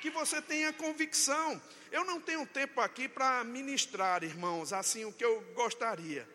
que 0.00 0.08
você 0.08 0.40
tenha 0.40 0.72
convicção. 0.72 1.60
Eu 1.92 2.02
não 2.02 2.18
tenho 2.18 2.46
tempo 2.46 2.80
aqui 2.80 3.06
para 3.06 3.44
ministrar, 3.44 4.24
irmãos, 4.24 4.72
assim 4.72 5.04
o 5.04 5.12
que 5.12 5.22
eu 5.22 5.38
gostaria. 5.54 6.26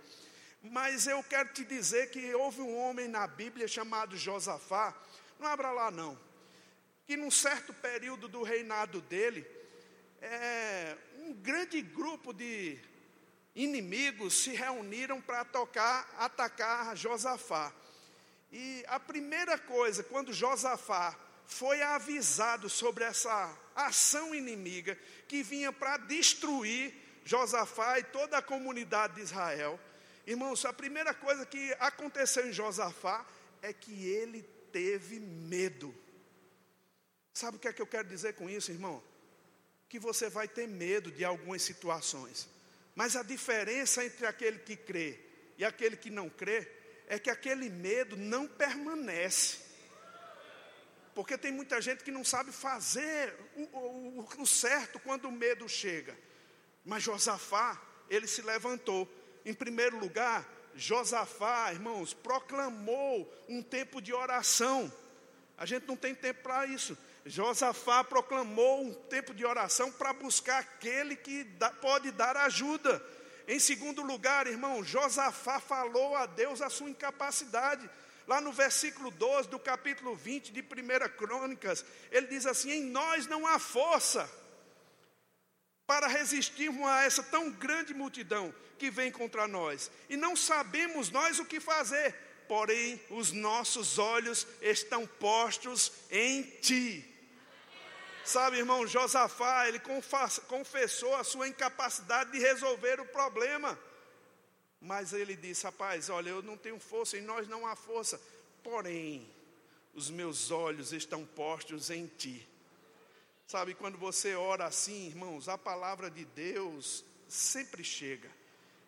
Mas 0.61 1.07
eu 1.07 1.23
quero 1.23 1.51
te 1.53 1.65
dizer 1.65 2.11
que 2.11 2.35
houve 2.35 2.61
um 2.61 2.77
homem 2.77 3.07
na 3.07 3.25
Bíblia 3.25 3.67
chamado 3.67 4.15
Josafá, 4.15 4.95
não 5.39 5.47
abra 5.47 5.71
lá 5.71 5.89
não, 5.89 6.15
que 7.09 7.17
num 7.17 7.31
certo 7.31 7.73
período 7.73 8.27
do 8.27 8.43
reinado 8.43 9.01
dele, 9.01 9.43
é, 10.21 10.95
um 11.17 11.33
grande 11.33 11.81
grupo 11.81 12.31
de 12.31 12.77
inimigos 13.55 14.43
se 14.43 14.51
reuniram 14.51 15.19
para 15.19 15.43
tocar, 15.43 16.07
atacar 16.19 16.95
Josafá. 16.95 17.73
E 18.51 18.85
a 18.87 18.99
primeira 18.99 19.57
coisa, 19.57 20.03
quando 20.03 20.31
Josafá 20.31 21.17
foi 21.47 21.81
avisado 21.81 22.69
sobre 22.69 23.03
essa 23.05 23.57
ação 23.75 24.35
inimiga 24.35 24.95
que 25.27 25.41
vinha 25.41 25.73
para 25.73 25.97
destruir 25.97 26.93
Josafá 27.25 27.97
e 27.97 28.03
toda 28.03 28.37
a 28.37 28.41
comunidade 28.43 29.15
de 29.15 29.21
Israel. 29.21 29.79
Irmãos, 30.27 30.63
a 30.63 30.71
primeira 30.71 31.11
coisa 31.15 31.43
que 31.43 31.75
aconteceu 31.79 32.47
em 32.47 32.53
Josafá 32.53 33.25
é 33.63 33.73
que 33.73 34.05
ele 34.07 34.43
teve 34.71 35.19
medo. 35.19 35.91
Sabe 37.39 37.55
o 37.55 37.59
que 37.61 37.69
é 37.69 37.71
que 37.71 37.81
eu 37.81 37.87
quero 37.87 38.05
dizer 38.05 38.33
com 38.33 38.49
isso, 38.49 38.69
irmão? 38.69 39.01
Que 39.87 39.97
você 39.97 40.29
vai 40.29 40.45
ter 40.45 40.67
medo 40.67 41.09
de 41.09 41.23
algumas 41.23 41.61
situações. 41.61 42.49
Mas 42.93 43.15
a 43.15 43.23
diferença 43.23 44.03
entre 44.03 44.25
aquele 44.25 44.59
que 44.59 44.75
crê 44.75 45.17
e 45.57 45.63
aquele 45.63 45.95
que 45.95 46.09
não 46.09 46.29
crê 46.29 46.69
é 47.07 47.17
que 47.17 47.29
aquele 47.29 47.69
medo 47.69 48.17
não 48.17 48.45
permanece. 48.45 49.59
Porque 51.15 51.37
tem 51.37 51.49
muita 51.49 51.81
gente 51.81 52.03
que 52.03 52.11
não 52.11 52.25
sabe 52.25 52.51
fazer 52.51 53.33
o, 53.55 53.61
o, 53.61 54.27
o 54.39 54.45
certo 54.45 54.99
quando 54.99 55.29
o 55.29 55.31
medo 55.31 55.65
chega. 55.69 56.17
Mas 56.83 57.03
Josafá, 57.03 57.81
ele 58.09 58.27
se 58.27 58.41
levantou. 58.41 59.07
Em 59.45 59.53
primeiro 59.53 59.97
lugar, 59.97 60.45
Josafá, 60.75 61.71
irmãos, 61.71 62.13
proclamou 62.13 63.33
um 63.47 63.63
tempo 63.63 64.01
de 64.01 64.13
oração. 64.13 64.91
A 65.57 65.65
gente 65.65 65.87
não 65.87 65.95
tem 65.95 66.13
tempo 66.13 66.43
para 66.43 66.65
isso. 66.65 66.97
Josafá 67.25 68.03
proclamou 68.03 68.83
um 68.83 68.93
tempo 68.93 69.33
de 69.33 69.45
oração 69.45 69.91
para 69.91 70.13
buscar 70.13 70.59
aquele 70.59 71.15
que 71.15 71.45
pode 71.81 72.11
dar 72.11 72.37
ajuda. 72.37 73.03
Em 73.47 73.59
segundo 73.59 74.01
lugar, 74.03 74.47
irmão, 74.47 74.83
Josafá 74.83 75.59
falou 75.59 76.15
a 76.15 76.25
Deus 76.25 76.61
a 76.61 76.69
sua 76.69 76.89
incapacidade. 76.89 77.89
Lá 78.27 78.39
no 78.39 78.51
versículo 78.51 79.09
12 79.09 79.49
do 79.49 79.57
capítulo 79.57 80.15
20 80.15 80.51
de 80.51 80.61
1 80.61 80.65
Crônicas, 81.17 81.83
ele 82.11 82.27
diz 82.27 82.45
assim: 82.45 82.71
Em 82.71 82.83
nós 82.83 83.25
não 83.25 83.47
há 83.47 83.57
força 83.57 84.29
para 85.87 86.05
resistirmos 86.05 86.87
a 86.87 87.01
essa 87.03 87.23
tão 87.23 87.49
grande 87.49 87.95
multidão 87.95 88.53
que 88.77 88.91
vem 88.91 89.11
contra 89.11 89.47
nós, 89.47 89.89
e 90.07 90.15
não 90.15 90.35
sabemos 90.35 91.09
nós 91.09 91.39
o 91.39 91.45
que 91.45 91.59
fazer, 91.59 92.13
porém 92.47 93.01
os 93.09 93.31
nossos 93.31 93.97
olhos 93.97 94.45
estão 94.61 95.07
postos 95.07 95.91
em 96.11 96.43
Ti. 96.61 97.08
Sabe, 98.29 98.57
irmão, 98.57 98.85
Josafá, 98.85 99.67
ele 99.67 99.81
confessou 100.47 101.15
a 101.15 101.23
sua 101.23 101.47
incapacidade 101.47 102.31
de 102.31 102.37
resolver 102.37 102.99
o 102.99 103.05
problema. 103.07 103.75
Mas 104.79 105.13
ele 105.13 105.35
disse: 105.35 105.63
Rapaz, 105.63 106.11
olha, 106.11 106.29
eu 106.29 106.43
não 106.43 106.55
tenho 106.55 106.79
força, 106.79 107.17
em 107.17 107.21
nós 107.21 107.47
não 107.47 107.65
há 107.65 107.75
força, 107.75 108.21
porém, 108.63 109.27
os 109.95 110.11
meus 110.11 110.51
olhos 110.51 110.93
estão 110.93 111.25
postos 111.25 111.89
em 111.89 112.05
ti. 112.05 112.47
Sabe, 113.47 113.73
quando 113.73 113.97
você 113.97 114.35
ora 114.35 114.65
assim, 114.65 115.07
irmãos, 115.07 115.49
a 115.49 115.57
palavra 115.57 116.11
de 116.11 116.23
Deus 116.23 117.03
sempre 117.27 117.83
chega. 117.83 118.29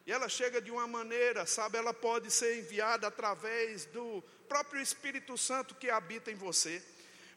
E 0.06 0.12
ela 0.12 0.30
chega 0.30 0.62
de 0.62 0.70
uma 0.70 0.86
maneira, 0.86 1.48
sabe, 1.48 1.80
ela 1.80 1.96
pode 1.96 2.30
ser 2.30 2.60
enviada 2.60 3.08
através 3.08 3.86
do 3.86 4.24
próprio 4.48 4.80
Espírito 4.80 5.36
Santo 5.36 5.74
que 5.74 5.90
habita 5.90 6.30
em 6.30 6.36
você. 6.36 6.84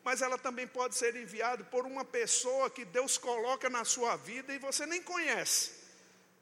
Mas 0.05 0.21
ela 0.21 0.37
também 0.37 0.67
pode 0.67 0.95
ser 0.95 1.17
enviada 1.17 1.65
por 1.65 1.87
uma 1.87 2.05
pessoa 2.05 2.69
que 2.69 2.85
Deus 2.85 3.19
coloca 3.19 3.71
na 3.71 3.85
sua 3.85 4.17
vida 4.17 4.55
e 4.55 4.59
você 4.59 4.85
nem 4.85 5.03
conhece 5.03 5.85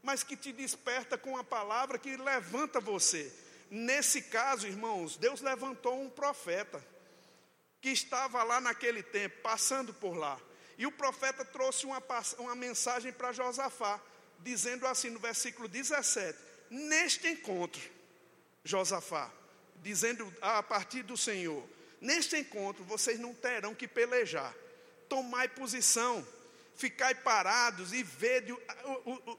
mas 0.03 0.25
que 0.25 0.37
te 0.37 0.53
desperta 0.53 1.17
com 1.17 1.37
a 1.37 1.45
palavra 1.45 1.99
que 1.99 2.17
levanta 2.17 2.81
você. 2.81 3.33
Nesse 3.71 4.23
caso, 4.23 4.67
irmãos, 4.67 5.17
Deus 5.17 5.41
levantou 5.41 6.03
um 6.03 6.11
profeta 6.11 6.85
que 7.81 7.91
estava 7.91 8.43
lá 8.43 8.61
naquele 8.61 9.03
tempo, 9.03 9.41
passando 9.43 9.95
por 9.95 10.17
lá. 10.17 10.39
E 10.77 10.87
o 10.87 10.93
profeta 10.93 11.45
trouxe 11.45 11.87
uma, 11.87 12.03
uma 12.39 12.55
mensagem 12.55 13.13
para 13.13 13.33
Josafá, 13.33 14.01
dizendo 14.41 14.87
assim 14.87 15.11
no 15.11 15.21
versículo 15.21 15.69
17: 15.69 16.37
Neste 16.69 17.29
encontro, 17.29 17.81
Josafá, 18.65 19.31
dizendo 19.77 20.33
a 20.41 20.63
partir 20.63 21.03
do 21.03 21.17
Senhor: 21.17 21.65
Neste 22.03 22.37
encontro 22.37 22.85
vocês 22.85 23.19
não 23.19 23.33
terão 23.33 23.75
que 23.75 23.89
pelejar, 23.89 24.55
tomai 25.09 25.49
posição 25.49 26.23
ficai 26.75 27.15
parados 27.15 27.93
e 27.93 28.03
vede, 28.03 28.55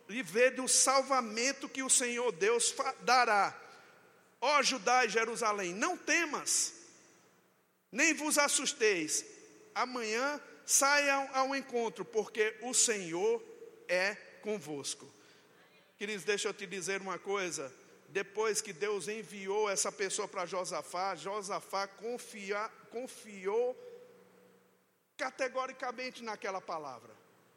e 0.10 0.24
vede 0.24 0.62
o 0.62 0.68
salvamento 0.68 1.68
que 1.68 1.84
o 1.84 1.90
Senhor 1.90 2.32
Deus 2.32 2.74
dará. 3.02 3.60
Ó 4.40 4.62
Judá 4.62 5.06
e 5.06 5.10
Jerusalém, 5.10 5.74
não 5.74 5.98
temas, 5.98 6.74
nem 7.92 8.14
vos 8.14 8.38
assusteis. 8.38 9.26
Amanhã 9.74 10.40
saiam 10.66 11.30
ao 11.34 11.56
encontro, 11.56 12.06
porque 12.06 12.56
o 12.62 12.74
Senhor 12.74 13.44
é 13.88 14.16
convosco. 14.42 15.12
Queridos, 15.98 16.24
deixa 16.24 16.50
eu 16.50 16.54
te 16.54 16.66
dizer 16.66 17.02
uma 17.02 17.18
coisa. 17.18 17.74
Depois 18.14 18.62
que 18.62 18.72
Deus 18.72 19.08
enviou 19.08 19.68
essa 19.68 19.92
pessoa 19.92 20.28
para 20.28 20.46
Josafá, 20.46 21.16
Josafá 21.16 21.88
confia, 21.88 22.70
confiou 22.92 23.76
categoricamente 25.18 26.24
naquela 26.24 26.62
palavra. 26.62 27.12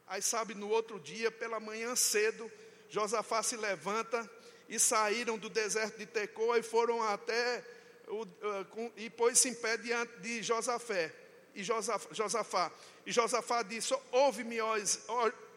Aí 0.07 0.19
sabe, 0.19 0.55
no 0.55 0.67
outro 0.67 0.99
dia, 0.99 1.29
pela 1.29 1.59
manhã 1.59 1.95
cedo, 1.95 2.51
Josafá 2.89 3.43
se 3.43 3.55
levanta 3.55 4.27
e 4.67 4.79
saíram 4.79 5.37
do 5.37 5.47
deserto 5.47 5.99
de 5.99 6.07
Tecoa 6.07 6.57
e 6.57 6.63
foram 6.63 7.03
até 7.03 7.63
o, 8.07 8.23
uh, 8.23 8.91
e 8.97 9.11
pôs-se 9.11 9.49
em 9.49 9.53
pé 9.53 9.77
diante 9.77 10.17
de 10.21 10.41
Josafé 10.41 11.13
e 11.53 11.63
Josafá. 11.63 12.07
Josafá. 12.11 12.71
E 13.05 13.11
Josafá 13.11 13.61
disse: 13.61 13.95
Ouve-me, 14.11 14.59
ó, 14.59 14.75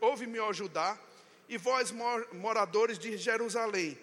ouve 0.03 0.39
ó 0.39 0.53
Judá, 0.53 0.99
e 1.49 1.57
vós 1.57 1.91
moradores 2.33 2.99
de 2.99 3.17
Jerusalém, 3.17 3.99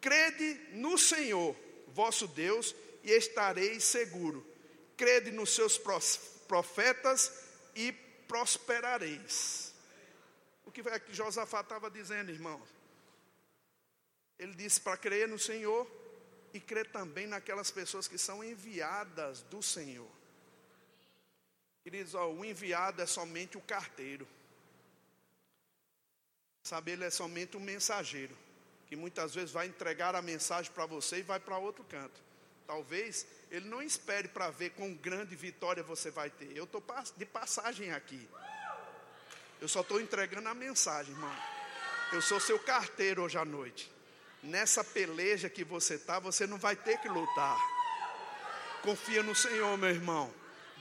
crede 0.00 0.60
no 0.72 0.96
Senhor, 0.98 1.56
vosso 1.88 2.26
Deus, 2.26 2.74
e 3.02 3.10
estareis 3.10 3.84
seguro. 3.84 4.46
Crede 4.96 5.30
nos 5.30 5.54
seus 5.54 5.80
profetas 6.46 7.32
e 7.74 7.92
prosperareis. 8.26 9.72
O 10.66 10.70
que 10.70 10.86
é 10.88 10.98
que 10.98 11.14
Josafá 11.14 11.60
estava 11.60 11.90
dizendo, 11.90 12.30
irmãos? 12.30 12.68
Ele 14.38 14.54
disse 14.54 14.80
para 14.80 14.96
crer 14.96 15.26
no 15.26 15.38
Senhor 15.38 15.90
e 16.52 16.60
crer 16.60 16.90
também 16.90 17.26
naquelas 17.26 17.70
pessoas 17.70 18.06
que 18.06 18.18
são 18.18 18.44
enviadas 18.44 19.42
do 19.42 19.62
Senhor. 19.62 20.10
Queridos, 21.82 22.14
ó, 22.14 22.30
o 22.30 22.44
enviado 22.44 23.00
é 23.00 23.06
somente 23.06 23.56
o 23.56 23.60
carteiro. 23.60 24.28
Sabe, 26.62 26.92
ele 26.92 27.04
é 27.04 27.10
somente 27.10 27.56
um 27.56 27.60
mensageiro, 27.60 28.36
que 28.88 28.96
muitas 28.96 29.34
vezes 29.34 29.50
vai 29.50 29.66
entregar 29.66 30.14
a 30.14 30.22
mensagem 30.22 30.72
para 30.72 30.86
você 30.86 31.18
e 31.18 31.22
vai 31.22 31.38
para 31.38 31.58
outro 31.58 31.84
canto. 31.84 32.20
Talvez 32.66 33.26
ele 33.50 33.68
não 33.68 33.82
espere 33.82 34.28
para 34.28 34.50
ver 34.50 34.70
quão 34.70 34.94
grande 34.94 35.34
vitória 35.34 35.82
você 35.82 36.10
vai 36.10 36.30
ter. 36.30 36.54
Eu 36.56 36.64
estou 36.64 36.82
de 37.16 37.24
passagem 37.26 37.92
aqui. 37.92 38.28
Eu 39.60 39.68
só 39.68 39.80
estou 39.80 40.00
entregando 40.00 40.48
a 40.48 40.54
mensagem, 40.54 41.12
irmão. 41.12 41.34
Eu 42.12 42.22
sou 42.22 42.40
seu 42.40 42.58
carteiro 42.58 43.22
hoje 43.22 43.36
à 43.36 43.44
noite. 43.44 43.90
Nessa 44.42 44.84
peleja 44.84 45.50
que 45.50 45.64
você 45.64 45.94
está, 45.94 46.18
você 46.18 46.46
não 46.46 46.58
vai 46.58 46.76
ter 46.76 46.98
que 46.98 47.08
lutar. 47.08 47.58
Confia 48.82 49.22
no 49.22 49.34
Senhor, 49.34 49.76
meu 49.76 49.90
irmão. 49.90 50.32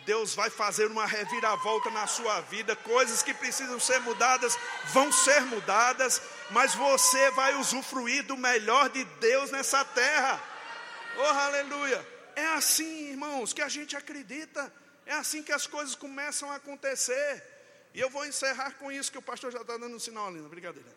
Deus 0.05 0.33
vai 0.33 0.49
fazer 0.49 0.85
uma 0.85 1.05
reviravolta 1.05 1.89
na 1.89 2.07
sua 2.07 2.39
vida, 2.39 2.77
coisas 2.77 3.21
que 3.21 3.33
precisam 3.33 3.77
ser 3.77 3.99
mudadas 3.99 4.57
vão 4.93 5.11
ser 5.11 5.41
mudadas, 5.41 6.21
mas 6.51 6.73
você 6.75 7.31
vai 7.31 7.55
usufruir 7.55 8.23
do 8.25 8.37
melhor 8.37 8.89
de 8.89 9.03
Deus 9.03 9.51
nessa 9.51 9.83
terra. 9.83 10.41
Oh, 11.17 11.21
aleluia! 11.21 12.05
É 12.35 12.45
assim, 12.49 13.09
irmãos, 13.09 13.51
que 13.51 13.61
a 13.61 13.69
gente 13.69 13.97
acredita, 13.97 14.71
é 15.05 15.13
assim 15.13 15.41
que 15.41 15.51
as 15.51 15.65
coisas 15.65 15.95
começam 15.95 16.51
a 16.51 16.55
acontecer. 16.55 17.43
E 17.93 17.99
eu 17.99 18.09
vou 18.09 18.25
encerrar 18.25 18.71
com 18.75 18.91
isso, 18.91 19.11
que 19.11 19.17
o 19.17 19.21
pastor 19.21 19.51
já 19.51 19.61
está 19.61 19.77
dando 19.77 19.95
um 19.95 19.99
sinal 19.99 20.27
ali, 20.27 20.39
brincadeira. 20.41 20.87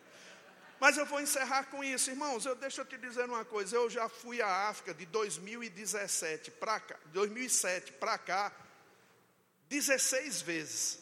Mas 0.79 0.97
eu 0.97 1.05
vou 1.05 1.21
encerrar 1.21 1.65
com 1.65 1.83
isso, 1.83 2.09
irmãos. 2.09 2.45
Eu, 2.45 2.55
deixa 2.55 2.81
eu 2.81 2.85
te 2.85 2.97
dizer 2.97 3.25
uma 3.25 3.45
coisa. 3.45 3.75
Eu 3.75 3.89
já 3.89 4.09
fui 4.09 4.41
à 4.41 4.69
África 4.69 4.93
de 4.93 5.05
2017 5.05 6.51
para 6.51 6.79
cá, 6.79 6.95
2007 7.05 7.93
para 7.93 8.17
cá, 8.17 8.51
16 9.69 10.41
vezes. 10.41 10.99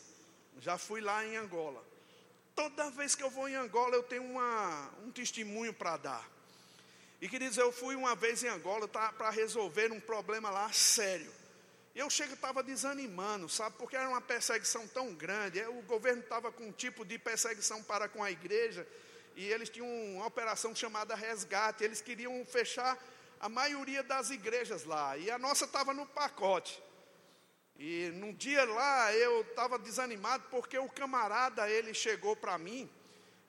Já 0.60 0.78
fui 0.78 1.02
lá 1.02 1.26
em 1.26 1.38
Angola. 1.38 1.89
Toda 2.60 2.90
vez 2.90 3.16
que 3.16 3.24
eu 3.24 3.30
vou 3.30 3.48
em 3.48 3.56
Angola, 3.56 3.96
eu 3.96 4.04
tenho 4.04 4.22
uma, 4.22 4.92
um 5.06 5.12
testemunho 5.12 5.74
para 5.74 5.96
dar. 5.96 6.30
E 7.22 7.30
queridos, 7.30 7.58
eu 7.58 7.72
fui 7.72 7.96
uma 7.96 8.16
vez 8.16 8.44
em 8.44 8.50
Angola 8.50 8.86
tá, 8.86 9.14
para 9.14 9.30
resolver 9.30 9.94
um 9.94 10.00
problema 10.02 10.50
lá 10.50 10.70
sério. 10.74 11.32
Eu 11.96 12.10
chego, 12.10 12.34
estava 12.34 12.62
desanimando, 12.62 13.48
sabe, 13.48 13.78
porque 13.78 13.96
era 13.96 14.10
uma 14.10 14.20
perseguição 14.20 14.86
tão 14.90 15.14
grande. 15.14 15.62
O 15.68 15.82
governo 15.84 16.22
estava 16.22 16.52
com 16.52 16.66
um 16.66 16.72
tipo 16.74 17.06
de 17.06 17.18
perseguição 17.18 17.82
para 17.82 18.10
com 18.10 18.22
a 18.22 18.30
igreja, 18.30 18.86
e 19.38 19.46
eles 19.46 19.70
tinham 19.70 19.88
uma 20.18 20.26
operação 20.26 20.76
chamada 20.76 21.16
resgate. 21.16 21.86
Eles 21.86 22.02
queriam 22.02 22.46
fechar 22.46 22.98
a 23.40 23.48
maioria 23.48 24.04
das 24.04 24.32
igrejas 24.32 24.84
lá, 24.84 25.18
e 25.18 25.32
a 25.32 25.40
nossa 25.40 25.64
estava 25.64 25.94
no 25.94 26.06
pacote. 26.06 26.84
E 27.80 28.12
num 28.16 28.34
dia 28.34 28.66
lá 28.66 29.14
eu 29.14 29.40
estava 29.40 29.80
desanimado 29.80 30.44
porque 30.52 30.78
o 30.78 30.90
camarada 30.90 31.70
ele 31.70 31.94
chegou 31.94 32.36
para 32.36 32.58
mim 32.58 32.90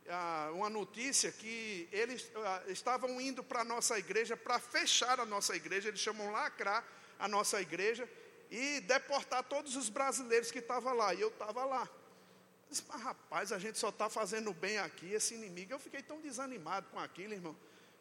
ah, 0.08 0.50
uma 0.52 0.70
notícia 0.70 1.32
que 1.32 1.88
eles 1.90 2.30
ah, 2.36 2.62
estavam 2.68 3.20
indo 3.20 3.42
para 3.42 3.62
a 3.62 3.64
nossa 3.64 3.98
igreja 3.98 4.36
para 4.36 4.60
fechar 4.60 5.18
a 5.18 5.26
nossa 5.26 5.56
igreja, 5.56 5.88
eles 5.88 5.98
chamam 5.98 6.30
lacrar 6.30 6.84
a 7.18 7.26
nossa 7.26 7.60
igreja 7.60 8.08
e 8.52 8.80
deportar 8.82 9.42
todos 9.42 9.74
os 9.74 9.88
brasileiros 9.88 10.52
que 10.52 10.60
estavam 10.60 10.94
lá. 10.94 11.12
E 11.12 11.20
eu 11.20 11.28
estava 11.28 11.64
lá. 11.64 11.82
Eu 11.82 12.70
disse, 12.70 12.84
mas 12.88 13.02
rapaz, 13.02 13.50
a 13.50 13.58
gente 13.58 13.78
só 13.78 13.88
está 13.88 14.08
fazendo 14.08 14.52
bem 14.52 14.78
aqui, 14.78 15.12
esse 15.12 15.34
inimigo. 15.34 15.72
Eu 15.72 15.78
fiquei 15.78 16.02
tão 16.02 16.20
desanimado 16.20 16.88
com 16.90 16.98
aquilo, 16.98 17.32
irmão, 17.32 17.56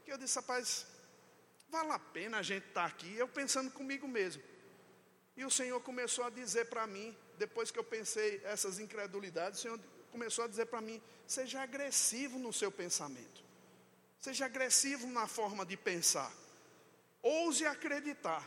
que 0.05 0.11
eu 0.11 0.17
disse, 0.17 0.35
rapaz, 0.35 0.85
vale 1.69 1.91
a 1.91 1.99
pena 1.99 2.37
a 2.37 2.43
gente 2.43 2.67
estar 2.67 2.81
tá 2.81 2.87
aqui. 2.87 3.15
Eu 3.15 3.27
pensando 3.27 3.71
comigo 3.71 4.07
mesmo. 4.07 4.41
E 5.39 5.45
o 5.45 5.49
Senhor 5.49 5.79
começou 5.79 6.25
a 6.25 6.29
dizer 6.29 6.65
para 6.65 6.85
mim, 6.85 7.15
depois 7.37 7.71
que 7.71 7.79
eu 7.79 7.83
pensei 7.83 8.41
essas 8.43 8.77
incredulidades, 8.77 9.59
o 9.59 9.61
Senhor 9.61 9.79
começou 10.11 10.43
a 10.43 10.49
dizer 10.49 10.65
para 10.65 10.81
mim: 10.81 11.01
seja 11.25 11.61
agressivo 11.61 12.37
no 12.37 12.51
seu 12.51 12.69
pensamento, 12.69 13.41
seja 14.19 14.47
agressivo 14.47 15.07
na 15.07 15.27
forma 15.27 15.65
de 15.65 15.77
pensar, 15.77 16.29
ouse 17.21 17.65
acreditar. 17.65 18.43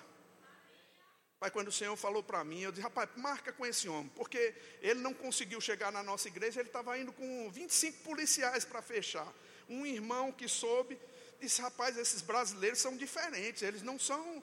Pai, 1.40 1.50
quando 1.50 1.68
o 1.68 1.72
Senhor 1.72 1.96
falou 1.96 2.22
para 2.22 2.44
mim, 2.44 2.60
eu 2.60 2.70
disse, 2.70 2.82
rapaz, 2.82 3.08
marca 3.16 3.54
com 3.54 3.64
esse 3.64 3.88
homem, 3.88 4.12
porque 4.14 4.54
ele 4.82 5.00
não 5.00 5.14
conseguiu 5.14 5.62
chegar 5.62 5.90
na 5.90 6.02
nossa 6.02 6.28
igreja, 6.28 6.60
ele 6.60 6.68
estava 6.68 6.98
indo 6.98 7.10
com 7.10 7.50
25 7.50 8.04
policiais 8.04 8.66
para 8.66 8.82
fechar. 8.82 9.32
Um 9.66 9.86
irmão 9.86 10.30
que 10.30 10.46
soube, 10.46 11.00
disse, 11.40 11.62
rapaz, 11.62 11.96
esses 11.96 12.20
brasileiros 12.20 12.80
são 12.80 12.98
diferentes, 12.98 13.62
eles 13.62 13.82
não 13.82 13.98
são 13.98 14.42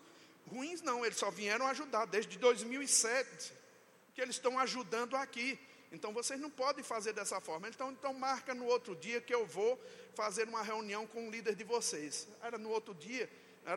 ruins, 0.52 0.82
não, 0.82 1.06
eles 1.06 1.18
só 1.18 1.30
vieram 1.30 1.68
ajudar 1.68 2.06
desde 2.06 2.38
2007 2.38 3.54
que 4.14 4.22
eles 4.22 4.36
estão 4.36 4.60
ajudando 4.60 5.16
aqui. 5.16 5.58
Então 5.92 6.14
vocês 6.14 6.40
não 6.40 6.50
podem 6.50 6.84
fazer 6.84 7.14
dessa 7.14 7.40
forma. 7.40 7.68
Então, 7.68 7.92
então 7.92 8.14
marca 8.14 8.54
no 8.54 8.66
outro 8.66 8.96
dia 8.96 9.22
que 9.22 9.34
eu 9.34 9.46
vou 9.46 9.80
fazer 10.14 10.48
uma 10.48 10.62
reunião 10.62 11.08
com 11.08 11.28
o 11.28 11.32
líder 11.32 11.56
de 11.56 11.64
vocês. 11.64 12.28
Era 12.42 12.58
no 12.58 12.70
outro 12.70 12.94
dia, 12.94 13.30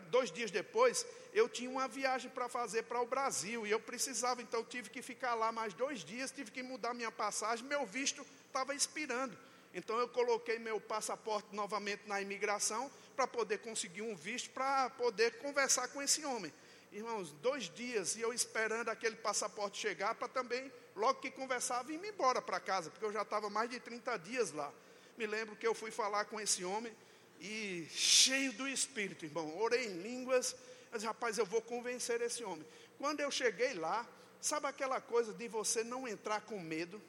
dois 0.09 0.31
dias 0.31 0.51
depois, 0.51 1.05
eu 1.33 1.47
tinha 1.47 1.69
uma 1.69 1.87
viagem 1.87 2.29
para 2.29 2.49
fazer 2.49 2.83
para 2.83 3.01
o 3.01 3.05
Brasil 3.05 3.65
e 3.65 3.71
eu 3.71 3.79
precisava, 3.79 4.41
então 4.41 4.63
tive 4.63 4.89
que 4.89 5.01
ficar 5.01 5.33
lá 5.35 5.51
mais 5.51 5.73
dois 5.73 6.03
dias, 6.03 6.31
tive 6.31 6.51
que 6.51 6.61
mudar 6.61 6.93
minha 6.93 7.11
passagem, 7.11 7.65
meu 7.65 7.85
visto 7.85 8.25
estava 8.47 8.75
expirando. 8.75 9.37
Então 9.73 9.97
eu 9.97 10.07
coloquei 10.07 10.59
meu 10.59 10.79
passaporte 10.79 11.47
novamente 11.51 12.03
na 12.05 12.21
imigração 12.21 12.91
para 13.15 13.25
poder 13.25 13.59
conseguir 13.59 14.03
um 14.03 14.15
visto 14.15 14.49
para 14.51 14.89
poder 14.91 15.37
conversar 15.39 15.87
com 15.87 16.01
esse 16.01 16.23
homem 16.25 16.53
irmãos, 16.93 17.31
dois 17.41 17.69
dias 17.69 18.15
e 18.15 18.21
eu 18.21 18.31
esperando 18.31 18.89
aquele 18.89 19.15
passaporte 19.15 19.79
chegar 19.79 20.13
para 20.13 20.27
também, 20.27 20.71
logo 20.95 21.19
que 21.19 21.31
conversava, 21.31 21.91
ir 21.91 22.03
embora 22.05 22.41
para 22.41 22.59
casa, 22.59 22.91
porque 22.91 23.05
eu 23.05 23.11
já 23.11 23.23
estava 23.23 23.49
mais 23.49 23.69
de 23.69 23.79
30 23.79 24.17
dias 24.19 24.51
lá. 24.51 24.71
Me 25.17 25.25
lembro 25.25 25.55
que 25.55 25.65
eu 25.65 25.73
fui 25.73 25.89
falar 25.89 26.25
com 26.25 26.39
esse 26.39 26.63
homem 26.63 26.95
e 27.39 27.87
cheio 27.89 28.53
do 28.53 28.67
Espírito, 28.67 29.25
irmão, 29.25 29.57
orei 29.59 29.87
em 29.87 30.01
línguas, 30.01 30.55
mas 30.91 31.03
rapaz, 31.03 31.37
eu 31.39 31.45
vou 31.45 31.61
convencer 31.61 32.21
esse 32.21 32.43
homem. 32.43 32.65
Quando 32.99 33.19
eu 33.21 33.31
cheguei 33.31 33.73
lá, 33.73 34.07
sabe 34.39 34.67
aquela 34.67 35.01
coisa 35.01 35.33
de 35.33 35.47
você 35.47 35.83
não 35.83 36.07
entrar 36.07 36.41
com 36.41 36.59
medo? 36.59 37.01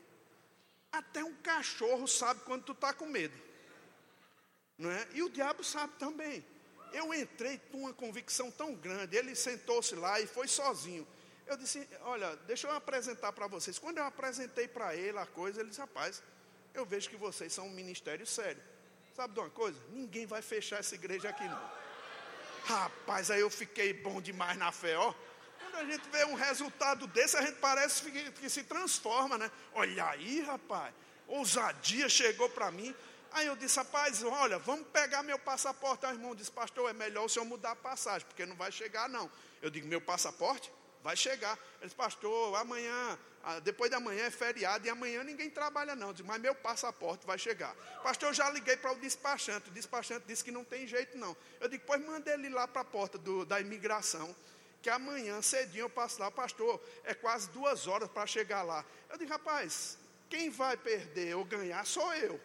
Até 0.91 1.23
um 1.23 1.35
cachorro 1.37 2.07
sabe 2.07 2.41
quando 2.45 2.65
tu 2.65 2.73
está 2.73 2.95
com 2.95 3.07
medo. 3.07 3.39
Não 4.79 4.91
é? 4.91 5.07
E 5.13 5.23
o 5.23 5.29
diabo 5.29 5.63
sabe 5.63 5.93
também 5.99 6.45
eu 6.95 7.13
entrei 7.13 7.61
com 7.71 7.79
uma 7.79 7.93
convicção 7.93 8.51
tão 8.51 8.75
grande. 8.75 9.17
Ele 9.17 9.35
sentou-se 9.35 9.95
lá 9.95 10.21
e 10.21 10.27
foi 10.27 10.49
sozinho. 10.49 11.07
Eu 11.47 11.57
disse: 11.57 11.87
Olha, 12.03 12.37
deixa 12.47 12.67
eu 12.67 12.73
apresentar 12.73 13.33
para 13.33 13.47
vocês. 13.47 13.79
Quando 13.79 13.99
eu 13.99 14.05
apresentei 14.05 14.67
para 14.67 14.95
ele 14.95 15.19
a 15.19 15.27
coisa, 15.27 15.61
ele 15.61 15.69
disse: 15.69 15.81
Rapaz, 15.81 16.23
eu 16.73 16.87
vejo 16.87 17.11
que 17.11 17.17
vocês 17.17 17.53
são 17.53 17.67
um 17.67 17.71
ministério 17.71 18.27
sério. 18.27 18.63
Sabe 19.15 19.35
de 19.35 19.41
uma 19.41 19.51
coisa? 19.51 19.79
Ninguém 19.91 20.27
vai 20.27 20.43
fechar 20.43 20.81
essa 20.81 20.95
igreja 20.95 21.29
aqui, 21.29 21.45
não. 21.45 21.71
Rapaz, 22.65 23.31
aí 23.31 23.41
eu 23.41 23.51
fiquei 23.51 23.93
bom 23.93 24.21
demais 24.21 24.57
na 24.57 24.73
fé, 24.73 24.97
ó. 24.97 25.15
Quando 25.59 25.77
a 25.77 25.85
gente 25.85 26.09
vê 26.09 26.25
um 26.25 26.35
resultado 26.35 27.07
desse, 27.07 27.37
a 27.37 27.43
gente 27.43 27.59
parece 27.59 28.11
que, 28.11 28.31
que 28.33 28.49
se 28.49 28.65
transforma, 28.65 29.37
né? 29.37 29.51
Olha 29.75 30.07
aí, 30.07 30.41
rapaz, 30.41 30.95
ousadia 31.27 32.09
chegou 32.09 32.49
para 32.49 32.71
mim. 32.71 32.95
Aí 33.35 33.49
eu 33.49 33.57
disse, 33.57 33.77
rapaz, 33.77 34.23
olha, 34.23 34.61
vamos 34.61 34.87
pegar 34.93 35.25
meu 35.25 35.37
passaporte. 35.37 36.07
Aí 36.07 36.13
o 36.13 36.15
irmão 36.15 36.37
disse, 36.37 36.53
pastor, 36.53 36.89
é 36.89 36.93
melhor 36.93 37.25
o 37.25 37.29
senhor 37.29 37.45
mudar 37.45 37.73
a 37.73 37.77
passagem, 37.77 38.25
porque 38.29 38.47
não 38.47 38.55
vai 38.55 38.71
chegar, 38.71 39.09
não. 39.09 39.29
Eu 39.61 39.71
digo, 39.71 39.89
meu 39.89 40.01
passaporte? 40.01 40.73
Vai 41.03 41.17
chegar. 41.17 41.59
Ele 41.79 41.87
disse, 41.87 41.97
pastor, 41.97 42.57
amanhã, 42.57 43.19
depois 43.65 43.91
da 43.91 43.99
manhã 43.99 44.27
é 44.27 44.31
feriado 44.31 44.87
e 44.87 44.89
amanhã 44.89 45.25
ninguém 45.25 45.51
trabalha, 45.51 45.97
não. 45.97 46.09
Eu 46.09 46.13
disse, 46.13 46.29
mas 46.29 46.41
meu 46.41 46.55
passaporte 46.55 47.27
vai 47.27 47.37
chegar. 47.37 47.75
Pastor, 48.05 48.29
eu 48.29 48.35
já 48.35 48.49
liguei 48.51 48.77
para 48.77 48.93
o 48.93 48.97
despachante. 49.01 49.69
O 49.69 49.73
despachante 49.73 50.25
disse 50.29 50.45
que 50.45 50.53
não 50.53 50.63
tem 50.63 50.87
jeito, 50.87 51.19
não. 51.19 51.37
Eu 51.61 51.69
digo, 51.69 51.83
pois 51.85 52.01
manda 52.07 52.33
ele 52.33 52.49
lá 52.49 52.69
para 52.69 52.83
a 52.83 52.85
porta 52.85 53.19
do, 53.19 53.45
da 53.45 53.61
imigração 53.61 54.33
que 54.81 54.91
amanhã 54.91 55.43
cedinho 55.43 55.85
eu 55.85 55.91
passo 55.91 56.21
lá, 56.21 56.31
pastor, 56.31 56.79
é 57.05 57.15
quase 57.15 57.49
duas 57.49 57.87
horas 57.87 58.09
para 58.09 58.27
chegar 58.27 58.63
lá. 58.63 58.85
Eu 59.11 59.19
digo, 59.19 59.31
rapaz, 59.31 59.99
quem 60.29 60.51
vai 60.51 60.77
perder 60.77 61.35
ou 61.35 61.45
ganhar 61.45 61.85
sou 61.85 62.15
eu. 62.15 62.39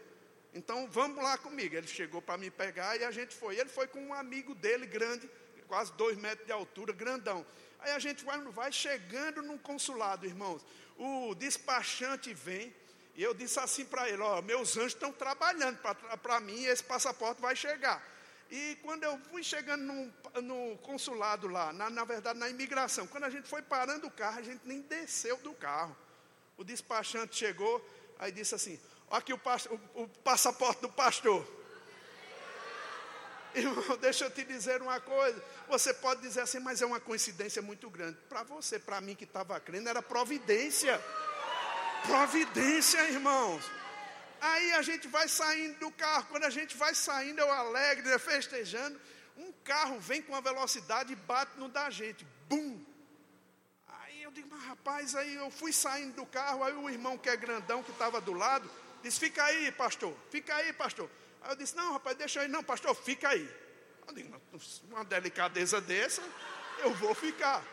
Então 0.53 0.87
vamos 0.89 1.23
lá 1.23 1.37
comigo. 1.37 1.75
Ele 1.75 1.87
chegou 1.87 2.21
para 2.21 2.37
me 2.37 2.49
pegar 2.49 2.97
e 2.97 3.03
a 3.03 3.11
gente 3.11 3.35
foi. 3.35 3.57
Ele 3.57 3.69
foi 3.69 3.87
com 3.87 4.01
um 4.01 4.13
amigo 4.13 4.55
dele 4.55 4.85
grande, 4.85 5.29
quase 5.67 5.93
dois 5.93 6.17
metros 6.17 6.45
de 6.45 6.51
altura, 6.51 6.93
grandão. 6.93 7.45
Aí 7.79 7.91
a 7.91 7.99
gente 7.99 8.25
vai, 8.25 8.39
vai 8.39 8.71
chegando 8.71 9.41
num 9.41 9.57
consulado, 9.57 10.25
irmãos. 10.25 10.65
O 10.97 11.33
despachante 11.35 12.33
vem 12.33 12.75
E 13.15 13.23
eu 13.23 13.33
disse 13.33 13.59
assim 13.59 13.85
para 13.85 14.09
ele: 14.09 14.21
Ó, 14.21 14.41
meus 14.41 14.75
anjos 14.75 14.93
estão 14.93 15.11
trabalhando 15.11 15.77
para 16.21 16.39
mim 16.39 16.61
e 16.61 16.67
esse 16.67 16.83
passaporte 16.83 17.41
vai 17.41 17.55
chegar. 17.55 18.03
E 18.51 18.77
quando 18.81 19.03
eu 19.03 19.17
fui 19.29 19.43
chegando 19.43 19.83
no, 19.83 20.41
no 20.41 20.77
consulado 20.79 21.47
lá, 21.47 21.71
na, 21.71 21.89
na, 21.89 22.03
verdade 22.03 22.39
na 22.39 22.49
imigração, 22.49 23.05
quando 23.05 23.25
a 23.25 23.29
gente 23.29 23.47
foi 23.47 23.61
parando 23.61 24.07
o 24.07 24.11
carro, 24.11 24.39
a 24.39 24.41
gente 24.41 24.61
nem 24.65 24.81
desceu 24.81 25.37
do 25.37 25.53
carro. 25.53 25.95
O 26.57 26.63
despachante 26.63 27.35
chegou, 27.35 27.87
aí 28.17 28.31
disse 28.31 28.55
assim: 28.55 28.79
aqui 29.11 29.33
o, 29.33 29.39
o, 29.95 30.03
o 30.03 30.07
passaporte 30.07 30.81
do 30.81 30.89
pastor. 30.89 31.45
Irmão, 33.53 33.97
deixa 33.97 34.25
eu 34.25 34.31
te 34.31 34.43
dizer 34.43 34.81
uma 34.81 34.99
coisa. 34.99 35.43
Você 35.67 35.93
pode 35.93 36.21
dizer 36.21 36.41
assim, 36.41 36.59
mas 36.59 36.81
é 36.81 36.85
uma 36.85 36.99
coincidência 36.99 37.61
muito 37.61 37.89
grande. 37.89 38.17
Para 38.27 38.43
você, 38.43 38.79
para 38.79 39.01
mim 39.01 39.15
que 39.15 39.23
estava 39.23 39.59
crendo, 39.59 39.89
era 39.89 40.01
providência. 40.01 40.99
Providência, 42.05 43.01
irmãos. 43.09 43.63
Aí 44.41 44.71
a 44.73 44.81
gente 44.81 45.07
vai 45.07 45.27
saindo 45.27 45.79
do 45.79 45.91
carro. 45.91 46.27
Quando 46.29 46.45
a 46.45 46.49
gente 46.49 46.77
vai 46.77 46.95
saindo, 46.95 47.39
eu 47.39 47.51
alegre, 47.51 48.07
né, 48.07 48.17
festejando. 48.17 48.99
Um 49.35 49.51
carro 49.63 49.99
vem 49.99 50.21
com 50.21 50.33
uma 50.33 50.41
velocidade 50.41 51.13
e 51.13 51.15
bate 51.15 51.57
no 51.57 51.67
da 51.67 51.89
gente. 51.89 52.25
Bum! 52.47 52.83
Aí 53.87 54.23
eu 54.23 54.31
digo, 54.31 54.47
mas 54.49 54.63
rapaz, 54.63 55.15
aí 55.15 55.35
eu 55.35 55.49
fui 55.49 55.73
saindo 55.73 56.15
do 56.15 56.25
carro. 56.25 56.63
Aí 56.63 56.73
o 56.73 56.89
irmão 56.89 57.17
que 57.17 57.29
é 57.29 57.35
grandão, 57.35 57.83
que 57.83 57.91
estava 57.91 58.21
do 58.21 58.33
lado, 58.33 58.69
disse: 59.01 59.19
Fica 59.19 59.43
aí, 59.43 59.71
pastor, 59.71 60.15
fica 60.29 60.55
aí, 60.55 60.73
pastor. 60.73 61.09
Aí 61.41 61.51
eu 61.51 61.55
disse: 61.55 61.75
Não, 61.75 61.93
rapaz, 61.93 62.17
deixa 62.17 62.41
aí, 62.41 62.47
não, 62.47 62.63
pastor, 62.63 62.95
fica 62.95 63.29
aí. 63.29 63.49
Eu 64.07 64.13
digo: 64.13 64.41
Uma 64.89 65.03
delicadeza 65.05 65.79
dessa, 65.81 66.21
eu 66.79 66.93
vou 66.93 67.13
ficar. 67.13 67.63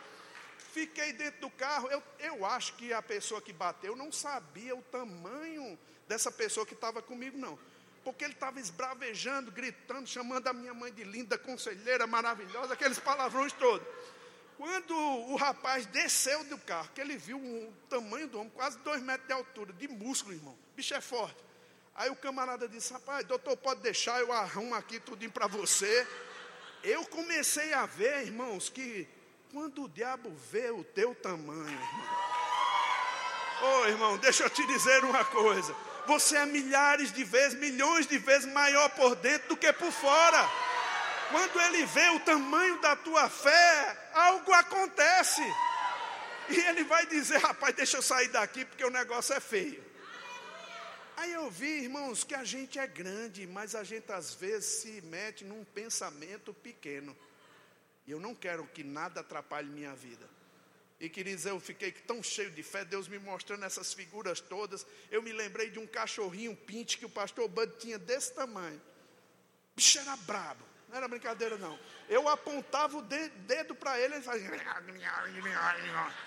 Fiquei 0.71 1.13
dentro 1.13 1.41
do 1.41 1.49
carro. 1.49 1.87
Eu, 1.89 2.03
eu 2.19 2.45
acho 2.45 2.73
que 2.73 2.93
a 2.93 3.01
pessoa 3.01 3.41
que 3.41 3.51
bateu 3.51 3.95
não 3.95 4.11
sabia 4.11 4.75
o 4.75 4.81
tamanho 4.83 5.77
dessa 6.07 6.31
pessoa 6.31 6.65
que 6.65 6.73
estava 6.73 7.01
comigo, 7.01 7.37
não. 7.37 7.57
Porque 8.03 8.23
ele 8.23 8.33
estava 8.33 8.59
esbravejando, 8.59 9.51
gritando, 9.51 10.07
chamando 10.07 10.47
a 10.47 10.53
minha 10.53 10.73
mãe 10.73 10.93
de 10.93 11.03
linda, 11.03 11.37
conselheira, 11.37 12.07
maravilhosa, 12.07 12.73
aqueles 12.73 12.99
palavrões 12.99 13.51
todos. 13.53 13.85
Quando 14.57 14.95
o 14.95 15.35
rapaz 15.35 15.85
desceu 15.85 16.43
do 16.45 16.57
carro, 16.57 16.89
que 16.93 16.99
ele 16.99 17.15
viu 17.15 17.37
o 17.37 17.73
tamanho 17.89 18.27
do 18.27 18.39
homem, 18.39 18.51
quase 18.55 18.77
dois 18.79 19.01
metros 19.01 19.27
de 19.27 19.33
altura, 19.33 19.71
de 19.73 19.87
músculo, 19.87 20.33
irmão. 20.33 20.57
Bicho 20.75 20.93
é 20.93 21.01
forte. 21.01 21.37
Aí 21.95 22.09
o 22.09 22.15
camarada 22.15 22.67
disse: 22.67 22.91
Rapaz, 22.91 23.25
doutor, 23.25 23.55
pode 23.57 23.81
deixar, 23.81 24.19
eu 24.19 24.33
arrumo 24.33 24.73
aqui 24.75 24.99
tudinho 24.99 25.31
para 25.31 25.47
você. 25.47 26.07
Eu 26.83 27.05
comecei 27.05 27.73
a 27.73 27.85
ver, 27.85 28.25
irmãos, 28.25 28.69
que 28.69 29.07
quando 29.51 29.83
o 29.83 29.89
diabo 29.89 30.31
vê 30.51 30.71
o 30.71 30.83
teu 30.83 31.13
tamanho, 31.15 31.69
irmão. 31.69 32.27
Ô 33.61 33.65
oh, 33.65 33.85
irmão, 33.87 34.17
deixa 34.17 34.43
eu 34.43 34.49
te 34.49 34.65
dizer 34.67 35.03
uma 35.03 35.25
coisa 35.25 35.75
você 36.07 36.37
é 36.37 36.45
milhares 36.45 37.11
de 37.11 37.23
vezes, 37.25 37.59
milhões 37.59 38.07
de 38.07 38.17
vezes 38.17 38.51
maior 38.51 38.89
por 38.91 39.13
dentro 39.17 39.49
do 39.49 39.57
que 39.57 39.71
por 39.73 39.91
fora. 39.91 40.49
Quando 41.29 41.59
ele 41.61 41.85
vê 41.85 42.09
o 42.09 42.19
tamanho 42.21 42.79
da 42.79 42.95
tua 42.95 43.29
fé, 43.29 44.09
algo 44.13 44.51
acontece. 44.53 45.41
E 46.49 46.55
ele 46.55 46.83
vai 46.83 47.05
dizer: 47.05 47.37
rapaz, 47.37 47.75
deixa 47.75 47.97
eu 47.97 48.01
sair 48.01 48.29
daqui 48.29 48.63
porque 48.63 48.85
o 48.85 48.89
negócio 48.89 49.33
é 49.35 49.39
feio. 49.39 49.83
Aí 51.17 51.33
eu 51.33 51.49
vi, 51.49 51.83
irmãos, 51.83 52.23
que 52.23 52.35
a 52.35 52.43
gente 52.43 52.77
é 52.77 52.85
grande, 52.85 53.47
mas 53.47 53.73
a 53.73 53.83
gente 53.83 54.11
às 54.11 54.35
vezes 54.35 54.81
se 54.81 55.01
mete 55.01 55.43
num 55.43 55.65
pensamento 55.65 56.53
pequeno. 56.53 57.17
E 58.05 58.11
eu 58.11 58.19
não 58.19 58.35
quero 58.35 58.65
que 58.67 58.83
nada 58.83 59.21
atrapalhe 59.21 59.67
minha 59.67 59.95
vida. 59.95 60.29
E 60.99 61.09
queridos, 61.09 61.45
eu 61.45 61.59
fiquei 61.59 61.91
tão 61.91 62.23
cheio 62.23 62.51
de 62.51 62.63
fé, 62.63 62.85
Deus 62.85 63.07
me 63.07 63.19
mostrando 63.19 63.65
essas 63.65 63.93
figuras 63.93 64.39
todas. 64.39 64.85
Eu 65.11 65.21
me 65.21 65.33
lembrei 65.33 65.69
de 65.69 65.79
um 65.79 65.85
cachorrinho 65.85 66.55
pinte 66.55 66.97
que 66.97 67.05
o 67.05 67.09
pastor 67.09 67.47
Bud 67.47 67.73
tinha 67.77 67.99
desse 67.99 68.33
tamanho. 68.33 68.81
Bicho 69.75 69.99
era 69.99 70.15
brabo, 70.17 70.65
não 70.87 70.97
era 70.97 71.07
brincadeira 71.07 71.57
não. 71.57 71.77
Eu 72.07 72.27
apontava 72.27 72.97
o 72.97 73.01
dedo 73.01 73.75
para 73.75 73.99
ele, 73.99 74.15
ele 74.15 74.23
fazia. 74.23 74.49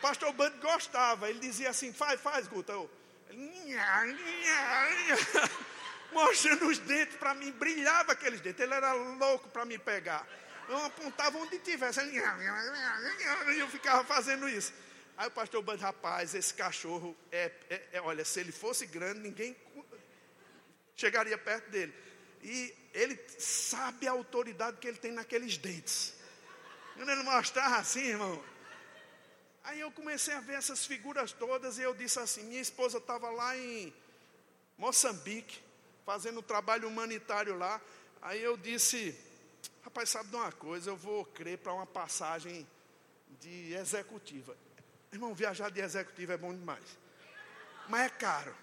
Pastor 0.00 0.32
Bud 0.32 0.56
gostava, 0.58 1.28
ele 1.28 1.38
dizia 1.38 1.70
assim: 1.70 1.92
faz, 1.92 2.20
faz, 2.20 2.46
Guta. 2.46 2.72
Eu, 2.72 2.90
mostrando 6.12 6.68
os 6.68 6.78
dentes 6.78 7.16
para 7.16 7.34
mim, 7.34 7.50
brilhava 7.52 8.12
aqueles 8.12 8.40
dentes, 8.40 8.60
ele 8.60 8.74
era 8.74 8.92
louco 8.92 9.48
para 9.48 9.64
me 9.64 9.78
pegar 9.78 10.26
eu 10.68 10.84
apontava 10.84 11.38
onde 11.38 11.58
tivesse. 11.58 12.00
E 13.54 13.58
eu 13.58 13.68
ficava 13.68 14.04
fazendo 14.04 14.48
isso. 14.48 14.72
Aí 15.16 15.28
o 15.28 15.30
pastor 15.30 15.62
Band, 15.62 15.76
rapaz, 15.76 16.34
esse 16.34 16.52
cachorro 16.52 17.16
é, 17.32 17.50
é, 17.70 17.82
é, 17.92 18.00
olha, 18.02 18.24
se 18.24 18.40
ele 18.40 18.52
fosse 18.52 18.86
grande, 18.86 19.20
ninguém 19.20 19.56
chegaria 20.94 21.38
perto 21.38 21.70
dele. 21.70 21.94
E 22.42 22.74
ele 22.96 23.18
sabe 23.38 24.08
a 24.08 24.12
autoridade 24.12 24.78
que 24.78 24.88
ele 24.88 24.98
tem 24.98 25.12
naqueles 25.12 25.56
dentes. 25.56 26.14
Quando 26.94 27.10
ele 27.10 27.22
mostrava 27.22 27.76
assim, 27.76 28.00
irmão. 28.00 28.42
Aí 29.64 29.80
eu 29.80 29.90
comecei 29.90 30.32
a 30.32 30.40
ver 30.40 30.54
essas 30.54 30.86
figuras 30.86 31.32
todas 31.32 31.78
e 31.78 31.82
eu 31.82 31.94
disse 31.94 32.18
assim: 32.18 32.44
minha 32.44 32.60
esposa 32.60 32.98
estava 32.98 33.30
lá 33.30 33.56
em 33.56 33.92
Moçambique, 34.78 35.60
fazendo 36.04 36.40
trabalho 36.40 36.88
humanitário 36.88 37.56
lá. 37.58 37.80
Aí 38.22 38.42
eu 38.42 38.56
disse, 38.56 39.14
Rapaz, 39.82 40.08
sabe 40.08 40.30
de 40.30 40.36
uma 40.36 40.50
coisa? 40.50 40.90
Eu 40.90 40.96
vou 40.96 41.24
crer 41.24 41.58
para 41.58 41.72
uma 41.72 41.86
passagem 41.86 42.66
de 43.40 43.72
executiva. 43.74 44.56
Irmão, 45.12 45.34
viajar 45.34 45.70
de 45.70 45.80
executiva 45.80 46.34
é 46.34 46.36
bom 46.36 46.52
demais. 46.52 46.98
Mas 47.88 48.06
é 48.06 48.08
caro. 48.08 48.54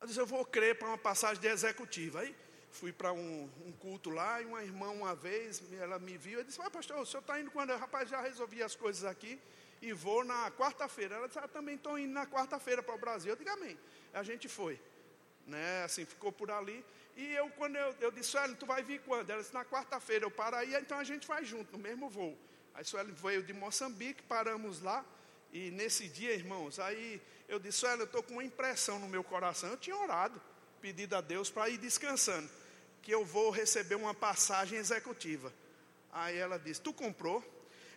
Eu 0.00 0.06
disse, 0.06 0.20
eu 0.20 0.26
vou 0.26 0.44
crer 0.44 0.78
para 0.78 0.88
uma 0.88 0.98
passagem 0.98 1.40
de 1.40 1.48
executiva. 1.48 2.20
Aí 2.20 2.36
fui 2.72 2.92
para 2.92 3.12
um, 3.12 3.48
um, 3.64 3.72
culto 3.72 4.10
lá 4.10 4.40
e 4.40 4.46
uma 4.46 4.62
irmã 4.64 4.88
uma 4.88 5.14
vez, 5.14 5.62
ela 5.78 5.98
me 5.98 6.16
viu 6.16 6.40
e 6.40 6.44
disse, 6.44 6.60
ah, 6.60 6.70
pastor, 6.70 6.98
o 6.98 7.06
senhor 7.06 7.20
está 7.20 7.38
indo 7.38 7.50
quando? 7.50 7.76
Rapaz, 7.76 8.08
já 8.08 8.20
resolvi 8.20 8.62
as 8.62 8.74
coisas 8.74 9.04
aqui 9.04 9.38
e 9.80 9.92
vou 9.92 10.24
na 10.24 10.50
quarta-feira. 10.52 11.16
Ela 11.16 11.26
disse, 11.26 11.38
ah, 11.38 11.46
também 11.46 11.74
estou 11.74 11.98
indo 11.98 12.12
na 12.12 12.26
quarta-feira 12.26 12.82
para 12.82 12.94
o 12.94 12.98
Brasil. 12.98 13.32
Eu 13.32 13.36
digo, 13.36 13.50
amém. 13.50 13.78
A 14.12 14.22
gente 14.22 14.48
foi. 14.48 14.80
Né, 15.46 15.82
assim, 15.84 16.04
ficou 16.04 16.32
por 16.32 16.50
ali. 16.50 16.84
E 17.16 17.34
eu, 17.34 17.50
quando 17.50 17.76
eu, 17.76 17.94
eu 18.00 18.10
disse, 18.10 18.30
Suelen, 18.30 18.54
tu 18.54 18.64
vai 18.64 18.82
vir 18.82 19.00
quando? 19.00 19.28
Ela 19.28 19.42
disse, 19.42 19.52
na 19.52 19.64
quarta-feira 19.64 20.24
eu 20.24 20.30
paro 20.30 20.56
aí, 20.56 20.74
então 20.76 20.98
a 20.98 21.04
gente 21.04 21.26
vai 21.26 21.44
junto, 21.44 21.72
no 21.72 21.78
mesmo 21.78 22.08
voo. 22.08 22.38
Aí 22.74 22.84
Suelen 22.84 23.12
veio 23.12 23.42
de 23.42 23.52
Moçambique, 23.52 24.22
paramos 24.22 24.80
lá, 24.80 25.04
e 25.52 25.70
nesse 25.72 26.08
dia, 26.08 26.32
irmãos, 26.32 26.78
aí 26.78 27.20
eu 27.48 27.58
disse, 27.58 27.78
Suelen, 27.78 27.98
eu 27.98 28.04
estou 28.06 28.22
com 28.22 28.34
uma 28.34 28.44
impressão 28.44 28.98
no 28.98 29.08
meu 29.08 29.22
coração. 29.22 29.68
Eu 29.68 29.76
tinha 29.76 29.96
orado, 29.96 30.40
pedido 30.80 31.14
a 31.14 31.20
Deus 31.20 31.50
para 31.50 31.68
ir 31.68 31.76
descansando, 31.76 32.48
que 33.02 33.10
eu 33.10 33.24
vou 33.24 33.50
receber 33.50 33.96
uma 33.96 34.14
passagem 34.14 34.78
executiva. 34.78 35.52
Aí 36.12 36.36
ela 36.36 36.58
disse, 36.58 36.80
tu 36.80 36.92
comprou? 36.92 37.42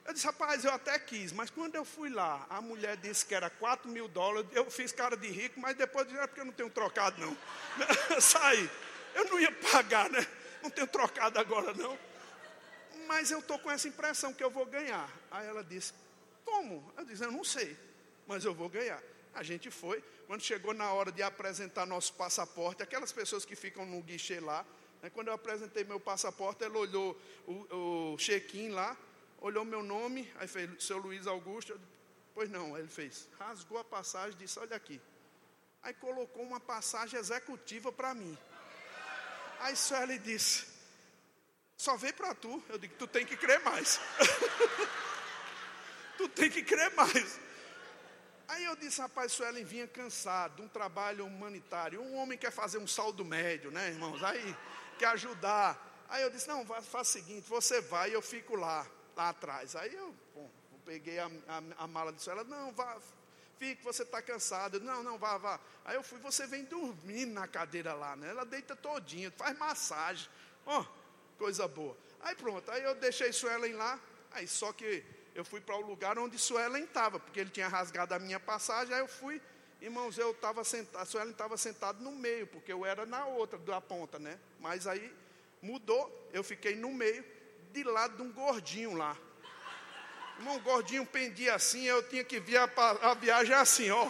Eu 0.06 0.14
disse, 0.14 0.26
rapaz, 0.26 0.64
eu 0.64 0.72
até 0.72 0.98
quis, 1.00 1.32
mas 1.32 1.50
quando 1.50 1.76
eu 1.76 1.84
fui 1.84 2.10
lá, 2.10 2.46
a 2.50 2.62
mulher 2.62 2.96
disse 2.98 3.26
que 3.26 3.34
era 3.34 3.50
4 3.50 3.90
mil 3.90 4.08
dólares, 4.08 4.50
eu 4.54 4.70
fiz 4.70 4.92
cara 4.92 5.18
de 5.18 5.28
rico, 5.28 5.60
mas 5.60 5.76
depois 5.76 6.08
disse, 6.08 6.20
é 6.20 6.28
porque 6.28 6.42
eu 6.42 6.46
não 6.46 6.54
tenho 6.54 6.70
trocado 6.70 7.20
não. 7.20 7.38
Saí. 8.22 8.70
Eu 9.16 9.26
não 9.26 9.40
ia 9.40 9.52
pagar, 9.72 10.10
né? 10.10 10.26
Não 10.62 10.70
tenho 10.70 10.88
trocado 10.88 11.40
agora, 11.40 11.74
não. 11.74 11.98
Mas 13.08 13.32
eu 13.32 13.40
estou 13.40 13.58
com 13.60 13.72
essa 13.72 13.88
impressão 13.88 14.34
que 14.34 14.44
eu 14.44 14.50
vou 14.50 14.66
ganhar. 14.66 15.10
Aí 15.32 15.48
ela 15.48 15.64
disse, 15.64 15.94
como? 16.44 16.92
Eu 16.98 17.06
disse, 17.06 17.24
eu 17.24 17.32
não 17.32 17.44
sei, 17.44 17.78
mas 18.28 18.46
eu 18.46 18.54
vou 18.54 18.70
ganhar. 18.70 19.02
A 19.34 19.44
gente 19.44 19.72
foi. 19.72 20.04
Quando 20.28 20.42
chegou 20.42 20.74
na 20.74 20.92
hora 20.92 21.12
de 21.12 21.22
apresentar 21.22 21.86
nosso 21.86 22.14
passaporte, 22.14 22.84
aquelas 22.84 23.12
pessoas 23.12 23.46
que 23.46 23.56
ficam 23.56 23.86
no 23.86 24.02
guichê 24.02 24.40
lá, 24.40 24.66
quando 25.10 25.28
eu 25.28 25.34
apresentei 25.34 25.84
meu 25.84 26.00
passaporte, 26.00 26.64
ela 26.64 26.78
olhou 26.78 27.20
o, 27.46 28.14
o 28.14 28.18
check-in 28.18 28.70
lá, 28.70 28.98
olhou 29.40 29.66
meu 29.66 29.84
nome, 29.84 30.32
aí 30.36 30.48
fez, 30.48 30.84
seu 30.84 30.98
Luiz 30.98 31.28
Augusto. 31.28 31.80
Pois 32.34 32.50
não, 32.50 32.78
ele 32.78 32.88
fez. 32.88 33.30
Rasgou 33.40 33.78
a 33.78 33.84
passagem 33.84 34.38
disse, 34.38 34.60
olha 34.60 34.76
aqui. 34.76 35.02
Aí 35.82 35.94
colocou 35.94 36.44
uma 36.44 36.60
passagem 36.60 37.20
executiva 37.20 37.92
para 37.92 38.14
mim. 38.14 38.36
Aí 39.60 39.76
Sueli 39.76 40.18
disse: 40.18 40.66
Só 41.78 41.96
veio 41.96 42.14
para 42.14 42.34
tu. 42.34 42.64
Eu 42.68 42.78
digo: 42.78 42.96
Tu 42.96 43.08
tem 43.08 43.26
que 43.26 43.38
crer 43.38 43.62
mais. 43.62 44.00
tu 46.18 46.28
tem 46.30 46.50
que 46.50 46.64
crer 46.64 46.92
mais. 46.96 47.40
Aí 48.48 48.64
eu 48.64 48.76
disse, 48.76 49.02
rapaz, 49.02 49.32
Suelen 49.32 49.64
vinha 49.64 49.88
cansado 49.88 50.62
um 50.62 50.68
trabalho 50.68 51.26
humanitário. 51.26 52.02
Um 52.02 52.16
homem 52.18 52.38
quer 52.38 52.52
fazer 52.52 52.78
um 52.78 52.86
saldo 52.86 53.26
médio, 53.26 53.72
né, 53.72 53.90
irmãos? 53.90 54.24
Aí 54.24 54.56
quer 54.98 55.08
ajudar. 55.08 56.06
Aí 56.10 56.24
eu 56.24 56.30
disse, 56.30 56.48
não, 56.48 56.66
faz 56.66 57.08
o 57.10 57.12
seguinte, 57.12 57.48
você 57.50 57.82
vai 57.82 58.12
e 58.12 58.14
eu 58.14 58.22
fico 58.22 58.56
lá, 58.56 58.86
lá 59.16 59.30
atrás. 59.30 59.76
Aí 59.76 59.94
eu, 59.94 60.14
bom, 60.34 60.50
eu 60.72 60.80
peguei 60.86 61.20
a, 61.20 61.30
a, 61.48 61.84
a 61.84 61.88
mala 61.88 62.14
de 62.14 62.22
Suelen, 62.22 62.46
não, 62.46 62.72
vá, 62.72 62.98
fique, 63.58 63.84
você 63.84 64.04
está 64.04 64.22
cansado. 64.22 64.80
Não, 64.80 65.04
não, 65.04 65.18
vá, 65.18 65.38
vá. 65.38 65.60
Aí 65.84 65.96
eu 65.96 66.04
fui, 66.04 66.20
você 66.20 66.46
vem 66.48 66.64
dormindo 66.66 67.34
na 67.34 67.48
cadeira 67.48 67.94
lá, 67.94 68.16
né? 68.16 68.30
Ela 68.30 68.46
deita 68.46 68.76
todinha, 68.76 69.32
faz 69.32 69.58
massagem. 69.58 70.30
Ó, 70.66 70.82
oh, 70.82 71.38
coisa 71.38 71.68
boa. 71.68 71.98
Aí 72.22 72.36
pronto, 72.36 72.70
aí 72.72 72.84
eu 72.84 72.96
deixei 72.96 73.32
Suelen 73.32 73.74
lá. 73.74 74.00
Aí 74.32 74.48
só 74.48 74.74
que 74.74 75.04
eu 75.34 75.46
fui 75.46 75.62
para 75.62 75.76
o 75.76 75.82
lugar 75.82 76.18
onde 76.18 76.38
Suelen 76.38 76.84
estava, 76.84 77.20
porque 77.20 77.40
ele 77.40 77.50
tinha 77.50 77.68
rasgado 77.68 78.14
a 78.14 78.20
minha 78.20 78.40
passagem. 78.40 78.94
Aí 78.94 79.00
eu 79.00 79.08
fui 79.08 79.42
Irmãos, 79.82 80.18
eu 80.18 80.32
estava 80.32 80.64
sentado, 80.64 81.02
a 81.02 81.06
Suelen 81.06 81.32
estava 81.32 81.58
sentado 81.58 82.04
no 82.04 82.12
meio, 82.12 82.48
porque 82.48 82.72
eu 82.72 82.86
era 82.86 83.06
na 83.06 83.26
outra, 83.26 83.60
da 83.60 83.82
ponta, 83.82 84.18
né? 84.18 84.40
Mas 84.60 84.88
aí 84.88 85.14
mudou, 85.62 86.30
eu 86.32 86.44
fiquei 86.44 86.76
no 86.76 86.94
meio, 86.94 87.24
de 87.72 87.84
lado 87.84 88.16
de 88.16 88.22
um 88.22 88.32
gordinho 88.32 88.96
lá. 88.96 89.18
Irmão, 90.38 90.60
gordinho 90.60 91.06
pendia 91.06 91.56
assim, 91.56 91.84
eu 91.84 92.08
tinha 92.08 92.24
que 92.24 92.40
vir 92.40 92.58
a, 92.58 92.70
a 93.02 93.14
viagem 93.14 93.54
assim, 93.54 93.90
ó. 93.90 94.10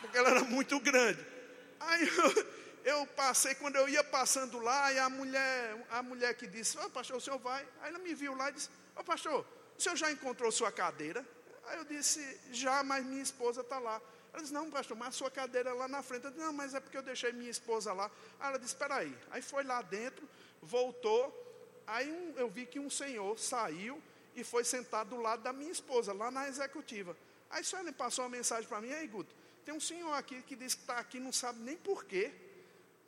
Porque 0.00 0.16
ela 0.16 0.30
era 0.30 0.44
muito 0.44 0.78
grande. 0.80 1.24
Aí 1.80 2.08
eu, 2.84 2.96
eu, 2.96 3.06
passei, 3.06 3.54
quando 3.54 3.76
eu 3.76 3.88
ia 3.88 4.02
passando 4.02 4.58
lá, 4.58 4.92
e 4.92 4.98
a 4.98 5.08
mulher, 5.08 5.86
a 5.90 6.02
mulher 6.02 6.34
que 6.34 6.46
disse, 6.46 6.78
oh, 6.78 6.90
pastor, 6.90 7.16
o 7.16 7.20
senhor 7.20 7.38
vai? 7.38 7.66
Aí 7.80 7.90
ela 7.90 7.98
me 7.98 8.14
viu 8.14 8.34
lá 8.34 8.50
e 8.50 8.52
disse, 8.52 8.70
ó 8.96 9.00
oh, 9.00 9.04
pastor, 9.04 9.46
o 9.76 9.80
senhor 9.80 9.96
já 9.96 10.10
encontrou 10.10 10.50
sua 10.50 10.72
cadeira? 10.72 11.24
Aí 11.66 11.76
eu 11.76 11.84
disse, 11.84 12.40
já, 12.50 12.82
mas 12.82 13.04
minha 13.04 13.22
esposa 13.22 13.60
está 13.60 13.78
lá. 13.78 14.00
Ela 14.32 14.42
disse, 14.42 14.54
não, 14.54 14.70
pastor, 14.70 14.96
mas 14.96 15.08
a 15.08 15.12
sua 15.12 15.30
cadeira 15.30 15.70
é 15.70 15.72
lá 15.72 15.88
na 15.88 16.02
frente. 16.02 16.24
Eu 16.24 16.30
disse, 16.30 16.42
não, 16.42 16.52
mas 16.52 16.74
é 16.74 16.80
porque 16.80 16.96
eu 16.96 17.02
deixei 17.02 17.32
minha 17.32 17.50
esposa 17.50 17.92
lá. 17.92 18.10
Aí 18.38 18.48
ela 18.48 18.58
disse, 18.58 18.74
espera 18.74 18.96
aí. 18.96 19.16
Aí 19.30 19.42
foi 19.42 19.64
lá 19.64 19.82
dentro, 19.82 20.28
voltou. 20.62 21.46
Aí 21.86 22.10
um, 22.10 22.34
eu 22.36 22.48
vi 22.48 22.66
que 22.66 22.78
um 22.78 22.90
senhor 22.90 23.38
saiu 23.38 24.02
e 24.34 24.44
foi 24.44 24.64
sentado 24.64 25.10
do 25.10 25.16
lado 25.16 25.42
da 25.42 25.52
minha 25.52 25.72
esposa, 25.72 26.12
lá 26.12 26.30
na 26.30 26.48
executiva. 26.48 27.16
Aí 27.50 27.64
só 27.64 27.80
ele 27.80 27.92
passou 27.92 28.24
uma 28.24 28.30
mensagem 28.30 28.68
para 28.68 28.80
mim, 28.80 28.92
aí 28.92 29.06
Guto, 29.06 29.34
tem 29.64 29.74
um 29.74 29.80
senhor 29.80 30.12
aqui 30.12 30.42
que 30.42 30.54
diz 30.54 30.74
que 30.74 30.82
está 30.82 30.98
aqui, 30.98 31.18
não 31.18 31.32
sabe 31.32 31.60
nem 31.60 31.76
porquê, 31.76 32.32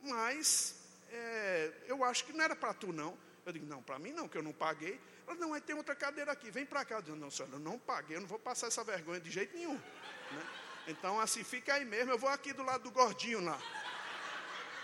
mas 0.02 0.74
é, 1.10 1.72
eu 1.86 2.02
acho 2.02 2.24
que 2.24 2.32
não 2.32 2.44
era 2.44 2.56
para 2.56 2.72
tu 2.74 2.92
não. 2.92 3.16
Eu 3.44 3.52
digo, 3.52 3.66
não, 3.66 3.82
para 3.82 3.98
mim 3.98 4.12
não, 4.12 4.28
que 4.28 4.36
eu 4.36 4.42
não 4.42 4.52
paguei. 4.52 5.00
Ela, 5.26 5.36
não, 5.36 5.54
aí 5.54 5.60
tem 5.60 5.76
outra 5.76 5.94
cadeira 5.94 6.32
aqui, 6.32 6.50
vem 6.50 6.66
para 6.66 6.84
cá. 6.84 6.96
Eu 6.96 7.02
digo, 7.02 7.16
não, 7.16 7.30
senhora, 7.30 7.54
eu 7.54 7.60
não 7.60 7.78
paguei, 7.78 8.16
eu 8.16 8.20
não 8.20 8.28
vou 8.28 8.38
passar 8.38 8.66
essa 8.66 8.82
vergonha 8.82 9.20
de 9.20 9.30
jeito 9.30 9.56
nenhum. 9.56 9.74
Né? 9.74 10.69
Então, 10.90 11.20
assim, 11.20 11.44
fica 11.44 11.74
aí 11.74 11.84
mesmo, 11.84 12.12
eu 12.12 12.18
vou 12.18 12.28
aqui 12.28 12.52
do 12.52 12.62
lado 12.62 12.84
do 12.84 12.90
gordinho 12.90 13.42
lá. 13.44 13.60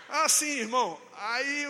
Assim, 0.09 0.59
irmão, 0.59 1.01
aí 1.13 1.65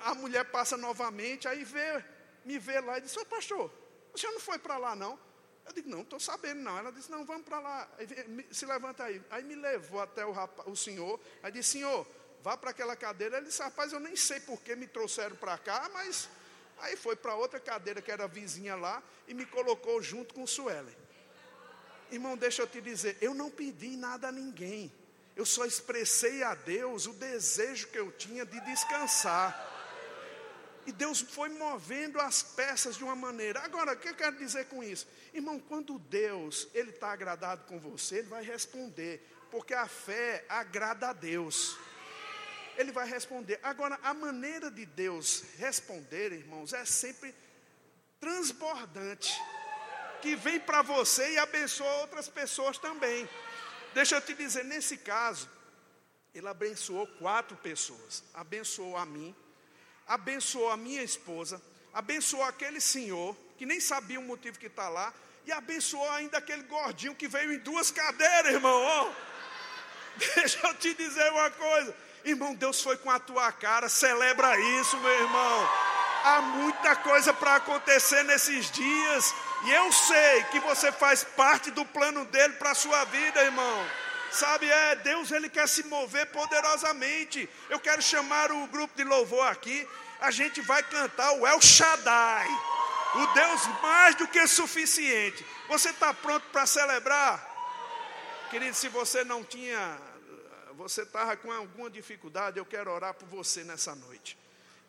a 0.00 0.14
mulher 0.14 0.44
passa 0.46 0.76
novamente, 0.76 1.46
aí 1.46 1.62
vê, 1.62 2.02
me 2.44 2.58
vê 2.58 2.80
lá 2.80 2.98
e 2.98 3.02
diz, 3.02 3.16
ô 3.16 3.24
pastor, 3.26 3.70
o 4.14 4.18
senhor 4.18 4.32
não 4.32 4.40
foi 4.40 4.58
para 4.58 4.78
lá 4.78 4.96
não? 4.96 5.18
Eu 5.66 5.72
digo, 5.72 5.88
não, 5.88 6.00
estou 6.00 6.18
sabendo 6.18 6.60
não. 6.60 6.76
Ela 6.76 6.90
disse, 6.90 7.10
não, 7.10 7.24
vamos 7.24 7.44
para 7.44 7.60
lá, 7.60 7.88
se 8.50 8.66
levanta 8.66 9.04
aí. 9.04 9.22
Aí 9.30 9.44
me 9.44 9.54
levou 9.54 10.00
até 10.00 10.24
o, 10.24 10.32
rapaz, 10.32 10.68
o 10.68 10.74
senhor, 10.74 11.20
aí 11.42 11.52
disse, 11.52 11.72
senhor, 11.72 12.06
vá 12.42 12.56
para 12.56 12.70
aquela 12.70 12.96
cadeira. 12.96 13.36
Ele 13.36 13.46
disse, 13.46 13.62
rapaz, 13.62 13.92
eu 13.92 14.00
nem 14.00 14.16
sei 14.16 14.40
por 14.40 14.60
que 14.60 14.74
me 14.74 14.86
trouxeram 14.86 15.36
para 15.36 15.58
cá, 15.58 15.90
mas... 15.92 16.28
Aí 16.78 16.96
foi 16.96 17.14
para 17.14 17.36
outra 17.36 17.60
cadeira 17.60 18.02
que 18.02 18.10
era 18.10 18.26
vizinha 18.26 18.74
lá 18.74 19.00
e 19.28 19.34
me 19.34 19.46
colocou 19.46 20.02
junto 20.02 20.34
com 20.34 20.42
o 20.42 20.48
Suelen. 20.48 20.96
Irmão, 22.12 22.36
deixa 22.36 22.60
eu 22.60 22.66
te 22.66 22.78
dizer, 22.78 23.16
eu 23.22 23.32
não 23.32 23.50
pedi 23.50 23.96
nada 23.96 24.28
a 24.28 24.32
ninguém. 24.32 24.92
Eu 25.34 25.46
só 25.46 25.64
expressei 25.64 26.42
a 26.42 26.54
Deus 26.54 27.06
o 27.06 27.14
desejo 27.14 27.88
que 27.88 27.98
eu 27.98 28.12
tinha 28.12 28.44
de 28.44 28.60
descansar. 28.60 29.70
E 30.84 30.92
Deus 30.92 31.22
foi 31.22 31.48
movendo 31.48 32.20
as 32.20 32.42
peças 32.42 32.96
de 32.96 33.04
uma 33.04 33.16
maneira. 33.16 33.60
Agora, 33.60 33.94
o 33.94 33.96
que 33.96 34.10
eu 34.10 34.14
quero 34.14 34.36
dizer 34.36 34.66
com 34.66 34.84
isso? 34.84 35.08
Irmão, 35.32 35.58
quando 35.58 35.98
Deus 35.98 36.68
ele 36.74 36.90
está 36.90 37.12
agradado 37.12 37.64
com 37.64 37.80
você, 37.80 38.18
Ele 38.18 38.28
vai 38.28 38.44
responder. 38.44 39.26
Porque 39.50 39.72
a 39.72 39.88
fé 39.88 40.44
agrada 40.50 41.08
a 41.08 41.12
Deus. 41.14 41.78
Ele 42.76 42.92
vai 42.92 43.08
responder. 43.08 43.58
Agora, 43.62 43.98
a 44.02 44.12
maneira 44.12 44.70
de 44.70 44.84
Deus 44.84 45.44
responder, 45.56 46.32
irmãos, 46.32 46.74
é 46.74 46.84
sempre 46.84 47.34
transbordante 48.20 49.32
que 50.22 50.36
vem 50.36 50.60
para 50.60 50.80
você 50.82 51.32
e 51.32 51.38
abençoa 51.38 51.92
outras 51.96 52.28
pessoas 52.28 52.78
também. 52.78 53.28
Deixa 53.92 54.14
eu 54.14 54.20
te 54.22 54.32
dizer, 54.32 54.64
nesse 54.64 54.96
caso, 54.96 55.50
ele 56.34 56.48
abençoou 56.48 57.06
quatro 57.18 57.56
pessoas. 57.56 58.22
Abençoou 58.32 58.96
a 58.96 59.04
mim, 59.04 59.34
abençoou 60.06 60.70
a 60.70 60.76
minha 60.76 61.02
esposa, 61.02 61.60
abençoou 61.92 62.44
aquele 62.44 62.80
senhor 62.80 63.36
que 63.58 63.66
nem 63.66 63.80
sabia 63.80 64.18
o 64.18 64.22
motivo 64.22 64.58
que 64.58 64.66
está 64.66 64.88
lá, 64.88 65.12
e 65.44 65.52
abençoou 65.52 66.08
ainda 66.10 66.38
aquele 66.38 66.62
gordinho 66.62 67.14
que 67.14 67.28
veio 67.28 67.52
em 67.52 67.58
duas 67.58 67.90
cadeiras, 67.90 68.54
irmão. 68.54 68.80
Oh, 68.80 69.12
deixa 70.34 70.66
eu 70.66 70.74
te 70.74 70.94
dizer 70.94 71.30
uma 71.32 71.50
coisa, 71.50 71.94
irmão, 72.24 72.54
Deus 72.54 72.80
foi 72.80 72.96
com 72.96 73.10
a 73.10 73.18
tua 73.18 73.50
cara, 73.52 73.88
celebra 73.88 74.58
isso, 74.80 74.96
meu 74.98 75.12
irmão. 75.12 75.70
Há 76.24 76.40
muita 76.40 76.94
coisa 76.96 77.34
para 77.34 77.56
acontecer 77.56 78.22
nesses 78.22 78.70
dias. 78.70 79.34
E 79.64 79.70
eu 79.70 79.92
sei 79.92 80.44
que 80.50 80.58
você 80.60 80.90
faz 80.90 81.22
parte 81.22 81.70
do 81.70 81.84
plano 81.84 82.24
dele 82.26 82.54
para 82.54 82.72
a 82.72 82.74
sua 82.74 83.04
vida, 83.04 83.42
irmão. 83.42 83.86
Sabe, 84.32 84.66
é, 84.66 84.96
Deus 84.96 85.30
ele 85.30 85.48
quer 85.48 85.68
se 85.68 85.84
mover 85.84 86.26
poderosamente. 86.26 87.48
Eu 87.68 87.78
quero 87.78 88.02
chamar 88.02 88.50
o 88.50 88.66
grupo 88.66 88.96
de 88.96 89.04
louvor 89.04 89.46
aqui. 89.46 89.86
A 90.20 90.30
gente 90.30 90.60
vai 90.62 90.82
cantar 90.82 91.32
o 91.32 91.46
El 91.46 91.60
Shaddai, 91.60 92.48
o 93.14 93.26
Deus 93.34 93.66
mais 93.82 94.14
do 94.16 94.26
que 94.26 94.46
suficiente. 94.46 95.44
Você 95.68 95.90
está 95.90 96.14
pronto 96.14 96.46
para 96.50 96.66
celebrar? 96.66 97.50
Querido, 98.50 98.74
se 98.74 98.88
você 98.88 99.22
não 99.22 99.44
tinha, 99.44 99.98
você 100.72 101.02
estava 101.02 101.36
com 101.36 101.52
alguma 101.52 101.90
dificuldade, 101.90 102.58
eu 102.58 102.64
quero 102.64 102.90
orar 102.90 103.14
por 103.14 103.28
você 103.28 103.62
nessa 103.62 103.94
noite. 103.94 104.36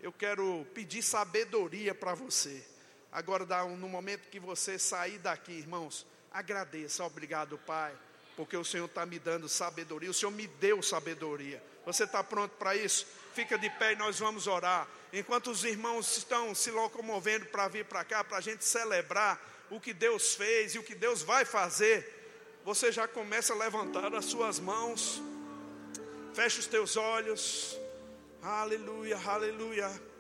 Eu 0.02 0.12
quero 0.12 0.66
pedir 0.74 1.04
sabedoria 1.04 1.94
para 1.94 2.14
você. 2.14 2.73
Agora, 3.14 3.46
no 3.68 3.88
momento 3.88 4.28
que 4.30 4.40
você 4.40 4.80
sair 4.80 5.20
daqui, 5.20 5.52
irmãos, 5.52 6.04
agradeça, 6.32 7.04
obrigado, 7.04 7.60
Pai, 7.60 7.94
porque 8.36 8.58
o 8.58 8.66
Senhor 8.66 8.86
está 8.86 9.06
me 9.06 9.20
dando 9.20 9.48
sabedoria, 9.48 10.10
o 10.10 10.14
Senhor 10.14 10.32
me 10.32 10.48
deu 10.48 10.82
sabedoria. 10.82 11.64
Você 11.86 12.06
está 12.06 12.24
pronto 12.24 12.56
para 12.58 12.76
isso? 12.76 13.06
Fica 13.36 13.56
de 13.56 13.70
pé 13.70 13.94
e 13.94 13.96
nós 13.96 14.18
vamos 14.18 14.48
orar. 14.48 14.88
Enquanto 15.12 15.52
os 15.52 15.64
irmãos 15.64 16.18
estão 16.18 16.56
se 16.56 16.72
locomovendo 16.72 17.46
para 17.46 17.68
vir 17.68 17.86
para 17.86 18.04
cá, 18.04 18.24
para 18.24 18.38
a 18.38 18.42
gente 18.42 18.66
celebrar 18.66 19.40
o 19.70 19.80
que 19.80 19.94
Deus 19.94 20.34
fez 20.34 20.74
e 20.74 20.80
o 20.80 20.84
que 20.84 20.96
Deus 20.96 21.22
vai 21.22 21.46
fazer, 21.46 22.62
você 22.66 22.92
já 22.92 23.08
começa 23.08 23.54
a 23.54 23.56
levantar 23.56 24.12
as 24.16 24.26
suas 24.26 24.60
mãos, 24.60 25.22
fecha 26.34 26.60
os 26.60 26.66
teus 26.66 26.98
olhos, 26.98 27.78
aleluia, 28.42 29.20
aleluia. 29.24 30.13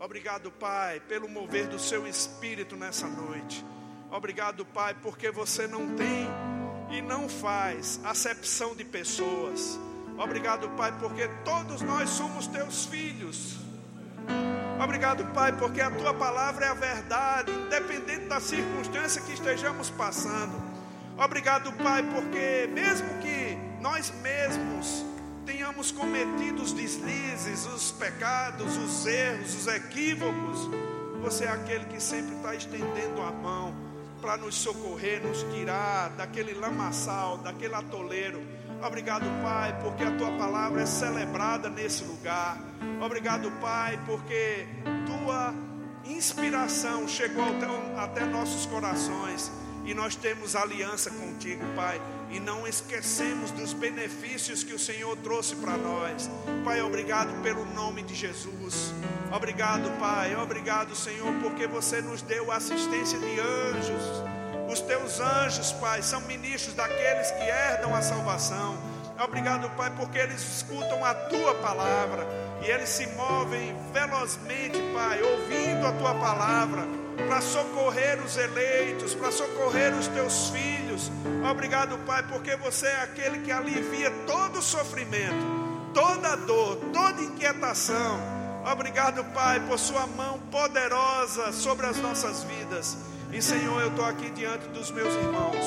Obrigado, 0.00 0.50
Pai, 0.50 0.98
pelo 0.98 1.28
mover 1.28 1.66
do 1.66 1.78
seu 1.78 2.06
espírito 2.06 2.74
nessa 2.74 3.06
noite. 3.06 3.62
Obrigado, 4.10 4.64
Pai, 4.64 4.96
porque 5.02 5.30
você 5.30 5.66
não 5.66 5.94
tem 5.94 6.26
e 6.90 7.02
não 7.02 7.28
faz 7.28 8.00
acepção 8.02 8.74
de 8.74 8.82
pessoas. 8.82 9.78
Obrigado, 10.16 10.70
Pai, 10.70 10.90
porque 10.98 11.28
todos 11.44 11.82
nós 11.82 12.08
somos 12.08 12.46
teus 12.46 12.86
filhos. 12.86 13.58
Obrigado, 14.82 15.22
Pai, 15.34 15.52
porque 15.52 15.82
a 15.82 15.90
tua 15.90 16.14
palavra 16.14 16.64
é 16.64 16.68
a 16.70 16.74
verdade, 16.74 17.52
independente 17.52 18.24
da 18.24 18.40
circunstância 18.40 19.20
que 19.20 19.34
estejamos 19.34 19.90
passando. 19.90 20.62
Obrigado, 21.18 21.70
Pai, 21.74 22.02
porque 22.04 22.70
mesmo 22.72 23.18
que 23.18 23.58
nós 23.82 24.10
mesmos 24.22 25.04
tenhamos 25.50 25.90
cometido 25.90 26.62
os 26.62 26.72
deslizes, 26.72 27.66
os 27.66 27.90
pecados, 27.90 28.76
os 28.76 29.04
erros, 29.04 29.52
os 29.56 29.66
equívocos, 29.66 30.70
você 31.20 31.44
é 31.44 31.48
aquele 31.48 31.86
que 31.86 32.00
sempre 32.00 32.36
está 32.36 32.54
estendendo 32.54 33.20
a 33.20 33.32
mão 33.32 33.74
para 34.20 34.36
nos 34.36 34.54
socorrer, 34.54 35.20
nos 35.20 35.42
tirar 35.52 36.10
daquele 36.10 36.54
lamaçal, 36.54 37.38
daquele 37.38 37.74
atoleiro. 37.74 38.40
Obrigado, 38.80 39.24
Pai, 39.42 39.76
porque 39.82 40.04
a 40.04 40.12
tua 40.12 40.30
palavra 40.38 40.82
é 40.82 40.86
celebrada 40.86 41.68
nesse 41.68 42.04
lugar. 42.04 42.56
Obrigado, 43.04 43.50
Pai, 43.60 44.00
porque 44.06 44.68
tua 45.04 45.52
inspiração 46.04 47.08
chegou 47.08 47.44
até, 47.44 47.66
até 48.00 48.24
nossos 48.24 48.66
corações 48.66 49.50
e 49.84 49.94
nós 49.94 50.14
temos 50.14 50.54
aliança 50.54 51.10
contigo, 51.10 51.64
Pai, 51.74 52.00
e 52.30 52.38
não 52.38 52.66
esquecemos 52.66 53.50
dos 53.50 53.72
benefícios 53.72 54.62
que 54.62 54.72
o 54.72 54.78
Senhor 54.78 55.16
trouxe 55.18 55.56
para 55.56 55.76
nós. 55.76 56.30
Pai, 56.64 56.80
obrigado 56.80 57.42
pelo 57.42 57.64
nome 57.74 58.02
de 58.02 58.14
Jesus. 58.14 58.92
Obrigado, 59.32 59.90
Pai. 59.98 60.36
Obrigado, 60.36 60.94
Senhor, 60.94 61.32
porque 61.42 61.66
você 61.66 62.00
nos 62.00 62.22
deu 62.22 62.52
assistência 62.52 63.18
de 63.18 63.40
anjos. 63.40 64.02
Os 64.70 64.80
teus 64.80 65.18
anjos, 65.18 65.72
Pai, 65.72 66.02
são 66.02 66.20
ministros 66.22 66.74
daqueles 66.74 67.30
que 67.32 67.42
herdam 67.42 67.94
a 67.94 68.02
salvação. 68.02 68.78
Obrigado, 69.22 69.68
Pai, 69.76 69.92
porque 69.96 70.18
eles 70.18 70.40
escutam 70.40 71.04
a 71.04 71.14
tua 71.14 71.54
palavra 71.56 72.26
e 72.62 72.70
eles 72.70 72.88
se 72.88 73.06
movem 73.08 73.74
velozmente, 73.92 74.78
Pai, 74.94 75.20
ouvindo 75.22 75.86
a 75.86 75.92
tua 75.92 76.14
palavra 76.14 76.99
para 77.26 77.40
socorrer 77.40 78.22
os 78.22 78.36
eleitos, 78.36 79.14
para 79.14 79.30
socorrer 79.30 79.94
os 79.94 80.06
teus 80.08 80.50
filhos. 80.50 81.10
Obrigado, 81.50 81.98
Pai, 82.06 82.22
porque 82.24 82.56
você 82.56 82.86
é 82.86 83.02
aquele 83.02 83.40
que 83.40 83.52
alivia 83.52 84.10
todo 84.26 84.60
sofrimento, 84.62 85.44
toda 85.94 86.36
dor, 86.36 86.76
toda 86.92 87.22
inquietação. 87.22 88.20
Obrigado, 88.70 89.24
Pai, 89.32 89.60
por 89.60 89.78
Sua 89.78 90.06
mão 90.06 90.38
poderosa 90.50 91.52
sobre 91.52 91.86
as 91.86 91.96
nossas 91.98 92.42
vidas. 92.44 92.96
E 93.32 93.40
Senhor, 93.40 93.80
eu 93.80 93.88
estou 93.88 94.04
aqui 94.04 94.30
diante 94.30 94.68
dos 94.68 94.90
meus 94.90 95.14
irmãos. 95.14 95.64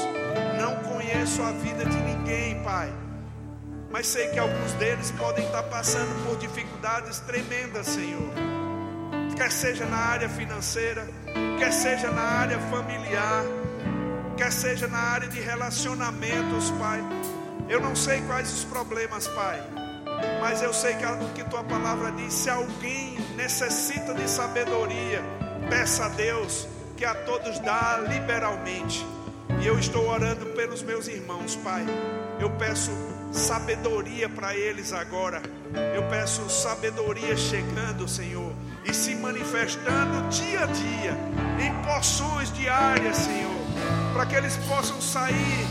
Não 0.59 0.75
conheço 0.91 1.41
a 1.41 1.51
vida 1.51 1.85
de 1.85 1.97
ninguém, 1.97 2.61
Pai 2.63 2.93
mas 3.93 4.07
sei 4.07 4.27
que 4.29 4.39
alguns 4.39 4.73
deles 4.73 5.11
podem 5.11 5.45
estar 5.45 5.61
passando 5.61 6.27
por 6.27 6.35
dificuldades 6.39 7.19
tremendas, 7.19 7.85
Senhor. 7.85 8.33
Quer 9.35 9.51
seja 9.51 9.85
na 9.85 9.97
área 9.97 10.29
financeira, 10.29 11.07
quer 11.57 11.73
seja 11.73 12.11
na 12.11 12.21
área 12.21 12.59
familiar, 12.69 13.43
quer 14.37 14.51
seja 14.51 14.87
na 14.87 14.97
área 14.97 15.27
de 15.27 15.39
relacionamentos, 15.39 16.71
Pai. 16.71 17.01
Eu 17.67 17.81
não 17.81 17.95
sei 17.95 18.21
quais 18.21 18.53
os 18.53 18.63
problemas, 18.63 19.27
Pai, 19.27 19.61
mas 20.39 20.61
eu 20.61 20.71
sei 20.71 20.95
que 20.95 21.03
que 21.35 21.49
tua 21.49 21.63
palavra 21.63 22.11
diz: 22.11 22.33
se 22.33 22.49
alguém 22.49 23.17
necessita 23.35 24.13
de 24.13 24.29
sabedoria, 24.29 25.21
peça 25.69 26.05
a 26.05 26.09
Deus, 26.09 26.67
que 26.95 27.03
a 27.03 27.15
todos 27.15 27.59
dá 27.59 28.03
liberalmente. 28.07 29.05
E 29.61 29.67
eu 29.67 29.77
estou 29.79 30.07
orando 30.07 30.45
pelos 30.47 30.81
meus 30.81 31.07
irmãos, 31.07 31.55
Pai. 31.55 31.85
Eu 32.39 32.49
peço 32.51 32.91
sabedoria 33.31 34.29
para 34.29 34.55
eles 34.55 34.93
agora. 34.93 35.41
Eu 35.95 36.03
peço 36.03 36.49
sabedoria 36.49 37.35
chegando, 37.35 38.07
Senhor, 38.07 38.53
e 38.85 38.93
se 38.93 39.15
manifestando 39.15 40.29
dia 40.29 40.63
a 40.63 40.65
dia, 40.65 41.17
em 41.59 41.73
porções 41.83 42.51
diárias, 42.53 43.17
Senhor, 43.17 43.55
para 44.13 44.25
que 44.25 44.35
eles 44.35 44.55
possam 44.67 44.99
sair 45.01 45.67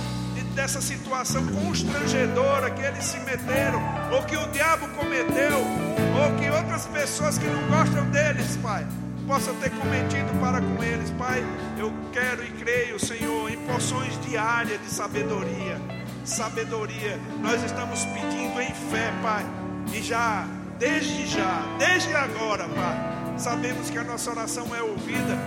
dessa 0.55 0.81
situação 0.81 1.47
constrangedora 1.47 2.71
que 2.71 2.83
eles 2.83 3.05
se 3.05 3.19
meteram, 3.21 3.83
ou 4.13 4.23
que 4.23 4.37
o 4.37 4.47
diabo 4.49 4.87
cometeu, 4.89 5.59
ou 5.59 6.39
que 6.39 6.51
outras 6.51 6.87
pessoas 6.87 7.39
que 7.39 7.47
não 7.47 7.69
gostam 7.69 8.05
deles, 8.11 8.57
Pai, 8.63 8.87
possam 9.27 9.55
ter 9.57 9.71
cometido 9.71 10.31
para 10.41 10.61
com 10.61 10.83
eles, 10.83 11.11
Pai. 11.13 11.43
Eu 11.79 11.93
quero 12.13 12.45
e 12.45 12.51
creio, 12.51 12.99
Senhor, 12.99 13.51
em 13.51 13.57
porções 13.67 14.19
diárias 14.21 14.81
de 14.83 14.91
sabedoria. 14.91 15.81
Sabedoria, 16.25 17.19
nós 17.41 17.63
estamos 17.65 18.05
pedindo 18.05 18.61
em 18.61 18.73
fé, 18.91 19.13
Pai, 19.23 19.45
e 19.93 20.03
já, 20.03 20.47
desde 20.83 21.29
já, 21.29 21.63
desde 21.79 22.13
agora, 22.13 22.65
Pai, 22.65 23.39
sabemos 23.39 23.89
que 23.89 23.97
a 23.97 24.03
nossa 24.03 24.29
oração 24.33 24.75
é 24.75 24.83
ouvida 24.83 25.39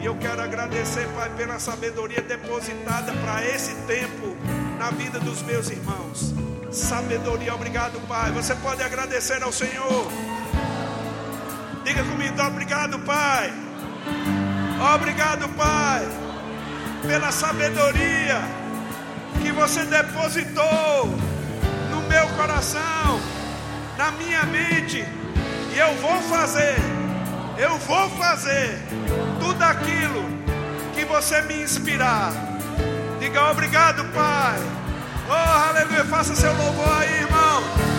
e 0.00 0.06
eu 0.06 0.14
quero 0.14 0.40
agradecer, 0.40 1.08
Pai, 1.16 1.28
pela 1.30 1.58
sabedoria 1.58 2.22
depositada 2.22 3.12
para 3.12 3.44
esse 3.44 3.74
tempo 3.88 4.36
na 4.78 4.90
vida 4.90 5.18
dos 5.18 5.42
meus 5.42 5.68
irmãos. 5.68 6.32
Sabedoria, 6.70 7.52
obrigado, 7.52 8.00
Pai. 8.06 8.30
Você 8.30 8.54
pode 8.54 8.84
agradecer 8.84 9.42
ao 9.42 9.50
Senhor. 9.50 10.06
Diga 11.82 12.04
comigo, 12.04 12.40
obrigado, 12.40 12.96
Pai. 13.00 13.52
Obrigado, 14.94 15.48
Pai, 15.56 16.06
pela 17.04 17.32
sabedoria 17.32 18.40
que 19.42 19.50
você 19.50 19.84
depositou 19.86 21.06
no 21.90 22.00
meu 22.08 22.28
coração, 22.36 23.33
na 23.96 24.10
minha 24.12 24.42
mente. 24.44 25.04
E 25.74 25.78
eu 25.78 25.94
vou 25.96 26.20
fazer, 26.22 26.76
eu 27.58 27.76
vou 27.78 28.08
fazer 28.10 28.78
tudo 29.40 29.62
aquilo 29.62 30.24
que 30.94 31.04
você 31.04 31.42
me 31.42 31.62
inspirar. 31.62 32.32
Diga 33.18 33.50
obrigado, 33.50 34.04
Pai. 34.12 34.58
Oh, 35.28 35.68
aleluia. 35.68 36.04
Faça 36.04 36.34
seu 36.34 36.52
louvor 36.54 37.00
aí, 37.00 37.22
irmão. 37.22 37.93